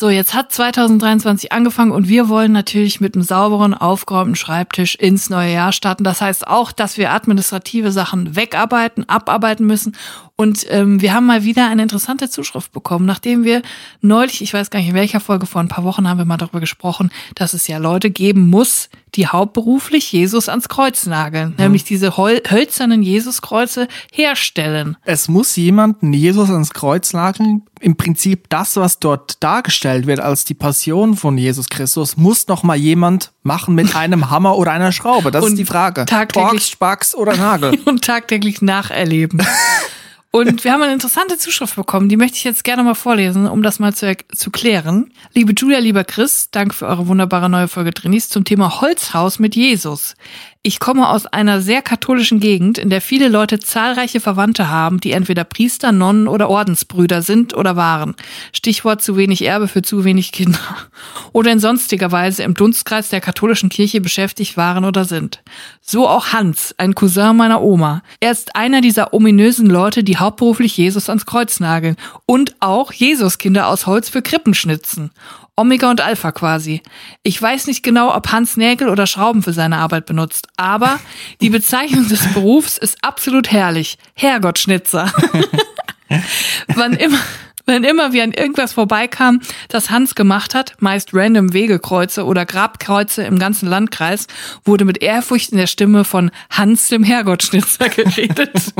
So, 0.04 0.10
jetzt 0.10 0.34
hat 0.34 0.52
2023 0.52 1.50
angefangen 1.50 1.90
und 1.90 2.08
wir 2.08 2.28
wollen 2.28 2.52
natürlich 2.52 3.00
mit 3.00 3.14
einem 3.14 3.22
sauberen, 3.22 3.72
aufgeräumten 3.72 4.36
Schreibtisch 4.36 4.96
ins 4.96 5.30
neue 5.30 5.54
Jahr 5.54 5.72
starten. 5.72 6.04
Das 6.04 6.20
heißt 6.20 6.46
auch, 6.46 6.72
dass 6.72 6.98
wir 6.98 7.10
administrative 7.10 7.90
Sachen 7.90 8.36
wegarbeiten, 8.36 9.08
abarbeiten 9.08 9.66
müssen. 9.66 9.96
Und 10.36 10.66
ähm, 10.68 11.00
wir 11.00 11.14
haben 11.14 11.26
mal 11.26 11.44
wieder 11.44 11.68
eine 11.68 11.82
interessante 11.82 12.28
Zuschrift 12.28 12.72
bekommen, 12.72 13.06
nachdem 13.06 13.44
wir 13.44 13.62
neulich, 14.00 14.42
ich 14.42 14.52
weiß 14.52 14.70
gar 14.70 14.80
nicht 14.80 14.88
in 14.88 14.94
welcher 14.94 15.20
Folge, 15.20 15.46
vor 15.46 15.60
ein 15.60 15.68
paar 15.68 15.84
Wochen 15.84 16.08
haben 16.08 16.18
wir 16.18 16.24
mal 16.24 16.36
darüber 16.36 16.58
gesprochen, 16.58 17.12
dass 17.36 17.54
es 17.54 17.68
ja 17.68 17.78
Leute 17.78 18.10
geben 18.10 18.50
muss, 18.50 18.88
die 19.14 19.28
hauptberuflich 19.28 20.10
Jesus 20.10 20.48
ans 20.48 20.68
Kreuz 20.68 21.06
nageln, 21.06 21.50
mhm. 21.50 21.56
nämlich 21.58 21.84
diese 21.84 22.16
hol 22.16 22.42
hölzernen 22.50 23.04
Jesuskreuze 23.04 23.86
herstellen. 24.12 24.96
Es 25.04 25.28
muss 25.28 25.54
jemanden 25.54 26.12
Jesus 26.12 26.50
ans 26.50 26.74
Kreuz 26.74 27.12
nageln. 27.12 27.62
Im 27.78 27.96
Prinzip 27.96 28.48
das, 28.48 28.74
was 28.76 28.98
dort 28.98 29.40
dargestellt 29.40 30.08
wird 30.08 30.18
als 30.18 30.44
die 30.44 30.54
Passion 30.54 31.16
von 31.16 31.38
Jesus 31.38 31.68
Christus, 31.68 32.16
muss 32.16 32.48
noch 32.48 32.64
mal 32.64 32.76
jemand 32.76 33.30
machen 33.44 33.76
mit 33.76 33.94
einem 33.96 34.30
Hammer 34.30 34.56
oder 34.58 34.72
einer 34.72 34.90
Schraube. 34.90 35.30
Das 35.30 35.44
Und 35.44 35.52
ist 35.52 35.58
die 35.58 35.64
Frage. 35.64 36.06
Tagtäglich 36.06 36.50
Torx, 36.50 36.70
Spax 36.70 37.14
oder 37.14 37.36
Nagel. 37.36 37.78
und 37.84 38.02
tagtäglich 38.02 38.62
nacherleben. 38.62 39.40
Und 40.34 40.64
wir 40.64 40.72
haben 40.72 40.82
eine 40.82 40.92
interessante 40.92 41.38
Zuschrift 41.38 41.76
bekommen, 41.76 42.08
die 42.08 42.16
möchte 42.16 42.36
ich 42.38 42.42
jetzt 42.42 42.64
gerne 42.64 42.82
mal 42.82 42.96
vorlesen, 42.96 43.46
um 43.46 43.62
das 43.62 43.78
mal 43.78 43.94
zu, 43.94 44.16
zu 44.34 44.50
klären. 44.50 45.12
Liebe 45.32 45.52
Julia, 45.52 45.78
lieber 45.78 46.02
Chris, 46.02 46.48
danke 46.50 46.74
für 46.74 46.88
eure 46.88 47.06
wunderbare 47.06 47.48
neue 47.48 47.68
Folge 47.68 47.92
Drinis 47.92 48.30
zum 48.30 48.44
Thema 48.44 48.80
Holzhaus 48.80 49.38
mit 49.38 49.54
Jesus. 49.54 50.16
Ich 50.66 50.80
komme 50.80 51.10
aus 51.10 51.26
einer 51.26 51.60
sehr 51.60 51.82
katholischen 51.82 52.40
Gegend, 52.40 52.78
in 52.78 52.88
der 52.88 53.02
viele 53.02 53.28
Leute 53.28 53.58
zahlreiche 53.58 54.18
Verwandte 54.18 54.70
haben, 54.70 54.98
die 54.98 55.12
entweder 55.12 55.44
Priester, 55.44 55.92
Nonnen 55.92 56.26
oder 56.26 56.48
Ordensbrüder 56.48 57.20
sind 57.20 57.54
oder 57.54 57.76
waren. 57.76 58.14
Stichwort 58.50 59.02
zu 59.02 59.18
wenig 59.18 59.44
Erbe 59.44 59.68
für 59.68 59.82
zu 59.82 60.06
wenig 60.06 60.32
Kinder. 60.32 60.58
Oder 61.32 61.52
in 61.52 61.60
sonstiger 61.60 62.12
Weise 62.12 62.44
im 62.44 62.54
Dunstkreis 62.54 63.10
der 63.10 63.20
katholischen 63.20 63.68
Kirche 63.68 64.00
beschäftigt 64.00 64.56
waren 64.56 64.86
oder 64.86 65.04
sind. 65.04 65.42
So 65.82 66.08
auch 66.08 66.28
Hans, 66.28 66.74
ein 66.78 66.94
Cousin 66.94 67.36
meiner 67.36 67.60
Oma. 67.60 68.02
Er 68.20 68.30
ist 68.30 68.56
einer 68.56 68.80
dieser 68.80 69.12
ominösen 69.12 69.66
Leute, 69.66 70.02
die 70.02 70.16
hauptberuflich 70.16 70.78
Jesus 70.78 71.10
ans 71.10 71.26
Kreuz 71.26 71.60
nageln 71.60 71.96
und 72.24 72.56
auch 72.60 72.90
Jesuskinder 72.90 73.68
aus 73.68 73.86
Holz 73.86 74.08
für 74.08 74.22
Krippen 74.22 74.54
schnitzen. 74.54 75.10
Omega 75.56 75.88
und 75.88 76.00
Alpha 76.00 76.32
quasi. 76.32 76.82
Ich 77.22 77.40
weiß 77.40 77.68
nicht 77.68 77.82
genau, 77.82 78.14
ob 78.14 78.32
Hans 78.32 78.56
Nägel 78.56 78.88
oder 78.88 79.06
Schrauben 79.06 79.42
für 79.42 79.52
seine 79.52 79.76
Arbeit 79.76 80.06
benutzt, 80.06 80.48
aber 80.56 80.98
die 81.40 81.50
Bezeichnung 81.50 82.08
des 82.08 82.26
Berufs 82.32 82.76
ist 82.76 82.98
absolut 83.02 83.52
herrlich. 83.52 83.98
Herrgottschnitzer. 84.14 85.12
Wann 86.74 86.94
immer, 86.94 87.18
wenn 87.66 87.84
immer 87.84 88.12
wir 88.12 88.22
an 88.22 88.32
irgendwas 88.32 88.74
vorbeikamen, 88.74 89.40
das 89.68 89.90
Hans 89.90 90.14
gemacht 90.14 90.54
hat, 90.54 90.74
meist 90.80 91.10
random 91.12 91.52
Wegekreuze 91.52 92.24
oder 92.24 92.44
Grabkreuze 92.44 93.22
im 93.22 93.38
ganzen 93.38 93.68
Landkreis, 93.68 94.26
wurde 94.64 94.84
mit 94.84 95.02
Ehrfurcht 95.02 95.52
in 95.52 95.58
der 95.58 95.66
Stimme 95.66 96.04
von 96.04 96.30
Hans 96.50 96.88
dem 96.88 97.04
Herrgottschnitzer 97.04 97.88
geredet. 97.90 98.74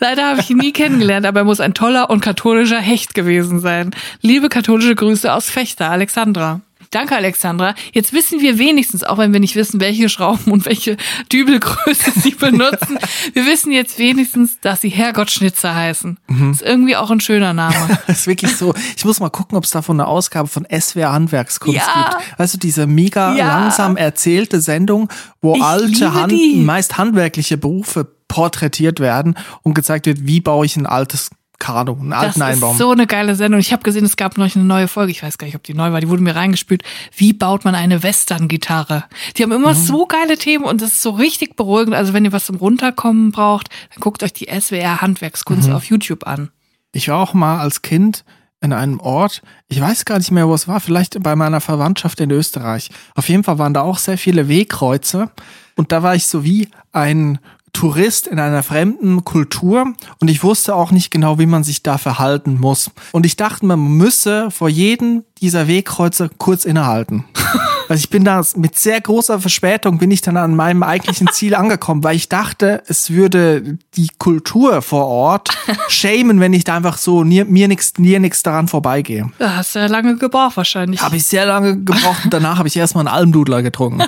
Leider 0.00 0.26
habe 0.26 0.40
ich 0.40 0.50
ihn 0.50 0.58
nie 0.58 0.72
kennengelernt, 0.72 1.26
aber 1.26 1.40
er 1.40 1.44
muss 1.44 1.60
ein 1.60 1.74
toller 1.74 2.10
und 2.10 2.20
katholischer 2.20 2.80
Hecht 2.80 3.14
gewesen 3.14 3.60
sein. 3.60 3.94
Liebe 4.20 4.48
katholische 4.48 4.94
Grüße 4.94 5.32
aus 5.32 5.50
Fechter, 5.50 5.90
Alexandra. 5.90 6.60
Danke, 6.94 7.16
Alexandra. 7.16 7.74
Jetzt 7.92 8.12
wissen 8.12 8.40
wir 8.40 8.56
wenigstens, 8.58 9.02
auch 9.02 9.18
wenn 9.18 9.32
wir 9.32 9.40
nicht 9.40 9.56
wissen, 9.56 9.80
welche 9.80 10.08
Schrauben 10.08 10.52
und 10.52 10.64
welche 10.64 10.96
Dübelgröße 11.32 12.12
sie 12.14 12.30
benutzen, 12.38 12.98
wir 13.32 13.46
wissen 13.46 13.72
jetzt 13.72 13.98
wenigstens, 13.98 14.60
dass 14.60 14.82
sie 14.82 14.90
Herrgottschnitzer 14.90 15.74
heißen. 15.74 16.18
Mhm. 16.28 16.52
Ist 16.52 16.62
irgendwie 16.62 16.94
auch 16.94 17.10
ein 17.10 17.18
schöner 17.18 17.52
Name. 17.52 17.98
das 18.06 18.18
ist 18.20 18.26
wirklich 18.28 18.56
so. 18.56 18.74
Ich 18.96 19.04
muss 19.04 19.18
mal 19.18 19.30
gucken, 19.30 19.58
ob 19.58 19.64
es 19.64 19.70
davon 19.70 19.98
eine 19.98 20.08
Ausgabe 20.08 20.48
von 20.48 20.66
SWR 20.70 21.12
Handwerkskunst 21.12 21.80
ja. 21.80 22.10
gibt. 22.10 22.38
Weißt 22.38 22.54
du, 22.54 22.58
diese 22.58 22.86
mega 22.86 23.34
ja. 23.34 23.48
langsam 23.48 23.96
erzählte 23.96 24.60
Sendung, 24.60 25.08
wo 25.40 25.56
ich 25.56 25.62
alte, 25.62 26.14
Hand, 26.14 26.32
meist 26.58 26.96
handwerkliche 26.96 27.58
Berufe 27.58 28.04
porträtiert 28.28 29.00
werden 29.00 29.36
und 29.62 29.74
gezeigt 29.74 30.06
wird, 30.06 30.26
wie 30.28 30.40
baue 30.40 30.64
ich 30.64 30.76
ein 30.76 30.86
altes 30.86 31.30
Kado, 31.64 31.96
einen 31.98 32.12
alten 32.12 32.40
das 32.40 32.48
Einbaum. 32.48 32.70
Das 32.70 32.72
ist 32.72 32.78
so 32.78 32.90
eine 32.90 33.06
geile 33.06 33.34
Sendung. 33.36 33.58
Ich 33.58 33.72
habe 33.72 33.82
gesehen, 33.82 34.04
es 34.04 34.16
gab 34.16 34.36
noch 34.36 34.54
eine 34.54 34.64
neue 34.64 34.86
Folge. 34.86 35.12
Ich 35.12 35.22
weiß 35.22 35.38
gar 35.38 35.46
nicht, 35.46 35.56
ob 35.56 35.62
die 35.62 35.72
neu 35.72 35.92
war. 35.92 36.00
Die 36.00 36.10
wurde 36.10 36.22
mir 36.22 36.36
reingespült. 36.36 36.82
Wie 37.16 37.32
baut 37.32 37.64
man 37.64 37.74
eine 37.74 38.02
Western-Gitarre? 38.02 39.04
Die 39.36 39.42
haben 39.42 39.52
immer 39.52 39.72
mhm. 39.72 39.78
so 39.78 40.04
geile 40.04 40.36
Themen 40.36 40.66
und 40.66 40.82
das 40.82 40.90
ist 40.90 41.02
so 41.02 41.10
richtig 41.12 41.56
beruhigend. 41.56 41.94
Also 41.94 42.12
wenn 42.12 42.26
ihr 42.26 42.32
was 42.32 42.44
zum 42.44 42.56
Runterkommen 42.56 43.32
braucht, 43.32 43.70
dann 43.94 44.00
guckt 44.00 44.22
euch 44.22 44.34
die 44.34 44.46
SWR 44.46 45.00
Handwerkskunst 45.00 45.68
mhm. 45.68 45.74
auf 45.74 45.86
YouTube 45.86 46.26
an. 46.26 46.50
Ich 46.92 47.08
war 47.08 47.18
auch 47.18 47.32
mal 47.32 47.60
als 47.60 47.80
Kind 47.80 48.26
in 48.60 48.74
einem 48.74 49.00
Ort, 49.00 49.40
ich 49.68 49.80
weiß 49.80 50.04
gar 50.04 50.18
nicht 50.18 50.30
mehr, 50.30 50.46
wo 50.48 50.54
es 50.54 50.68
war, 50.68 50.80
vielleicht 50.80 51.22
bei 51.22 51.34
meiner 51.34 51.62
Verwandtschaft 51.62 52.20
in 52.20 52.30
Österreich. 52.30 52.90
Auf 53.14 53.28
jeden 53.30 53.44
Fall 53.44 53.58
waren 53.58 53.74
da 53.74 53.80
auch 53.80 53.98
sehr 53.98 54.18
viele 54.18 54.48
Wegkreuze 54.48 55.30
und 55.76 55.92
da 55.92 56.02
war 56.02 56.14
ich 56.14 56.26
so 56.26 56.44
wie 56.44 56.68
ein 56.92 57.38
Tourist 57.74 58.26
in 58.26 58.38
einer 58.38 58.62
fremden 58.62 59.24
Kultur 59.24 59.92
und 60.20 60.30
ich 60.30 60.42
wusste 60.42 60.74
auch 60.74 60.90
nicht 60.90 61.10
genau, 61.10 61.38
wie 61.38 61.46
man 61.46 61.64
sich 61.64 61.82
da 61.82 61.98
verhalten 61.98 62.58
muss. 62.58 62.90
Und 63.12 63.26
ich 63.26 63.36
dachte, 63.36 63.66
man 63.66 63.80
müsse 63.80 64.50
vor 64.50 64.70
jedem 64.70 65.24
dieser 65.42 65.68
Wegkreuze 65.68 66.30
kurz 66.38 66.64
innehalten. 66.64 67.24
Also 67.86 68.00
ich 68.00 68.08
bin 68.08 68.24
da 68.24 68.42
mit 68.56 68.78
sehr 68.78 68.98
großer 68.98 69.40
Verspätung 69.40 69.98
bin 69.98 70.10
ich 70.10 70.22
dann 70.22 70.38
an 70.38 70.56
meinem 70.56 70.82
eigentlichen 70.82 71.28
Ziel 71.28 71.54
angekommen, 71.54 72.02
weil 72.02 72.16
ich 72.16 72.30
dachte, 72.30 72.82
es 72.86 73.10
würde 73.10 73.76
die 73.94 74.08
Kultur 74.18 74.80
vor 74.80 75.06
Ort 75.06 75.50
schämen, 75.88 76.40
wenn 76.40 76.54
ich 76.54 76.64
da 76.64 76.76
einfach 76.76 76.96
so 76.96 77.24
mir, 77.24 77.44
mir 77.44 77.68
nichts 77.68 77.92
mir 77.98 78.20
nichts 78.20 78.42
daran 78.42 78.68
vorbeigehe. 78.68 79.30
Da 79.38 79.56
hast 79.56 79.74
du 79.74 79.80
ja 79.80 79.86
lange 79.86 80.16
gebraucht 80.16 80.56
wahrscheinlich. 80.56 81.02
Habe 81.02 81.16
ich 81.16 81.26
sehr 81.26 81.44
lange 81.44 81.76
gebraucht 81.76 82.24
und 82.24 82.32
danach 82.32 82.56
habe 82.56 82.68
ich 82.68 82.76
erstmal 82.76 83.06
einen 83.06 83.14
Almdudler 83.14 83.62
getrunken. 83.62 84.02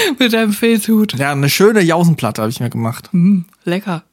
Mit 0.18 0.34
einem 0.34 0.52
Filzhut. 0.52 1.14
Ja, 1.14 1.32
eine 1.32 1.48
schöne 1.48 1.80
Jausenplatte 1.80 2.42
habe 2.42 2.50
ich 2.50 2.60
mir 2.60 2.70
gemacht. 2.70 3.08
Mm, 3.12 3.40
lecker. 3.64 4.04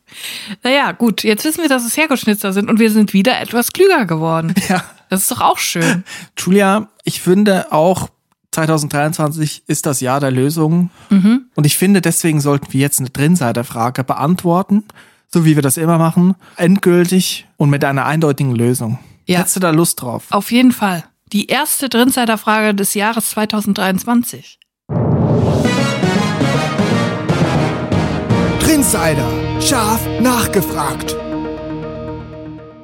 Naja, 0.63 0.91
gut, 0.91 1.23
jetzt 1.23 1.45
wissen 1.45 1.61
wir, 1.61 1.69
dass 1.69 1.85
es 1.85 1.97
Herrgottschnitzer 1.97 2.53
sind 2.53 2.69
und 2.69 2.79
wir 2.79 2.91
sind 2.91 3.13
wieder 3.13 3.39
etwas 3.39 3.71
klüger 3.71 4.05
geworden. 4.05 4.53
Ja. 4.69 4.83
Das 5.09 5.21
ist 5.21 5.31
doch 5.31 5.41
auch 5.41 5.59
schön. 5.59 6.03
Julia, 6.37 6.89
ich 7.03 7.21
finde 7.21 7.71
auch 7.71 8.09
2023 8.51 9.63
ist 9.67 9.85
das 9.85 10.01
Jahr 10.01 10.19
der 10.19 10.31
Lösungen. 10.31 10.89
Mhm. 11.11 11.45
Und 11.53 11.65
ich 11.65 11.77
finde, 11.77 12.01
deswegen 12.01 12.41
sollten 12.41 12.73
wir 12.73 12.79
jetzt 12.79 12.99
eine 12.99 13.11
Drinseiterfrage 13.11 14.03
beantworten, 14.03 14.83
so 15.27 15.45
wie 15.45 15.55
wir 15.55 15.61
das 15.61 15.77
immer 15.77 15.99
machen, 15.99 16.33
endgültig 16.55 17.45
und 17.57 17.69
mit 17.69 17.83
einer 17.83 18.05
eindeutigen 18.05 18.55
Lösung. 18.55 18.97
Ja. 19.25 19.39
Hättest 19.39 19.57
du 19.57 19.59
da 19.59 19.69
Lust 19.69 20.01
drauf? 20.01 20.25
Auf 20.31 20.51
jeden 20.51 20.71
Fall. 20.71 21.03
Die 21.33 21.47
erste 21.47 21.89
Drinseiterfrage 21.89 22.73
des 22.73 22.93
Jahres 22.93 23.29
2023. 23.31 24.59
Drinsider, 28.65 29.61
scharf 29.61 30.01
nachgefragt. 30.19 31.15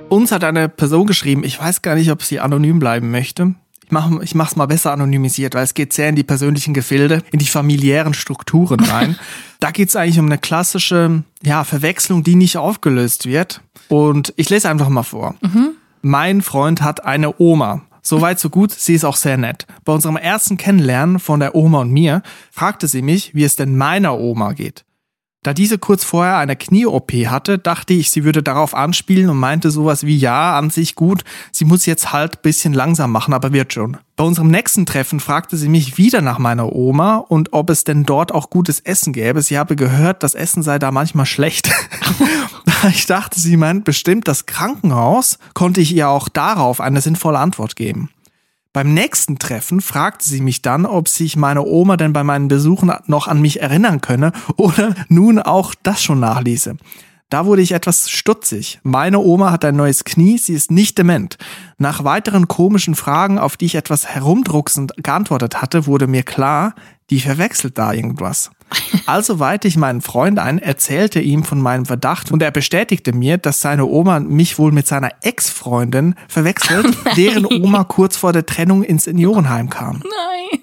Uns 0.09 0.31
hat 0.31 0.43
eine 0.43 0.69
Person 0.69 1.07
geschrieben, 1.07 1.43
ich 1.43 1.59
weiß 1.59 1.81
gar 1.81 1.95
nicht, 1.95 2.11
ob 2.11 2.21
sie 2.21 2.39
anonym 2.39 2.77
bleiben 2.77 3.09
möchte. 3.09 3.55
Ich 3.83 3.91
mache 3.91 4.23
ich 4.23 4.35
mach's 4.35 4.55
mal 4.55 4.67
besser 4.67 4.91
anonymisiert, 4.91 5.55
weil 5.55 5.63
es 5.63 5.73
geht 5.73 5.91
sehr 5.91 6.09
in 6.09 6.15
die 6.15 6.23
persönlichen 6.23 6.75
Gefilde, 6.75 7.23
in 7.31 7.39
die 7.39 7.47
familiären 7.47 8.13
Strukturen 8.13 8.79
rein. 8.79 9.17
da 9.59 9.71
geht's 9.71 9.95
eigentlich 9.95 10.19
um 10.19 10.27
eine 10.27 10.37
klassische 10.37 11.23
ja, 11.41 11.63
Verwechslung, 11.63 12.21
die 12.23 12.35
nicht 12.35 12.57
aufgelöst 12.57 13.25
wird. 13.25 13.61
Und 13.87 14.33
ich 14.37 14.51
lese 14.51 14.69
einfach 14.69 14.89
mal 14.89 15.01
vor. 15.01 15.33
Mhm. 15.41 15.71
Mein 16.03 16.43
Freund 16.43 16.83
hat 16.83 17.05
eine 17.05 17.39
Oma. 17.39 17.81
Soweit, 18.03 18.39
so 18.39 18.51
gut. 18.51 18.71
Sie 18.71 18.93
ist 18.93 19.03
auch 19.03 19.15
sehr 19.15 19.37
nett. 19.37 19.65
Bei 19.83 19.93
unserem 19.93 20.17
ersten 20.17 20.57
Kennenlernen 20.57 21.17
von 21.17 21.39
der 21.39 21.55
Oma 21.55 21.79
und 21.81 21.91
mir 21.91 22.21
fragte 22.51 22.87
sie 22.87 23.01
mich, 23.01 23.33
wie 23.33 23.45
es 23.45 23.55
denn 23.55 23.75
meiner 23.77 24.19
Oma 24.19 24.53
geht. 24.53 24.85
Da 25.43 25.55
diese 25.55 25.79
kurz 25.79 26.03
vorher 26.03 26.37
eine 26.37 26.55
Knie-OP 26.55 27.11
hatte, 27.25 27.57
dachte 27.57 27.93
ich, 27.93 28.11
sie 28.11 28.23
würde 28.23 28.43
darauf 28.43 28.75
anspielen 28.75 29.27
und 29.27 29.37
meinte 29.37 29.71
sowas 29.71 30.05
wie, 30.05 30.15
ja, 30.15 30.55
an 30.55 30.69
sich 30.69 30.93
gut, 30.93 31.23
sie 31.51 31.65
muss 31.65 31.87
jetzt 31.87 32.13
halt 32.13 32.43
bisschen 32.43 32.73
langsam 32.73 33.11
machen, 33.11 33.33
aber 33.33 33.51
wird 33.51 33.73
schon. 33.73 33.97
Bei 34.15 34.23
unserem 34.23 34.51
nächsten 34.51 34.85
Treffen 34.85 35.19
fragte 35.19 35.57
sie 35.57 35.67
mich 35.67 35.97
wieder 35.97 36.21
nach 36.21 36.37
meiner 36.37 36.71
Oma 36.75 37.17
und 37.17 37.53
ob 37.53 37.71
es 37.71 37.83
denn 37.83 38.03
dort 38.03 38.31
auch 38.31 38.51
gutes 38.51 38.81
Essen 38.81 39.13
gäbe. 39.13 39.41
Sie 39.41 39.57
habe 39.57 39.75
gehört, 39.75 40.21
das 40.21 40.35
Essen 40.35 40.61
sei 40.61 40.77
da 40.77 40.91
manchmal 40.91 41.25
schlecht. 41.25 41.71
ich 42.89 43.07
dachte, 43.07 43.39
sie 43.39 43.57
meint 43.57 43.83
bestimmt 43.83 44.27
das 44.27 44.45
Krankenhaus, 44.45 45.39
konnte 45.55 45.81
ich 45.81 45.95
ihr 45.95 46.07
auch 46.07 46.29
darauf 46.29 46.79
eine 46.79 47.01
sinnvolle 47.01 47.39
Antwort 47.39 47.75
geben. 47.75 48.11
Beim 48.73 48.93
nächsten 48.93 49.37
Treffen 49.37 49.81
fragte 49.81 50.27
sie 50.27 50.39
mich 50.39 50.61
dann, 50.61 50.85
ob 50.85 51.09
sich 51.09 51.35
meine 51.35 51.63
Oma 51.65 51.97
denn 51.97 52.13
bei 52.13 52.23
meinen 52.23 52.47
Besuchen 52.47 52.89
noch 53.05 53.27
an 53.27 53.41
mich 53.41 53.61
erinnern 53.61 53.99
könne 53.99 54.31
oder 54.55 54.95
nun 55.09 55.39
auch 55.39 55.75
das 55.83 56.01
schon 56.01 56.21
nachließe. 56.21 56.77
Da 57.29 57.45
wurde 57.45 57.61
ich 57.61 57.73
etwas 57.73 58.09
stutzig. 58.09 58.79
Meine 58.83 59.19
Oma 59.19 59.51
hat 59.51 59.65
ein 59.65 59.75
neues 59.75 60.05
Knie, 60.05 60.37
sie 60.37 60.53
ist 60.53 60.71
nicht 60.71 60.97
dement. 60.97 61.37
Nach 61.77 62.05
weiteren 62.05 62.47
komischen 62.47 62.95
Fragen, 62.95 63.39
auf 63.39 63.57
die 63.57 63.65
ich 63.65 63.75
etwas 63.75 64.05
herumdrucksend 64.05 64.93
geantwortet 64.97 65.61
hatte, 65.61 65.85
wurde 65.85 66.07
mir 66.07 66.23
klar, 66.23 66.73
die 67.09 67.19
verwechselt 67.19 67.77
da 67.77 67.91
irgendwas. 67.91 68.51
Also 69.05 69.39
weihte 69.39 69.67
ich 69.67 69.77
meinen 69.77 70.01
Freund 70.01 70.39
ein, 70.39 70.57
erzählte 70.57 71.19
ihm 71.19 71.43
von 71.43 71.59
meinem 71.59 71.85
Verdacht 71.85 72.31
und 72.31 72.41
er 72.41 72.51
bestätigte 72.51 73.13
mir, 73.13 73.37
dass 73.37 73.61
seine 73.61 73.85
Oma 73.85 74.19
mich 74.19 74.57
wohl 74.57 74.71
mit 74.71 74.87
seiner 74.87 75.11
Ex-Freundin 75.21 76.15
verwechselt, 76.27 76.95
deren 77.17 77.45
Oma 77.45 77.83
kurz 77.83 78.17
vor 78.17 78.33
der 78.33 78.45
Trennung 78.45 78.83
ins 78.83 79.05
Seniorenheim 79.05 79.69
kam. 79.69 80.01
Nein. 80.03 80.61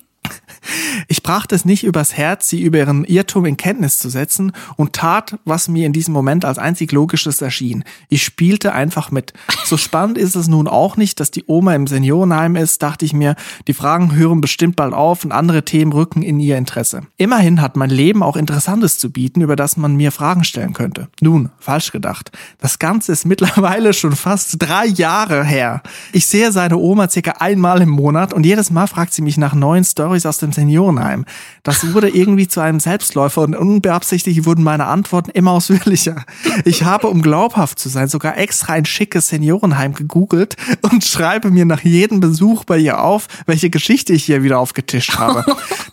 Ich 1.09 1.23
brachte 1.23 1.55
es 1.55 1.65
nicht 1.65 1.85
übers 1.85 2.17
Herz, 2.17 2.49
sie 2.49 2.63
über 2.63 2.79
ihren 2.79 3.05
Irrtum 3.05 3.45
in 3.45 3.57
Kenntnis 3.57 3.99
zu 3.99 4.09
setzen 4.09 4.53
und 4.77 4.93
tat, 4.93 5.39
was 5.45 5.69
mir 5.69 5.87
in 5.87 5.93
diesem 5.93 6.15
Moment 6.15 6.45
als 6.45 6.59
einzig 6.59 6.93
Logisches 6.93 7.41
erschien. 7.41 7.85
Ich 8.09 8.23
spielte 8.23 8.73
einfach 8.73 9.11
mit. 9.11 9.33
So 9.65 9.77
spannend 9.77 10.19
ist 10.19 10.37
es 10.37 10.49
nun 10.49 10.69
auch 10.69 10.97
nicht, 10.97 11.21
dass 11.21 11.31
die 11.31 11.45
Oma 11.47 11.75
im 11.75 11.87
Seniorenheim 11.87 12.57
ist, 12.57 12.83
dachte 12.83 13.05
ich 13.05 13.13
mir, 13.13 13.37
die 13.67 13.75
Fragen 13.75 14.15
hören 14.15 14.41
bestimmt 14.41 14.77
bald 14.77 14.95
auf 14.95 15.25
und 15.25 15.33
andere 15.33 15.65
Themen 15.65 15.93
rücken 15.93 16.23
in 16.23 16.41
ihr 16.41 16.57
Interesse. 16.57 17.03
Immerhin 17.17 17.61
hat 17.61 17.77
mein 17.77 17.91
Leben 17.91 18.23
auch 18.23 18.37
Interessantes 18.37 18.99
zu 18.99 19.11
bieten, 19.11 19.41
über 19.41 19.57
das 19.57 19.77
man 19.77 19.97
mir 19.97 20.13
Fragen 20.13 20.45
stellen 20.45 20.73
könnte. 20.73 21.09
Nun, 21.21 21.51
falsch 21.59 21.93
gedacht. 21.93 22.31
Das 22.59 22.79
Ganze 22.79 23.13
ist 23.13 23.25
mittlerweile 23.25 23.93
schon 23.93 24.13
fast 24.13 24.57
drei 24.59 24.87
Jahre 24.87 25.45
her. 25.45 25.83
Ich 26.13 26.27
sehe 26.27 26.53
seine 26.53 26.77
Oma 26.77 27.09
circa 27.09 27.33
einmal 27.39 27.83
im 27.83 27.91
Monat 27.91 28.33
und 28.33 28.45
jedes 28.45 28.71
Mal 28.71 28.87
fragt 28.87 29.13
sie 29.13 29.23
mich 29.23 29.37
nach 29.37 29.55
neuen 29.55 29.85
Stories 29.85 30.27
aus 30.27 30.39
dem 30.39 30.53
Seniorenheim. 30.59 31.25
Das 31.63 31.93
wurde 31.93 32.09
irgendwie 32.09 32.49
zu 32.49 32.61
einem 32.61 32.81
Selbstläufer 32.81 33.43
und 33.43 33.55
unbeabsichtigt 33.55 34.45
wurden 34.45 34.65
meine 34.65 34.87
Antworten 34.87 35.31
immer 35.31 35.53
ausführlicher. 35.53 36.25
Ich 36.65 36.83
habe, 36.83 37.07
um 37.07 37.23
glaubhaft 37.23 37.79
zu 37.79 37.89
sein, 37.89 38.09
sogar 38.09 38.37
extra 38.37 38.73
ein 38.73 38.85
schickes 38.85 39.29
Seniorenheim 39.29 39.95
gegoogelt 39.95 40.57
und 40.83 41.05
schreibe 41.05 41.51
mir 41.51 41.65
nach 41.65 41.83
jedem 41.83 42.21
Besuch 42.21 42.65
bei 42.65 42.79
ihr 42.79 43.01
auf, 43.01 43.29
welche 43.47 43.71
Geschichte 43.71 44.13
ich 44.13 44.25
hier 44.25 44.43
wieder 44.43 44.59
aufgetischt 44.59 45.19
habe. 45.19 45.45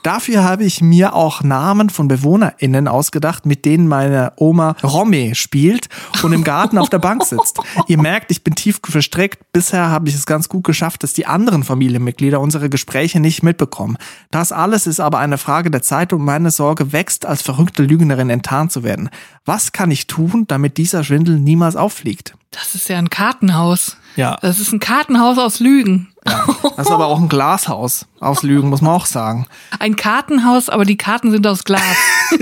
Dafür 0.02 0.44
habe 0.44 0.64
ich 0.64 0.82
mir 0.82 1.14
auch 1.14 1.44
Namen 1.44 1.90
von 1.90 2.08
BewohnerInnen 2.08 2.88
ausgedacht, 2.88 3.46
mit 3.46 3.66
denen 3.66 3.88
meine 3.88 4.34
Oma 4.38 4.76
Romme 4.84 5.36
spielt 5.36 5.90
und 6.24 6.34
im 6.34 6.44
Garten 6.44 6.78
auf 6.78 6.90
der 6.90 7.00
Bank 7.00 7.24
sitzt. 7.24 7.60
Ihr 7.88 8.00
merkt, 8.00 8.32
ich 8.32 8.44
bin 8.44 8.56
tief 8.56 8.80
verstrickt. 8.84 9.52
Bisher 9.52 9.90
habe 9.90 10.10
ich 10.10 10.16
es 10.16 10.26
ganz 10.26 10.50
gut 10.50 10.64
geschafft, 10.64 11.04
dass 11.04 11.14
die 11.14 11.28
anderen 11.28 11.64
Familienmitglieder 11.64 12.40
unsere 12.40 12.70
Gespräche 12.70 13.20
nicht 13.20 13.44
mitbekommen. 13.44 13.98
Das 14.32 14.45
alles 14.52 14.88
ist 14.88 15.00
aber 15.00 15.20
eine 15.20 15.38
Frage 15.38 15.72
der 15.72 15.82
Zeit 15.82 16.14
und 16.14 16.24
meine 16.24 16.52
Sorge 16.52 16.92
wächst, 16.92 17.26
als 17.26 17.42
verrückte 17.42 17.84
Lügnerin 17.84 18.30
enttarnt 18.30 18.72
zu 18.72 18.84
werden. 18.84 19.10
Was 19.46 19.72
kann 19.72 19.92
ich 19.92 20.08
tun, 20.08 20.46
damit 20.48 20.78
dieser 20.78 21.04
Schwindel 21.04 21.40
niemals 21.40 21.76
auffliegt? 21.76 22.36
Das 22.52 22.76
ist 22.76 22.90
ja 22.90 22.98
ein 22.98 23.10
Kartenhaus. 23.10 23.98
Ja. 24.16 24.38
Das 24.42 24.60
ist 24.60 24.72
ein 24.72 24.80
Kartenhaus 24.80 25.38
aus 25.38 25.60
Lügen. 25.60 26.08
Ja, 26.28 26.46
das 26.76 26.88
ist 26.88 26.92
aber 26.92 27.08
auch 27.08 27.20
ein 27.20 27.30
Glashaus 27.30 28.08
aus 28.20 28.42
Lügen, 28.44 28.70
muss 28.70 28.82
man 28.82 28.94
auch 28.94 29.06
sagen. 29.06 29.46
Ein 29.80 29.96
Kartenhaus, 29.96 30.70
aber 30.70 30.84
die 30.86 30.98
Karten 30.98 31.32
sind 31.32 31.46
aus 31.48 31.64
Glas. 31.64 31.82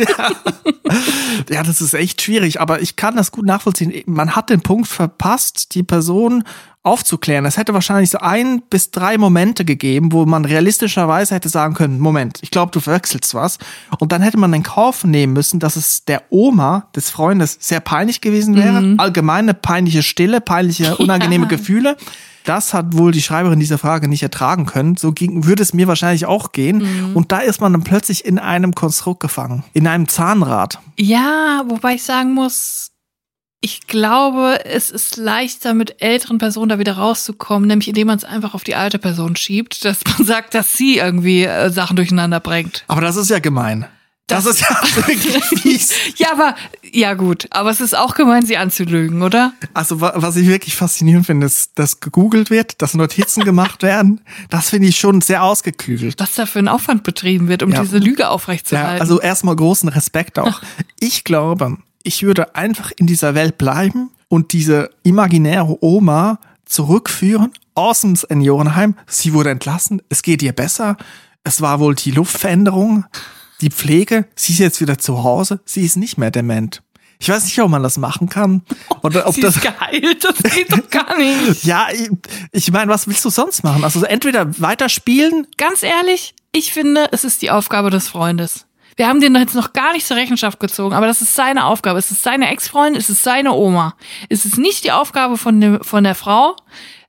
Ja, 1.50 1.64
das 1.64 1.82
ist 1.82 1.94
echt 1.94 2.22
schwierig, 2.22 2.62
aber 2.62 2.82
ich 2.82 2.96
kann 2.96 3.16
das 3.16 3.32
gut 3.32 3.46
nachvollziehen. 3.46 4.04
Man 4.06 4.36
hat 4.36 4.50
den 4.50 4.62
Punkt 4.62 4.88
verpasst, 4.88 5.74
die 5.76 5.84
Person 5.84 6.44
aufzuklären. 6.84 7.46
Es 7.46 7.58
hätte 7.58 7.74
wahrscheinlich 7.74 8.10
so 8.10 8.20
ein 8.20 8.62
bis 8.70 8.92
drei 8.92 9.18
Momente 9.18 9.66
gegeben, 9.66 10.12
wo 10.12 10.26
man 10.26 10.46
realistischerweise 10.46 11.34
hätte 11.34 11.50
sagen 11.50 11.74
können, 11.74 12.00
Moment, 12.00 12.40
ich 12.42 12.52
glaube, 12.52 12.72
du 12.72 12.80
verwechselst 12.82 13.34
was. 13.34 13.58
Und 14.00 14.12
dann 14.12 14.22
hätte 14.22 14.38
man 14.38 14.54
in 14.54 14.64
Kauf 14.64 15.04
nehmen 15.04 15.34
müssen, 15.34 15.60
dass 15.60 15.78
es 15.78 16.06
der 16.06 16.24
Oma 16.30 16.88
des 16.96 17.10
Freundes 17.10 17.58
sehr 17.60 17.80
peinlich 17.80 18.20
gewesen 18.22 18.56
wäre. 18.56 18.96
Allgemeine 18.98 19.54
peinliche 19.54 20.04
Stille, 20.04 20.42
peinliche, 20.42 20.98
unangenehme 20.98 21.46
Ja. 21.46 21.50
Gefühle. 21.58 21.98
Das 22.46 22.74
hat 22.74 22.98
wohl 22.98 23.12
die 23.12 23.22
Schreiberin 23.22 23.60
dieser 23.60 23.78
Frage 23.78 24.08
nicht 24.08 24.24
ertragen 24.24 24.66
können. 24.66 24.98
So 24.98 25.12
ging, 25.12 25.46
würde 25.46 25.64
es 25.64 25.74
mir 25.74 25.88
wahrscheinlich 25.88 26.26
auch 26.26 26.52
gehen. 26.52 27.14
Und 27.14 27.32
da 27.32 27.40
ist 27.40 27.62
man 27.62 27.72
dann 27.72 27.84
plötzlich 27.84 28.26
in 28.26 28.40
einem 28.40 28.76
Konstrukt 28.76 29.22
gefangen. 29.22 29.64
In 29.74 29.88
einem 29.88 30.08
Zahnrad. 30.08 30.80
Ja, 30.98 31.64
wobei 31.68 31.96
ich 31.96 32.04
sagen 32.04 32.34
muss, 32.34 32.92
ich 33.64 33.88
glaube, 33.88 34.66
es 34.66 34.92
ist 34.92 35.16
leichter, 35.16 35.74
mit 35.74 36.02
älteren 36.02 36.38
Personen 36.38 36.68
da 36.68 36.80
wieder 36.80 36.98
rauszukommen, 36.98 37.66
nämlich 37.66 37.88
indem 37.88 38.08
man 38.08 38.18
es 38.18 38.26
einfach 38.26 38.54
auf 38.56 38.66
die 38.66 38.76
alte 38.76 39.00
Person 39.00 39.38
schiebt, 39.38 39.86
dass 39.86 40.00
man 40.06 40.28
sagt, 40.28 40.54
dass 40.54 40.74
sie 40.74 40.98
irgendwie 40.98 41.46
äh, 41.46 41.70
Sachen 41.70 41.96
durcheinander 41.96 42.42
bringt. 42.42 42.84
Aber 42.90 43.00
das 43.00 43.16
ist 43.16 43.30
ja 43.30 43.40
gemein. 43.40 43.86
Das, 44.28 44.46
Das- 44.46 44.56
ist 44.56 44.62
ja 44.62 44.70
wirklich 45.08 45.44
fies. 45.44 45.92
Ja, 46.18 46.32
aber, 46.32 46.56
ja 46.94 47.14
gut, 47.14 47.48
aber 47.52 47.70
es 47.72 47.82
ist 47.82 47.94
auch 47.96 48.16
gemein, 48.16 48.46
sie 48.46 48.56
anzulügen, 48.58 49.22
oder? 49.22 49.54
Also 49.74 50.00
wa- 50.00 50.14
was 50.16 50.38
ich 50.38 50.48
wirklich 50.48 50.76
faszinierend 50.76 51.26
finde, 51.26 51.46
ist, 51.46 51.72
dass 51.76 52.00
gegoogelt 52.00 52.50
wird, 52.50 52.82
dass 52.82 52.94
Notizen 52.94 53.44
gemacht 53.46 53.84
werden. 53.84 54.22
Das 54.50 54.70
finde 54.70 54.88
ich 54.88 54.98
schon 54.98 55.20
sehr 55.22 55.44
ausgeklügelt. 55.44 56.20
Was 56.20 56.36
da 56.36 56.46
für 56.46 56.60
ein 56.60 56.70
Aufwand 56.70 57.04
betrieben 57.04 57.50
wird, 57.50 57.64
um 57.64 57.72
Ja. 57.72 57.82
diese 57.82 57.98
Lüge 57.98 58.22
Ja, 58.24 58.30
aufrechtzuerhalten. 58.30 59.02
also 59.02 59.20
erstmal 59.20 59.56
großen 59.58 59.90
Respekt 59.90 60.40
auch. 60.40 60.62
Ich 61.00 61.26
glaube, 61.26 61.78
ich 62.04 62.24
würde 62.24 62.56
einfach 62.56 62.92
in 62.96 63.08
dieser 63.08 63.36
Welt 63.36 63.58
bleiben 63.58 64.10
und 64.30 64.54
diese 64.54 64.90
imaginäre 65.04 65.78
Oma 65.84 66.40
zurückführen 66.66 67.52
aus 67.76 68.02
dem 68.02 68.16
Seniorenheim. 68.16 68.96
Sie 69.06 69.34
wurde 69.34 69.50
entlassen, 69.52 70.02
es 70.10 70.22
geht 70.22 70.42
ihr 70.42 70.54
besser. 70.54 70.98
Es 71.44 71.62
war 71.62 71.80
wohl 71.80 71.94
die 71.96 72.12
Luftveränderung, 72.12 73.06
die 73.62 73.70
Pflege. 73.70 74.26
Sie 74.36 74.54
ist 74.54 74.60
jetzt 74.60 74.82
wieder 74.82 74.98
zu 74.98 75.24
Hause. 75.24 75.62
Sie 75.66 75.84
ist 75.84 75.98
nicht 75.98 76.18
mehr 76.18 76.32
dement. 76.32 76.82
Ich 77.20 77.30
weiß 77.30 77.46
nicht, 77.46 77.60
ob 77.62 77.70
man 77.70 77.82
das 77.82 77.98
machen 77.98 78.28
kann. 78.28 78.64
Oder 79.02 79.28
ob 79.28 79.36
sie 79.36 79.42
das. 79.42 79.56
ist 79.56 79.62
geheilt, 79.62 80.24
das 80.26 80.54
geht 80.54 80.72
doch 80.72 80.90
gar 80.90 81.18
nicht. 81.18 81.64
Ja, 81.64 81.88
ich, 81.92 82.10
ich 82.52 82.72
meine, 82.72 82.92
was 82.92 83.08
willst 83.08 83.24
du 83.24 83.30
sonst 83.30 83.64
machen? 83.64 83.84
Also 83.84 84.04
entweder 84.04 84.60
weiterspielen. 84.60 85.48
Ganz 85.58 85.84
ehrlich, 85.84 86.36
ich 86.52 86.74
finde, 86.74 87.08
es 87.12 87.24
ist 87.24 87.42
die 87.42 87.50
Aufgabe 87.52 87.90
des 87.90 88.10
Freundes. 88.10 88.66
Wir 88.96 89.08
haben 89.08 89.22
den 89.22 89.36
jetzt 89.36 89.56
noch 89.56 89.74
gar 89.74 89.94
nicht 89.94 90.06
zur 90.06 90.18
Rechenschaft 90.18 90.60
gezogen, 90.60 90.94
aber 90.94 91.08
das 91.08 91.22
ist 91.22 91.34
seine 91.34 91.66
Aufgabe. 91.66 91.98
Es 91.98 92.12
ist 92.12 92.24
seine 92.24 92.50
Ex-Freundin, 92.50 93.00
es 93.00 93.10
ist 93.10 93.24
seine 93.24 93.54
Oma. 93.54 93.96
Es 94.30 94.46
ist 94.46 94.58
nicht 94.58 94.84
die 94.84 94.92
Aufgabe 94.92 95.38
von, 95.38 95.60
dem, 95.62 95.84
von 95.84 96.04
der 96.04 96.16
Frau, 96.16 96.56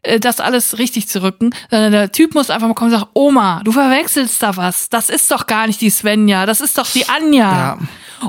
äh, 0.04 0.20
das 0.20 0.40
alles 0.40 0.78
richtig 0.78 1.08
zu 1.08 1.22
rücken, 1.22 1.50
sondern 1.70 1.92
der 1.92 2.12
Typ 2.12 2.34
muss 2.34 2.50
einfach 2.50 2.68
mal 2.68 2.74
kommen 2.74 2.92
und 2.92 2.98
sagen, 3.00 3.10
Oma, 3.14 3.60
du 3.64 3.72
verwechselst 3.72 4.42
da 4.42 4.56
was. 4.56 4.88
Das 4.88 5.08
ist 5.10 5.30
doch 5.30 5.46
gar 5.46 5.66
nicht 5.66 5.80
die 5.80 5.90
Svenja, 5.90 6.46
das 6.46 6.60
ist 6.60 6.78
doch 6.78 6.86
die 6.90 7.08
Anja. 7.08 7.52
Ja. 7.52 7.78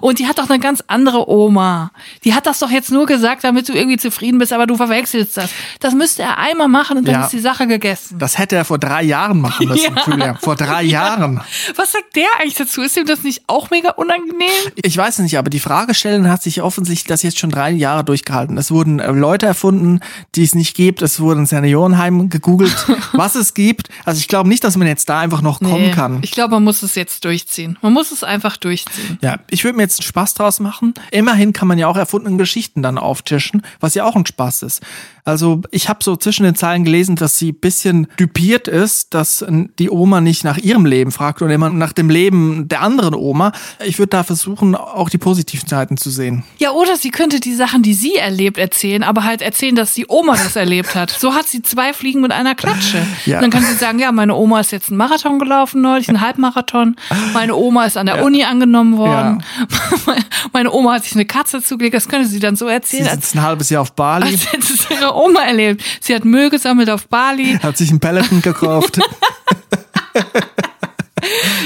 Und 0.02 0.20
die 0.20 0.28
hat 0.28 0.40
doch 0.40 0.50
eine 0.50 0.60
ganz 0.60 0.84
andere 0.88 1.30
Oma. 1.30 1.92
Die 2.26 2.34
hat 2.34 2.48
das 2.48 2.60
doch 2.60 2.70
jetzt 2.70 2.92
nur 2.92 3.06
gesagt, 3.06 3.46
damit 3.46 3.70
du 3.70 3.74
irgendwie 3.74 3.96
zufrieden 3.98 4.40
bist, 4.40 4.52
aber 4.52 4.68
du 4.68 4.76
verwechselst 4.76 5.38
das. 5.38 5.52
Das 5.80 5.94
müsste 5.94 6.24
er 6.24 6.38
einmal 6.38 6.68
machen 6.68 6.98
und 6.98 7.08
dann 7.08 7.16
Ja. 7.16 7.24
ist 7.26 7.32
die 7.32 7.40
Sache 7.40 7.66
gegessen. 7.66 8.20
Das 8.20 8.38
hätte 8.38 8.58
er 8.58 8.66
vor 8.66 8.78
drei 8.78 9.04
Jahren 9.04 9.40
machen 9.40 9.68
müssen, 9.70 9.96
Ja. 10.20 10.36
Vor 10.36 10.56
drei 10.58 10.84
Jahren. 10.84 11.40
Was 11.76 11.94
sagt 11.94 12.16
der 12.16 12.26
eigentlich 12.40 12.56
dazu? 12.56 12.82
Ist 12.82 12.98
ihm 12.98 13.06
das 13.06 13.24
nicht 13.24 13.44
auch 13.48 13.70
mega 13.70 13.92
unangenehm? 13.92 14.50
Ich 14.76 14.98
weiß 14.98 15.16
es 15.16 15.20
nicht, 15.20 15.38
aber 15.38 15.50
die 15.50 15.60
Fragestellerin 15.62 16.30
hat 16.30 16.44
sich 16.44 16.62
offensichtlich 16.62 17.08
das 17.08 17.24
jetzt 17.24 17.40
schon 17.40 17.50
drei 17.52 17.70
Jahre 17.72 18.04
durchgehalten. 18.04 18.58
Es 18.58 18.72
wurden 18.72 19.00
äh, 19.00 19.12
Leute 19.12 19.46
erfunden, 19.46 20.02
die 20.36 20.44
es 20.44 20.56
nicht 20.56 20.76
gibt. 20.76 21.02
Es 21.04 21.20
wurden 21.22 21.46
Seniorenheim 21.66 22.30
gegoogelt, 22.30 22.76
was 23.14 23.36
es 23.36 23.54
gibt. 23.56 23.90
Also 24.06 24.20
ich 24.20 24.28
glaube 24.28 24.50
nicht, 24.50 24.64
dass 24.64 24.78
man 24.78 24.88
jetzt 24.88 25.10
da 25.10 25.20
einfach 25.20 25.42
noch 25.42 25.60
kommen 25.60 25.92
kann. 25.92 26.20
Ich 26.22 26.32
glaube, 26.32 26.52
man 26.52 26.64
muss 26.64 26.84
es 26.84 26.94
jetzt 26.96 27.26
durchziehen. 27.26 27.78
Man 27.82 27.92
muss 27.92 28.12
es 28.12 28.24
einfach 28.24 28.56
durchziehen. 28.58 29.18
Ja, 29.22 29.40
ich 29.50 29.64
würde 29.64 29.78
mir 29.78 29.84
jetzt 29.84 30.00
einen 30.00 30.06
Spaß 30.06 30.36
draus 30.36 30.60
machen. 30.60 30.94
Immerhin 31.12 31.54
kann 31.54 31.68
man 31.68 31.80
ja 31.80 31.88
auch 31.88 31.98
erfundene 31.98 32.38
Geschichten 32.38 32.84
dann 32.84 32.98
auftischen, 32.98 33.64
was 33.80 33.96
ja 33.96 34.06
auch 34.06 34.16
ein 34.16 34.26
Spaß 34.26 34.62
ist. 34.64 34.82
Also 35.26 35.62
ich 35.72 35.90
habe 35.90 36.04
so 36.04 36.16
zwischen 36.16 36.44
den 36.44 36.54
Zeilen 36.54 36.84
gelesen, 36.84 37.16
dass 37.16 37.40
sie 37.40 37.52
bisschen 37.52 38.08
düpiert 38.20 38.68
ist, 38.68 39.16
dass 39.16 39.44
die 39.80 39.90
Oma 39.90 40.22
nicht 40.22 40.44
nach 40.44 40.60
ihrem 40.60 40.86
Leben 40.86 41.12
fragt 41.12 41.42
oder 41.42 41.52
immer 41.52 41.72
nach 41.72 41.94
dem 41.94 42.12
Leben 42.12 42.68
der 42.68 42.82
anderen 42.82 43.16
Oma. 43.16 43.52
Ich 43.84 43.98
würde 43.98 44.12
da 44.12 44.24
versuchen, 44.24 44.76
auch 44.76 45.10
die 45.10 45.18
positiven 45.18 45.68
Seiten 45.68 45.98
zu 45.98 46.12
sehen. 46.12 46.44
Ja, 46.60 46.72
oder 46.72 46.96
sie 46.96 47.10
könnte 47.10 47.40
die 47.40 47.56
Sachen, 47.56 47.82
die 47.82 47.96
sie 47.96 48.16
erlebt, 48.16 48.60
erzählen, 48.60 49.02
aber 49.02 49.24
halt 49.24 49.42
erzählen, 49.42 49.76
dass 49.76 49.96
die 49.96 50.06
Oma 50.08 50.34
das 50.34 50.56
erlebt 50.56 50.94
hat. 50.94 51.10
So 51.10 51.34
hat 51.34 51.48
sie 51.48 51.64
zwei 51.64 51.94
Fliegen 51.94 52.22
mit 52.22 52.32
einer 52.32 52.54
Klatsche. 52.54 53.06
Ja. 53.26 53.38
Und 53.38 53.44
dann 53.44 53.50
kann 53.50 53.64
sie 53.64 53.74
sagen, 53.74 53.98
ja, 53.98 54.12
meine 54.12 54.36
Oma 54.36 54.60
ist 54.60 54.72
jetzt 54.72 54.90
einen 54.90 54.98
Marathon 54.98 55.40
gelaufen 55.40 55.82
neulich, 55.82 56.08
einen 56.08 56.22
Halbmarathon. 56.22 56.98
Meine 57.34 57.56
Oma 57.56 57.86
ist 57.86 57.98
an 57.98 58.06
der 58.06 58.24
Uni 58.24 58.44
angenommen 58.44 58.98
worden. 58.98 59.44
Meine 60.54 60.72
Oma 60.72 60.94
hat 60.94 61.04
sich 61.04 61.16
eine 61.16 61.26
Katze 61.26 61.62
zugelegt. 61.62 61.96
Das 61.96 62.08
könnte 62.08 62.28
sie 62.28 62.40
dann 62.40 62.56
so 62.56 62.68
Sie 62.68 62.74
erzählen, 62.74 63.08
als, 63.08 63.16
sitzt 63.16 63.36
ein 63.36 63.42
halbes 63.42 63.70
Jahr 63.70 63.82
auf 63.82 63.94
Bali, 63.94 64.32
als 64.32 64.52
hätte 64.52 64.74
es 64.74 64.90
ihre 64.90 65.15
Oma 65.16 65.42
erlebt. 65.44 65.84
Sie 66.02 66.14
hat 66.16 66.26
Müll 66.26 66.50
gesammelt 66.50 66.90
auf 66.90 67.08
Bali. 67.08 67.58
hat 67.62 67.78
sich 67.78 67.90
einen 67.90 68.00
Peloton 68.00 68.42
gekauft. 68.42 69.00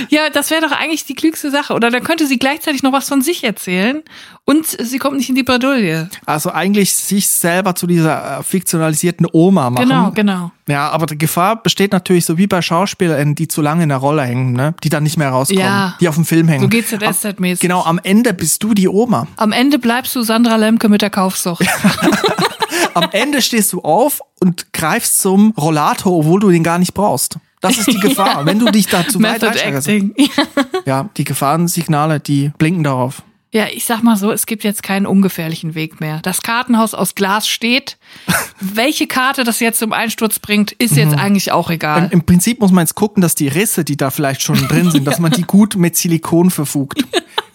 Ja, 0.10 0.30
das 0.30 0.50
wäre 0.52 0.62
doch 0.62 0.72
eigentlich 0.72 1.06
die 1.06 1.16
klügste 1.16 1.52
Sache. 1.52 1.74
Oder 1.74 1.90
dann 1.92 2.04
könnte 2.04 2.28
sie 2.28 2.38
gleichzeitig 2.40 2.84
noch 2.84 2.92
was 2.92 3.08
von 3.08 3.22
sich 3.22 3.44
erzählen 3.44 4.02
und 4.46 4.66
sie 4.66 4.98
kommt 4.98 5.18
nicht 5.18 5.30
in 5.30 5.36
die 5.36 5.44
Bredouille. 5.44 6.10
Also 6.26 6.52
eigentlich 6.52 6.96
sich 6.96 7.30
selber 7.30 7.76
zu 7.76 7.88
dieser 7.88 8.40
äh, 8.40 8.44
fiktionalisierten 8.44 9.28
Oma 9.32 9.70
machen. 9.70 9.88
Genau, 9.88 10.12
genau. 10.12 10.52
Ja, 10.68 10.90
aber 10.90 11.06
die 11.06 11.18
Gefahr 11.18 11.62
besteht 11.62 11.92
natürlich 11.94 12.26
so 12.26 12.38
wie 12.38 12.48
bei 12.48 12.62
Schauspielern, 12.62 13.36
die 13.36 13.48
zu 13.48 13.62
lange 13.62 13.84
in 13.84 13.90
der 13.90 13.98
Rolle 14.00 14.24
hängen, 14.24 14.54
ne? 14.54 14.76
die 14.84 14.90
dann 14.90 15.04
nicht 15.04 15.18
mehr 15.18 15.30
rauskommen, 15.30 15.64
Ja. 15.64 15.96
die 16.00 16.08
auf 16.08 16.16
dem 16.16 16.26
Film 16.26 16.48
hängen. 16.48 16.62
So 16.62 16.68
GZSZ-mäßig. 16.70 17.60
Genau, 17.62 17.84
am 17.84 18.00
Ende 18.04 18.34
bist 18.34 18.64
du 18.64 18.74
die 18.74 18.88
Oma. 18.88 19.28
Am 19.38 19.52
Ende 19.52 19.80
bleibst 19.80 20.16
du 20.16 20.22
Sandra 20.22 20.56
Lemke 20.58 20.90
mit 20.90 21.02
der 21.02 21.10
Kaufsucht. 21.10 21.66
Am 22.94 23.10
Ende 23.12 23.42
stehst 23.42 23.72
du 23.74 23.82
auf 23.82 24.22
und 24.40 24.74
greifst 24.74 25.20
zum 25.20 25.54
Rollator, 25.58 26.12
obwohl 26.12 26.40
du 26.40 26.50
den 26.50 26.64
gar 26.64 26.80
nicht 26.80 26.94
brauchst. 26.94 27.38
Das 27.62 27.78
ist 27.78 27.88
die 27.88 28.00
Gefahr. 28.00 28.46
Wenn 28.46 28.60
du 28.60 28.66
dich 28.72 28.88
da 28.88 29.08
zu 29.08 29.22
weit. 29.22 29.44
Acting. 29.44 30.14
Ja, 30.86 31.10
die 31.18 31.24
Gefahrensignale, 31.26 32.20
die 32.20 32.52
blinken 32.58 32.84
darauf. 32.84 33.22
Ja, 33.52 33.66
ich 33.72 33.86
sag 33.86 34.04
mal 34.04 34.16
so, 34.16 34.32
es 34.32 34.46
gibt 34.46 34.64
jetzt 34.64 34.84
keinen 34.84 35.08
ungefährlichen 35.08 35.74
Weg 35.74 36.00
mehr. 36.00 36.20
Das 36.22 36.42
Kartenhaus 36.44 36.94
aus 36.94 37.16
Glas 37.16 37.48
steht. 37.48 37.98
Welche 38.60 39.08
Karte 39.08 39.44
das 39.44 39.60
jetzt 39.60 39.80
zum 39.80 39.92
Einsturz 39.92 40.38
bringt, 40.40 40.72
ist 40.74 40.96
jetzt 40.96 41.14
Mhm. 41.14 41.20
eigentlich 41.20 41.52
auch 41.52 41.70
Im, 41.70 41.76
egal. 41.76 42.08
Im 42.12 42.24
Prinzip 42.26 42.60
muss 42.60 42.72
man 42.72 42.84
jetzt 42.84 42.94
gucken, 42.96 43.22
dass 43.22 43.34
die 43.36 43.48
Risse, 43.48 43.84
die 43.84 43.98
da 43.98 44.12
vielleicht 44.12 44.44
schon 44.44 44.56
drin 44.68 44.92
sind, 44.92 45.06
dass 45.06 45.20
man 45.20 45.32
die 45.32 45.42
gut 45.44 45.76
mit 45.76 45.98
Silikon 45.98 46.52
verfugt. 46.52 47.04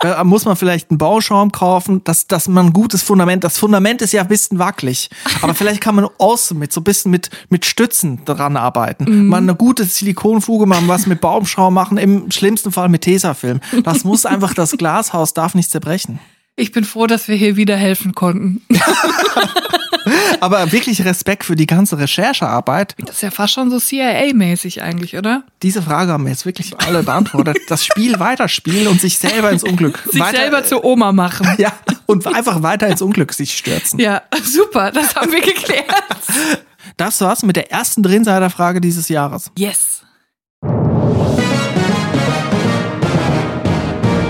Da 0.04 0.22
muss 0.22 0.44
man 0.44 0.54
vielleicht 0.54 0.90
einen 0.90 0.98
Bauschaum 0.98 1.50
kaufen, 1.50 2.04
dass, 2.04 2.26
dass 2.26 2.46
man 2.46 2.66
ein 2.66 2.72
gutes 2.74 3.02
Fundament, 3.02 3.42
das 3.42 3.56
Fundament 3.56 4.02
ist 4.02 4.12
ja 4.12 4.20
ein 4.20 4.28
bisschen 4.28 4.58
wackelig, 4.58 5.08
aber 5.40 5.54
vielleicht 5.54 5.80
kann 5.80 5.94
man 5.94 6.08
außen 6.18 6.58
mit 6.58 6.72
so 6.72 6.80
ein 6.80 6.84
bisschen 6.84 7.10
mit, 7.10 7.30
mit 7.48 7.64
Stützen 7.64 8.22
dran 8.26 8.58
arbeiten. 8.58 9.28
Mal 9.28 9.38
eine 9.38 9.54
gute 9.54 9.84
Silikonfuge 9.84 10.66
machen, 10.66 10.88
was 10.88 11.06
mit 11.06 11.22
Baumschaum 11.22 11.72
machen, 11.72 11.96
im 11.96 12.30
schlimmsten 12.30 12.70
Fall 12.70 12.90
mit 12.90 13.02
Tesafilm. 13.02 13.60
Das 13.82 14.04
muss 14.04 14.26
einfach, 14.26 14.52
das 14.52 14.72
Glashaus 14.72 15.32
darf 15.32 15.54
nicht 15.54 15.70
zerbrechen. 15.70 16.18
Ich 16.56 16.70
bin 16.70 16.84
froh, 16.84 17.06
dass 17.06 17.26
wir 17.26 17.36
hier 17.36 17.56
wieder 17.56 17.76
helfen 17.76 18.14
konnten. 18.14 18.62
Aber 20.44 20.72
wirklich 20.72 21.02
Respekt 21.06 21.42
für 21.42 21.56
die 21.56 21.66
ganze 21.66 21.98
Recherchearbeit. 21.98 22.94
Das 22.98 23.16
ist 23.16 23.22
ja 23.22 23.30
fast 23.30 23.54
schon 23.54 23.70
so 23.70 23.78
CIA-mäßig 23.78 24.82
eigentlich, 24.82 25.16
oder? 25.16 25.44
Diese 25.62 25.80
Frage 25.80 26.12
haben 26.12 26.24
wir 26.24 26.32
jetzt 26.32 26.44
wirklich 26.44 26.78
alle 26.86 27.02
beantwortet. 27.02 27.56
Das 27.68 27.82
Spiel 27.82 28.20
weiterspielen 28.20 28.88
und 28.88 29.00
sich 29.00 29.18
selber 29.18 29.50
ins 29.50 29.64
Unglück. 29.64 30.04
Sich 30.12 30.20
weiter, 30.20 30.36
selber 30.36 30.62
zur 30.62 30.84
Oma 30.84 31.12
machen. 31.12 31.48
Ja, 31.56 31.72
und 32.04 32.26
einfach 32.26 32.62
weiter 32.62 32.88
ins 32.88 33.00
Unglück 33.00 33.32
sich 33.32 33.56
stürzen. 33.56 33.98
Ja, 33.98 34.20
super, 34.42 34.90
das 34.90 35.16
haben 35.16 35.32
wir 35.32 35.40
geklärt. 35.40 35.86
Das 36.98 37.22
war's 37.22 37.42
mit 37.42 37.56
der 37.56 37.72
ersten 37.72 38.02
Drinsider-Frage 38.02 38.82
dieses 38.82 39.08
Jahres. 39.08 39.50
Yes. 39.56 40.02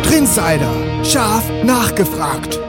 Drinsider. 0.05 0.71
Scharf 1.03 1.43
nachgefragt. 1.65 2.61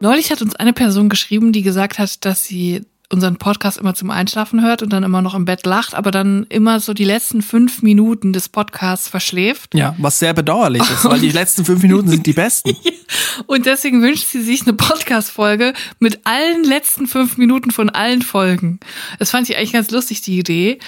Neulich 0.00 0.30
hat 0.30 0.42
uns 0.42 0.54
eine 0.56 0.72
Person 0.72 1.08
geschrieben, 1.08 1.52
die 1.52 1.62
gesagt 1.62 1.98
hat, 1.98 2.24
dass 2.24 2.44
sie 2.44 2.84
unseren 3.10 3.36
Podcast 3.36 3.78
immer 3.78 3.94
zum 3.94 4.10
Einschlafen 4.10 4.62
hört 4.62 4.82
und 4.82 4.92
dann 4.92 5.02
immer 5.02 5.22
noch 5.22 5.34
im 5.34 5.46
Bett 5.46 5.64
lacht, 5.64 5.94
aber 5.94 6.10
dann 6.10 6.44
immer 6.50 6.78
so 6.80 6.92
die 6.92 7.04
letzten 7.04 7.40
fünf 7.40 7.82
Minuten 7.82 8.34
des 8.34 8.50
Podcasts 8.50 9.08
verschläft. 9.08 9.74
Ja, 9.74 9.94
was 9.98 10.18
sehr 10.18 10.34
bedauerlich 10.34 10.82
ist, 10.82 11.04
weil 11.06 11.20
die 11.20 11.30
letzten 11.32 11.64
fünf 11.64 11.82
Minuten 11.82 12.08
sind 12.08 12.26
die 12.26 12.34
besten. 12.34 12.76
Und 13.46 13.64
deswegen 13.66 14.02
wünscht 14.02 14.26
sie 14.26 14.42
sich 14.42 14.62
eine 14.62 14.74
Podcast-Folge 14.74 15.72
mit 15.98 16.20
allen 16.24 16.64
letzten 16.64 17.06
fünf 17.06 17.38
Minuten 17.38 17.70
von 17.70 17.88
allen 17.88 18.20
Folgen. 18.20 18.80
Das 19.18 19.30
fand 19.30 19.48
ich 19.48 19.56
eigentlich 19.56 19.72
ganz 19.72 19.90
lustig, 19.90 20.20
die 20.20 20.38
Idee. 20.38 20.78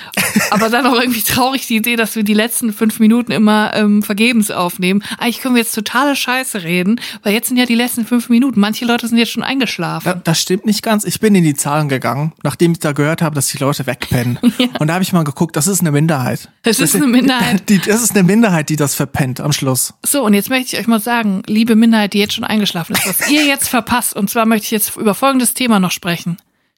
Aber 0.51 0.69
dann 0.69 0.87
auch 0.87 1.01
irgendwie 1.01 1.23
traurig, 1.23 1.67
die 1.67 1.77
Idee, 1.77 1.97
dass 1.97 2.17
wir 2.17 2.23
die 2.23 2.35
letzten 2.35 2.73
fünf 2.73 2.99
Minuten 2.99 3.33
immer 3.33 3.73
ähm, 3.75 4.03
vergebens 4.03 4.51
aufnehmen. 4.51 5.03
Eigentlich 5.19 5.41
können 5.41 5.55
wir 5.55 5.63
jetzt 5.63 5.75
totale 5.75 6.17
Scheiße 6.17 6.63
reden, 6.63 7.01
weil 7.23 7.33
jetzt 7.33 7.49
sind 7.49 7.57
ja 7.57 7.65
die 7.65 7.75
letzten 7.75 8.05
fünf 8.05 8.29
Minuten. 8.29 8.61
Manche 8.61 8.85
Leute 8.85 9.09
sind 9.09 9.17
jetzt 9.17 9.33
schon 9.33 9.43
eingeschlafen. 9.43 10.21
Das 10.25 10.41
stimmt 10.41 10.67
nicht 10.67 10.83
ganz. 10.83 11.05
Ich 11.05 11.21
bin 11.21 11.35
in 11.35 11.45
die 11.45 11.55
Zahlen 11.55 11.89
gegangen, 11.89 12.10
nachdem 12.43 12.73
ich 12.73 12.79
da 12.79 12.93
gehört 12.93 13.23
habe, 13.23 13.35
dass 13.35 13.49
die 13.49 13.59
Leute 13.59 13.87
wegpennen. 13.87 14.39
Und 14.79 14.87
da 14.87 14.95
habe 14.95 15.03
ich 15.03 15.13
mal 15.13 15.25
geguckt, 15.25 15.57
das 15.57 15.67
ist 15.67 15.81
eine 15.81 15.91
Minderheit. 15.91 16.49
Das 16.63 16.79
ist 16.81 16.95
eine 16.95 17.07
Minderheit. 17.07 17.63
Die, 17.69 17.79
das 17.79 18.03
ist 18.03 18.13
eine 18.13 18.23
Minderheit, 18.23 18.69
die 18.69 18.77
das 18.77 18.95
verpennt 18.95 19.41
am 19.41 19.53
Schluss. 19.53 19.95
So, 20.05 20.25
und 20.25 20.35
jetzt 20.35 20.51
möchte 20.51 20.75
ich 20.75 20.81
euch 20.81 20.87
mal 20.87 21.01
sagen, 21.01 21.43
liebe 21.47 21.77
Minderheit, 21.77 22.13
die 22.15 22.19
jetzt 22.19 22.35
schon 22.35 22.45
eingeschlafen 22.45 22.95
ist, 22.95 23.07
was 23.07 23.29
ihr 23.31 23.45
jetzt 23.47 23.69
verpasst. 23.69 24.15
Und 24.15 24.31
zwar 24.31 24.47
möchte 24.47 24.65
ich 24.65 24.71
jetzt 24.71 24.97
über 24.97 25.15
folgendes 25.15 25.55
Thema 25.55 25.81
noch 25.81 25.91
sprechen. 25.91 26.37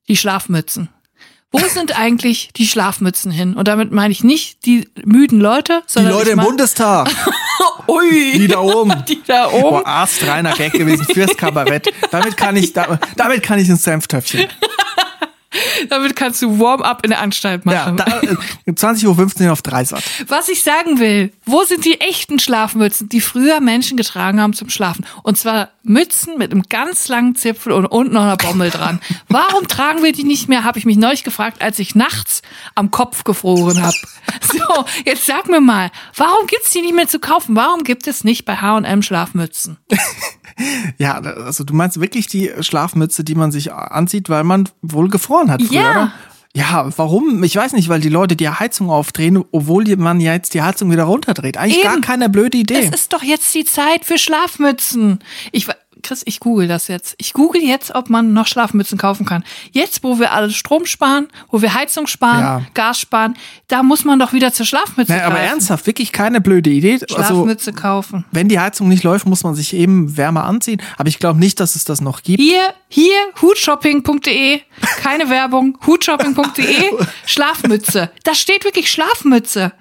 Die 0.09 0.17
Schlafmützen. 0.17 0.89
Wo 1.55 1.59
sind 1.69 1.99
eigentlich 1.99 2.49
die 2.57 2.67
Schlafmützen 2.67 3.31
hin? 3.31 3.55
Und 3.55 3.69
damit 3.69 3.93
meine 3.93 4.11
ich 4.11 4.25
nicht 4.25 4.65
die 4.65 4.89
müden 5.05 5.39
Leute, 5.39 5.83
Die 5.87 5.93
sondern 5.93 6.15
Leute 6.15 6.31
ich 6.31 6.33
im 6.33 6.41
Bundestag, 6.41 7.11
Ui, 7.87 8.39
die 8.39 8.49
da 8.49 8.61
oben. 8.61 9.05
die 9.07 9.21
da 9.27 9.51
oben. 9.51 9.83
Boah, 9.83 9.87
astreiner 9.87 10.53
Gag 10.55 10.73
gewesen 10.73 11.05
fürs 11.05 11.37
Kabarett. 11.37 11.93
Damit 12.11 12.39
kann 12.39 12.57
ich, 12.57 12.73
da, 12.73 12.99
damit 13.17 13.43
kann 13.43 13.59
ich 13.59 13.69
ein 13.69 13.77
Senftöpfchen. 13.77 14.47
Damit 15.91 16.17
kannst 16.17 16.41
du 16.43 16.59
Warm-up 16.59 17.05
in 17.05 17.11
der 17.11 17.21
Anstalt 17.21 17.63
Ja, 17.65 17.91
machen. 17.93 17.97
da, 17.97 18.21
äh, 18.23 18.73
20.15 18.73 19.47
Uhr 19.47 19.53
auf 19.53 19.63
Dreisat. 19.63 20.03
Was 20.29 20.49
ich 20.49 20.63
sagen 20.63 20.99
will, 20.99 21.33
wo 21.45 21.65
sind 21.65 21.85
die 21.85 22.01
echten 22.01 22.39
Schlafmützen, 22.39 23.09
die 23.09 23.21
früher 23.21 23.61
Menschen 23.61 23.97
getragen 23.97 24.41
haben 24.41 24.53
zum 24.55 24.71
Schlafen? 24.71 25.05
Und 25.23 25.39
zwar 25.39 25.71
Mützen 25.83 26.39
mit 26.39 26.53
einem 26.53 26.63
ganz 26.69 27.09
langen 27.09 27.35
Zipfel 27.35 27.73
und 27.73 27.87
unten 27.87 28.15
noch 28.15 28.23
einer 28.23 28.37
Bommel 28.37 28.71
dran. 28.71 29.01
Warum 29.29 29.67
tragen 29.69 30.03
wir 30.03 30.13
die 30.13 30.25
nicht 30.25 30.49
mehr, 30.49 30.65
habe 30.65 30.79
ich 30.79 30.85
mich 30.87 30.97
neulich 30.97 31.25
gefragt, 31.25 31.61
als 31.61 31.79
ich 31.79 31.95
nachts 31.95 32.43
am 32.75 32.91
Kopf 32.91 33.25
gefroren 33.25 33.83
habe. 33.83 33.97
So, 34.41 34.85
jetzt 35.05 35.27
sag 35.27 35.49
mir 35.49 35.61
mal, 35.61 35.91
warum 36.17 36.47
gibt's 36.47 36.71
die 36.71 36.81
nicht 36.83 36.95
mehr 36.95 37.09
zu 37.09 37.19
kaufen? 37.19 37.57
Warum 37.57 37.85
gibt 37.85 38.07
es 38.07 38.25
nicht 38.25 38.45
bei 38.45 38.57
H&M 38.57 39.03
Schlafmützen? 39.03 39.79
Ja, 40.99 41.15
also 41.19 41.65
du 41.65 41.75
meinst 41.75 42.01
wirklich 42.01 42.27
die 42.27 42.51
Schlafmütze, 42.61 43.25
die 43.25 43.35
man 43.35 43.53
sich 43.53 43.73
anzieht, 43.73 44.29
weil 44.29 44.45
man 44.45 44.69
wohl 44.83 45.09
gefroren 45.09 45.51
hat 45.51 45.63
früher, 45.63 45.81
Ja. 45.81 45.91
oder? 45.91 46.13
Ja, 46.55 46.87
warum? 46.99 47.43
Ich 47.45 47.57
weiß 47.57 47.73
nicht, 47.73 47.89
weil 47.89 48.01
die 48.03 48.11
Leute 48.11 48.37
die 48.37 48.49
Heizung 48.51 48.91
aufdrehen, 48.91 49.43
obwohl 49.53 49.85
man 49.97 50.21
ja 50.21 50.35
jetzt 50.35 50.53
die 50.53 50.61
Heizung 50.61 50.91
wieder 50.91 51.05
runterdreht. 51.05 51.57
Eigentlich 51.57 51.83
gar 51.83 51.95
Eben. 51.95 52.03
keine 52.03 52.29
blöde 52.29 52.59
Idee. 52.59 52.75
Es 52.75 52.91
ist 53.01 53.13
doch 53.15 53.23
jetzt 53.23 53.55
die 53.55 53.65
Zeit 53.65 54.05
für 54.05 54.19
Schlafmützen. 54.19 55.21
Ich, 55.51 55.67
Chris, 56.03 56.23
ich 56.27 56.41
google 56.41 56.69
das 56.69 56.89
jetzt. 56.89 57.15
Ich 57.19 57.33
google 57.33 57.63
jetzt, 57.63 57.95
ob 57.95 58.11
man 58.11 58.33
noch 58.33 58.47
Schlafmützen 58.47 58.99
kaufen 58.99 59.25
kann. 59.27 59.45
Jetzt, 59.71 60.03
wo 60.03 60.19
wir 60.19 60.33
alle 60.33 60.51
Strom 60.51 60.85
sparen, 60.87 61.29
wo 61.51 61.63
wir 61.63 61.75
Heizung 61.75 62.07
sparen, 62.07 62.41
Ja. 62.41 62.63
Gas 62.75 63.01
sparen, 63.01 63.35
da 63.69 63.83
muss 63.83 64.05
man 64.05 64.19
doch 64.19 64.33
wieder 64.33 64.53
zur 64.53 64.67
Schlafmütze 64.67 65.13
Naja, 65.13 65.27
aber 65.27 65.37
greifen. 65.37 65.49
ernsthaft, 65.51 65.87
wirklich 65.87 66.13
keine 66.13 66.41
blöde 66.41 66.71
Idee. 66.71 66.95
Also, 66.95 67.07
Schlafmütze 67.15 67.73
kaufen. 67.73 68.25
wenn 68.33 68.49
die 68.49 68.59
Heizung 68.61 68.89
nicht 68.89 69.05
läuft, 69.05 69.27
muss 69.27 69.45
man 69.45 69.55
sich 69.55 69.75
eben 69.75 70.17
wärmer 70.17 70.45
anziehen. 70.45 70.83
Aber 70.99 71.09
ich 71.09 71.19
glaube 71.19 71.39
nicht, 71.39 71.61
dass 71.61 71.75
es 71.77 71.85
das 71.85 72.01
noch 72.01 72.23
gibt. 72.23 72.41
Hier, 72.43 72.75
hier, 72.89 73.17
hutshopping.de, 73.41 74.61
keine 75.01 75.31
Werbung, 75.31 75.79
hutshopping.de, 75.87 76.91
Schlafmütze. 77.27 78.11
Da 78.25 78.35
steht 78.35 78.65
wirklich 78.65 78.91
Schlafmütze. 78.91 79.73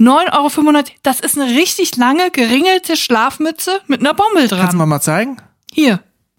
9,95 0.00 0.66
Euro, 0.68 0.82
das 1.04 1.20
ist 1.20 1.38
eine 1.38 1.50
richtig 1.56 1.96
lange, 1.96 2.30
geringelte 2.32 2.96
Schlafmütze 2.96 3.80
mit 3.86 4.00
einer 4.00 4.12
Bommel 4.14 4.48
dran. 4.48 4.58
Kannst 4.60 4.72
du 4.74 4.78
mal 4.78 4.86
mal 4.86 5.00
zeigen? 5.00 5.36
Hier. 5.74 6.00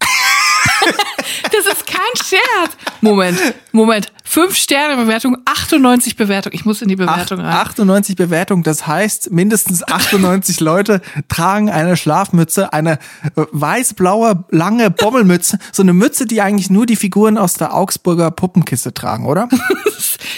das 1.52 1.66
ist 1.66 1.86
kein 1.86 2.00
Scherz. 2.16 2.76
Moment, 3.02 3.38
Moment. 3.70 4.10
Fünf 4.24 4.56
Sterne 4.56 4.96
Bewertung, 4.96 5.36
98 5.44 6.16
Bewertung. 6.16 6.52
Ich 6.54 6.64
muss 6.64 6.80
in 6.80 6.88
die 6.88 6.96
Bewertung 6.96 7.40
rein. 7.40 7.52
98 7.52 8.16
Bewertungen, 8.16 8.62
das 8.62 8.86
heißt, 8.86 9.30
mindestens 9.30 9.86
98 9.86 10.60
Leute 10.60 11.02
tragen 11.28 11.68
eine 11.68 11.98
Schlafmütze, 11.98 12.72
eine 12.72 12.92
äh, 13.36 13.44
weiß-blaue, 13.52 14.46
lange 14.50 14.90
Bommelmütze. 14.90 15.58
So 15.70 15.82
eine 15.82 15.92
Mütze, 15.92 16.24
die 16.24 16.40
eigentlich 16.40 16.70
nur 16.70 16.86
die 16.86 16.96
Figuren 16.96 17.36
aus 17.36 17.54
der 17.54 17.74
Augsburger 17.74 18.30
Puppenkiste 18.30 18.94
tragen, 18.94 19.26
oder? 19.26 19.48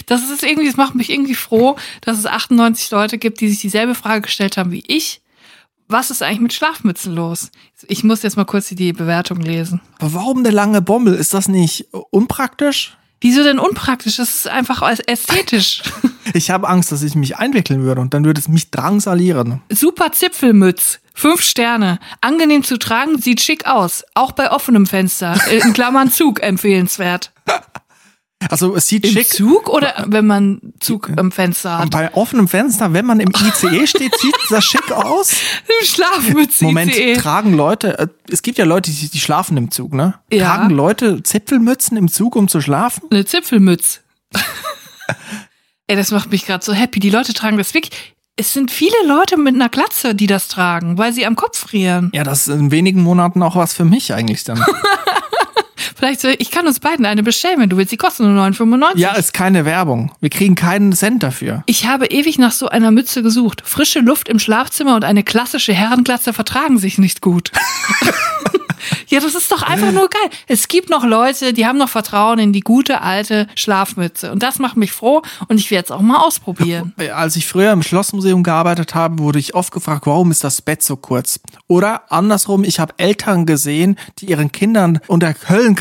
Das 0.07 0.23
ist 0.31 0.43
irgendwie, 0.43 0.67
das 0.67 0.77
macht 0.77 0.95
mich 0.95 1.11
irgendwie 1.11 1.35
froh, 1.35 1.77
dass 2.01 2.19
es 2.19 2.27
98 2.27 2.91
Leute 2.91 3.19
gibt, 3.19 3.41
die 3.41 3.49
sich 3.49 3.61
dieselbe 3.61 3.95
Frage 3.95 4.23
gestellt 4.23 4.57
haben 4.57 4.71
wie 4.71 4.83
ich. 4.87 5.21
Was 5.89 6.11
ist 6.11 6.23
eigentlich 6.23 6.41
mit 6.41 6.53
Schlafmützen 6.53 7.15
los? 7.15 7.51
Ich 7.87 8.05
muss 8.05 8.23
jetzt 8.23 8.37
mal 8.37 8.45
kurz 8.45 8.69
die 8.69 8.93
Bewertung 8.93 9.41
lesen. 9.41 9.81
Aber 9.99 10.15
warum 10.15 10.39
eine 10.39 10.51
lange 10.51 10.83
Bommel? 10.83 11.15
Ist 11.15 11.33
das 11.33 11.49
nicht 11.49 11.87
unpraktisch? 12.11 12.97
Wieso 13.21 13.43
denn 13.43 13.59
unpraktisch? 13.59 14.17
Das 14.17 14.29
ist 14.35 14.49
einfach 14.49 14.83
ästhetisch. 15.07 15.83
Ich 16.35 16.51
habe 16.51 16.69
Angst, 16.69 16.93
dass 16.93 17.03
ich 17.03 17.15
mich 17.15 17.39
einwickeln 17.39 17.85
würde 17.85 18.03
und 18.03 18.13
dann 18.13 18.27
würde 18.27 18.39
es 18.39 18.49
mich 18.49 18.71
drangsalieren. 18.71 19.63
Super 19.73 20.13
Zipfelmütz. 20.13 21.01
Fünf 21.15 21.41
Sterne. 21.41 21.99
Angenehm 22.21 22.63
zu 22.63 22.79
tragen, 22.79 23.19
sieht 23.19 23.41
schick 23.41 23.67
aus. 23.67 24.05
Auch 24.13 24.33
bei 24.33 24.53
offenem 24.53 24.87
Fenster. 24.87 25.41
In 25.51 25.73
Klammern 25.73 26.11
Zug 26.11 26.43
empfehlenswert. 26.43 27.33
Also 28.51 28.77
es 28.77 28.87
sieht 28.87 29.05
Im 29.05 29.13
schick 29.13 29.29
Zug 29.29 29.69
oder 29.69 30.05
wenn 30.07 30.25
man 30.27 30.61
Zug 30.79 31.11
am 31.17 31.33
Fenster 31.33 31.79
hat? 31.79 31.91
bei 31.91 32.15
offenem 32.15 32.47
Fenster, 32.47 32.93
wenn 32.93 33.05
man 33.05 33.19
im 33.19 33.31
ICE 33.31 33.87
steht, 33.87 34.17
sieht 34.17 34.37
das 34.49 34.65
schick 34.65 34.93
aus. 34.93 35.33
Im 35.81 35.87
Schlafmütze. 35.87 36.65
Moment, 36.65 36.93
ICE. 36.93 37.17
tragen 37.17 37.53
Leute, 37.55 37.99
äh, 37.99 38.07
es 38.31 38.43
gibt 38.43 38.59
ja 38.59 38.65
Leute, 38.65 38.93
die, 38.93 39.09
die 39.09 39.19
schlafen 39.19 39.57
im 39.57 39.73
Zug, 39.73 39.93
ne? 39.93 40.15
Ja. 40.33 40.45
Tragen 40.45 40.71
Leute 40.71 41.23
Zipfelmützen 41.25 41.97
im 41.97 42.09
Zug, 42.09 42.37
um 42.37 42.47
zu 42.47 42.61
schlafen? 42.61 43.03
Eine 43.11 43.25
Zipfelmütz. 43.25 44.01
Ey, 45.89 45.97
das 45.97 46.13
macht 46.13 46.31
mich 46.31 46.47
gerade 46.47 46.65
so 46.65 46.73
happy. 46.73 47.01
Die 47.01 47.11
Leute 47.11 47.33
tragen 47.33 47.57
das 47.59 47.75
wirklich. 47.75 48.15
es 48.37 48.53
sind 48.53 48.71
viele 48.71 48.95
Leute 49.07 49.37
mit 49.37 49.55
einer 49.57 49.69
Glatze, 49.69 50.15
die 50.15 50.27
das 50.29 50.47
tragen, 50.49 50.97
weil 50.97 51.13
sie 51.13 51.27
am 51.27 51.35
Kopf 51.35 51.59
frieren. 51.59 52.11
Ja, 52.15 52.23
das 52.25 52.47
ist 52.47 52.55
in 52.55 52.71
wenigen 52.71 53.03
Monaten 53.03 53.43
auch 53.43 53.57
was 53.57 53.73
für 53.75 53.85
mich 53.85 54.13
eigentlich 54.15 54.45
dann. 54.45 54.65
Vielleicht, 55.99 56.23
ich 56.23 56.53
kann 56.53 56.69
uns 56.69 56.79
beiden 56.79 57.05
eine 57.07 57.25
bestellen, 57.25 57.59
wenn 57.59 57.69
du 57.69 57.77
willst. 57.77 57.91
Die 57.91 57.97
kosten 57.97 58.33
nur 58.33 58.45
9,95. 58.45 58.99
ja, 58.99 59.15
ist 59.15 59.33
keine 59.33 59.65
Werbung. 59.65 60.13
Wir 60.21 60.31
kriegen 60.31 60.55
keinen 60.55 60.93
Cent 60.93 61.25
dafür. 61.25 61.65
Ich 61.67 61.89
habe 61.89 62.07
ewig 62.07 62.39
nach 62.39 62.53
so 62.53 62.69
einer 62.69 62.93
Mütze 62.93 63.25
gesucht. 63.25 63.63
Frische 63.65 63.99
Luft 63.99 64.29
im 64.29 64.39
Schlafzimmer 64.39 64.95
und 64.95 65.05
eine 65.05 65.25
klassische 65.25 65.73
Herrenglatze 65.73 66.33
vertragen 66.33 66.79
sich 66.79 66.99
nicht 66.99 67.21
gut. 67.21 67.51
ja, 69.09 69.21
das 69.21 69.35
ist 69.35 69.51
doch 69.51 69.63
einfach 69.63 69.93
nur 69.93 70.09
geil. 70.09 70.31
Es 70.47 70.69
gibt 70.69 70.91
noch 70.91 71.05
Leute, 71.05 71.53
die 71.53 71.67
haben 71.67 71.79
noch 71.79 71.89
Vertrauen 71.89 72.39
in 72.39 72.53
die 72.53 72.61
gute 72.61 73.03
alte 73.03 73.47
Schlafmütze. 73.55 74.33
Und 74.33 74.43
das 74.43 74.59
macht 74.59 74.77
mich 74.77 74.93
froh 74.93 75.23
und 75.49 75.59
ich 75.59 75.71
werde 75.71 75.87
es 75.87 75.91
auch 75.91 76.01
mal 76.01 76.19
ausprobieren. 76.19 76.95
Als 77.15 77.37
ich 77.37 77.47
früher 77.47 77.73
im 77.73 77.83
Schlossmuseum 77.83 78.43
gearbeitet 78.43 78.95
habe, 78.95 79.19
wurde 79.19 79.39
ich 79.39 79.55
oft 79.55 79.73
gefragt, 79.73 80.07
warum 80.07 80.31
ist 80.31 80.45
das 80.45 80.63
Bett 80.63 80.83
so 80.83 80.97
kurz? 80.97 81.41
Oder 81.67 82.11
andersrum, 82.13 82.65
ich 82.65 82.81
habe 82.81 82.95
Eltern 82.99 83.47
gesehen, 83.47 83.99
die 84.19 84.27
ihren 84.27 84.53
Kindern 84.53 85.01
unter 85.07 85.35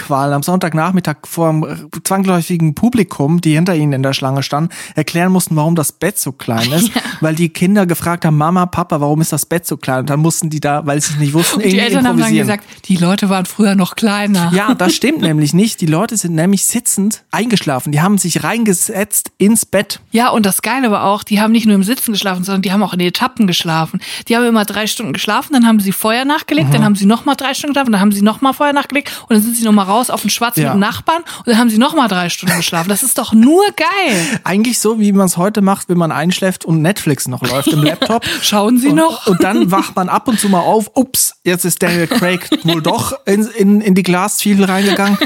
Höllenqualen 0.08 0.34
am 0.34 0.44
Sonntagnachmittag 0.44 1.18
vor 1.26 1.50
einem 1.50 1.90
zwangsläufigen 2.04 2.76
Publikum, 2.76 3.42
die 3.42 3.54
hinter 3.56 3.76
ihnen 3.76 3.94
in 3.94 4.04
der 4.04 4.14
Schlange 4.14 4.44
standen, 4.44 4.70
erklären 4.96 5.32
mussten, 5.32 5.56
warum 5.56 5.76
das 5.76 5.92
Bett 5.92 6.18
so 6.18 6.32
klein 6.32 6.72
ist, 6.72 6.92
weil 7.22 7.36
die 7.36 7.50
Kinder 7.50 7.86
gefragt 7.86 8.26
haben, 8.26 8.38
Mama, 8.38 8.66
Papa, 8.66 9.02
warum 9.02 9.22
ist 9.22 9.32
das 9.34 9.46
Bett 9.46 9.66
so 9.68 9.78
klein? 9.78 10.02
Und 10.02 10.10
dann 10.10 10.20
mussten 10.20 10.50
die 10.50 10.60
da, 10.60 10.86
weil 10.86 11.02
sie 11.02 11.14
es 11.14 11.20
nicht 11.20 11.34
wussten, 11.34 11.58
Und 11.58 11.64
die 11.64 11.70
irgendwie 11.70 11.86
Eltern 11.86 12.08
haben 12.08 12.20
dann 12.20 12.30
improvisieren. 12.30 12.48
gesagt, 12.48 12.88
die 12.88 12.96
Leute 12.98 13.30
waren 13.30 13.46
früher 13.46 13.76
noch 13.76 13.96
kleiner. 13.96 14.52
Ja, 14.54 14.74
das 14.74 14.94
stimmt 14.96 15.22
nämlich 15.22 15.54
nicht. 15.54 15.82
Die 15.82 15.86
Leute 15.86 16.18
sind 16.18 16.36
nämlich 16.36 16.66
sitzend 16.66 17.24
eingeschlafen. 17.32 17.92
Die 17.92 18.02
haben 18.02 18.18
sich 18.18 18.44
reingesetzt 18.44 19.32
ins 19.38 19.66
Bett. 19.66 20.00
Ja, 20.12 20.30
und 20.30 20.46
das 20.46 20.62
Geile 20.62 20.92
war 20.92 21.04
auch, 21.06 21.24
die 21.24 21.42
haben 21.42 21.52
nicht 21.52 21.66
nur 21.66 21.76
im 21.76 21.84
Sitzen 21.84 22.12
geschlafen, 22.14 22.44
sondern 22.44 22.62
die 22.62 22.72
haben 22.72 22.84
auch 22.84 22.94
in 22.94 23.00
Etappen 23.00 23.48
geschlafen. 23.48 24.00
Die 24.28 24.36
haben 24.36 24.46
immer 24.46 24.66
drei 24.66 24.88
Stunden 24.88 25.14
geschlafen, 25.14 25.54
dann 25.54 25.68
haben 25.68 25.80
sie 25.80 25.92
Feuer 25.92 26.26
nachgelegt, 26.26 26.70
Mhm. 26.70 26.74
dann 26.74 26.84
haben 26.86 26.96
sie 26.96 27.06
nochmal 27.06 27.36
drei 27.36 27.54
Stunden 27.54 27.74
geschlafen, 27.74 27.92
dann 27.92 28.02
haben 28.02 28.12
sie 28.12 28.22
nochmal 28.22 28.54
Feuer 28.54 28.74
nachgelegt 28.74 29.12
und 29.28 29.36
dann 29.36 29.42
sind 29.42 29.56
sie 29.56 29.64
nochmal 29.64 29.86
raus 29.86 29.97
auf 30.10 30.22
den 30.22 30.30
Schwarz 30.30 30.58
Ja. 30.58 30.72
mit 30.72 30.80
Nachbarn 30.80 31.24
und 31.40 31.48
dann 31.48 31.58
haben 31.58 31.70
sie 31.70 31.78
nochmal 31.78 32.08
drei 32.08 32.30
Stunden 32.30 32.56
geschlafen. 32.58 32.90
Das 32.90 33.04
ist 33.04 33.18
doch 33.18 33.34
nur 33.34 33.64
geil. 33.76 34.40
Eigentlich 34.44 34.80
so, 34.80 35.00
wie 35.00 35.12
man 35.12 35.26
es 35.26 35.38
heute 35.38 35.62
macht, 35.62 35.90
wenn 35.90 35.98
man 35.98 36.12
einschläft 36.12 36.66
und 36.66 36.82
Netflix 36.82 37.28
noch 37.28 37.42
läuft 37.42 37.68
im 37.70 37.84
Laptop. 37.84 38.24
Schauen 38.42 38.78
Sie 38.78 38.90
und, 38.90 38.96
noch? 38.96 39.28
Und 39.28 39.44
dann 39.44 39.72
wacht 39.72 39.96
man 39.96 40.10
ab 40.10 40.28
und 40.28 40.40
zu 40.40 40.50
mal 40.50 40.62
auf. 40.62 40.92
Ups, 40.96 41.36
jetzt 41.44 41.66
ist 41.66 41.82
Daniel 41.84 42.08
Craig 42.08 42.50
wohl 42.64 42.82
doch 42.82 43.14
in, 43.26 43.46
in, 43.48 43.82
in 43.82 43.96
die 43.96 44.04
Glasfiedel 44.04 44.66
reingegangen. 44.66 45.18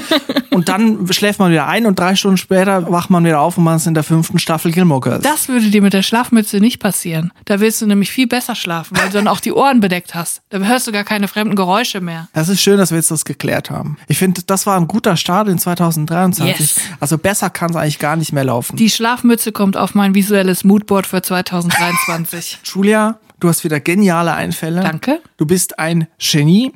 Und 0.51 0.67
dann 0.69 1.11
schläft 1.11 1.39
man 1.39 1.51
wieder 1.51 1.67
ein 1.67 1.85
und 1.85 1.97
drei 1.99 2.15
Stunden 2.15 2.37
später 2.37 2.91
wacht 2.91 3.09
man 3.09 3.23
wieder 3.23 3.39
auf 3.39 3.57
und 3.57 3.63
man 3.63 3.77
ist 3.77 3.87
in 3.87 3.93
der 3.93 4.03
fünften 4.03 4.39
Staffel 4.39 4.71
Gilmore 4.71 4.99
Girls. 5.01 5.23
Das 5.23 5.47
würde 5.47 5.69
dir 5.69 5.81
mit 5.81 5.93
der 5.93 6.01
Schlafmütze 6.01 6.59
nicht 6.59 6.79
passieren. 6.79 7.31
Da 7.45 7.59
willst 7.59 7.81
du 7.81 7.85
nämlich 7.85 8.11
viel 8.11 8.27
besser 8.27 8.55
schlafen, 8.55 8.97
weil 8.97 9.07
du 9.07 9.13
dann 9.13 9.27
auch 9.27 9.39
die 9.39 9.53
Ohren 9.53 9.79
bedeckt 9.79 10.13
hast. 10.15 10.41
Da 10.49 10.59
hörst 10.59 10.87
du 10.87 10.91
gar 10.91 11.03
keine 11.03 11.27
fremden 11.27 11.55
Geräusche 11.55 12.01
mehr. 12.01 12.27
Das 12.33 12.49
ist 12.49 12.61
schön, 12.61 12.77
dass 12.77 12.91
wir 12.91 12.97
jetzt 12.97 13.11
das 13.11 13.25
geklärt 13.25 13.69
haben. 13.69 13.97
Ich 14.07 14.17
finde, 14.17 14.41
das 14.45 14.60
war 14.65 14.77
ein 14.77 14.87
guter 14.87 15.17
Start 15.17 15.47
in 15.47 15.57
2023. 15.57 16.59
Yes. 16.59 16.75
Also 16.99 17.17
besser 17.17 17.49
kann 17.49 17.71
es 17.71 17.75
eigentlich 17.75 17.99
gar 17.99 18.15
nicht 18.15 18.33
mehr 18.33 18.43
laufen. 18.43 18.75
Die 18.75 18.89
Schlafmütze 18.89 19.51
kommt 19.51 19.77
auf 19.77 19.95
mein 19.95 20.15
visuelles 20.15 20.63
Moodboard 20.63 21.07
für 21.07 21.21
2023. 21.21 22.59
Julia, 22.65 23.19
du 23.39 23.49
hast 23.49 23.63
wieder 23.63 23.79
geniale 23.79 24.33
Einfälle. 24.33 24.81
Danke. 24.81 25.21
Du 25.37 25.45
bist 25.45 25.79
ein 25.79 26.07
Genie 26.19 26.73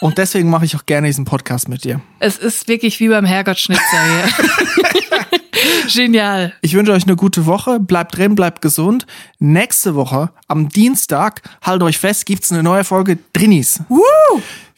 und 0.00 0.18
deswegen 0.18 0.50
mache 0.50 0.64
ich 0.64 0.76
auch 0.76 0.86
gerne 0.86 1.06
diesen 1.06 1.24
Podcast 1.24 1.68
mit 1.68 1.84
dir. 1.84 2.00
Es 2.18 2.36
ist 2.36 2.68
wirklich 2.68 3.00
wie 3.00 3.08
beim 3.08 3.24
Herrgottschnitzer 3.24 3.82
hier. 4.04 4.28
Genial. 5.88 6.52
Ich 6.60 6.74
wünsche 6.74 6.92
euch 6.92 7.04
eine 7.04 7.16
gute 7.16 7.46
Woche. 7.46 7.80
Bleibt 7.80 8.16
drin, 8.16 8.34
bleibt 8.34 8.62
gesund. 8.62 9.06
Nächste 9.38 9.94
Woche, 9.94 10.30
am 10.46 10.68
Dienstag, 10.68 11.42
haltet 11.62 11.82
euch 11.82 11.98
fest, 11.98 12.26
gibt's 12.26 12.52
eine 12.52 12.62
neue 12.62 12.84
Folge 12.84 13.18
Drinis. 13.32 13.80
Woo! 13.88 14.02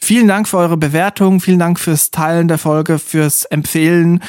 Vielen 0.03 0.27
Dank 0.27 0.47
für 0.47 0.57
eure 0.57 0.77
Bewertung. 0.77 1.39
Vielen 1.39 1.59
Dank 1.59 1.79
fürs 1.79 2.11
Teilen 2.11 2.47
der 2.47 2.57
Folge, 2.57 2.99
fürs 2.99 3.45
Empfehlen. 3.45 4.21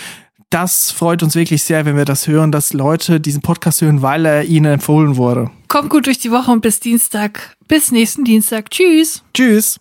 Das 0.51 0.91
freut 0.91 1.23
uns 1.23 1.35
wirklich 1.35 1.63
sehr, 1.63 1.87
wenn 1.87 1.97
wir 1.97 2.05
das 2.05 2.27
hören, 2.27 2.53
dass 2.53 2.75
Leute 2.75 3.21
diesen 3.21 3.41
Podcast 3.41 3.81
hören, 3.81 4.03
weil 4.03 4.27
er 4.27 4.45
ihnen 4.45 4.75
empfohlen 4.75 5.17
wurde. 5.17 5.51
Kommt 5.69 5.89
gut 5.89 6.07
durch 6.07 6.19
die 6.19 6.31
Woche 6.31 6.51
und 6.51 6.61
bis 6.61 6.79
Dienstag. 6.79 7.57
Bis 7.69 7.91
nächsten 7.91 8.25
Dienstag. 8.25 8.71
Tschüss. 8.71 9.23
Tschüss. 9.33 9.81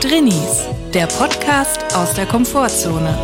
Drinnies, 0.00 0.66
der 0.94 1.06
Podcast 1.08 1.94
aus 1.94 2.14
der 2.14 2.24
Komfortzone. 2.24 3.16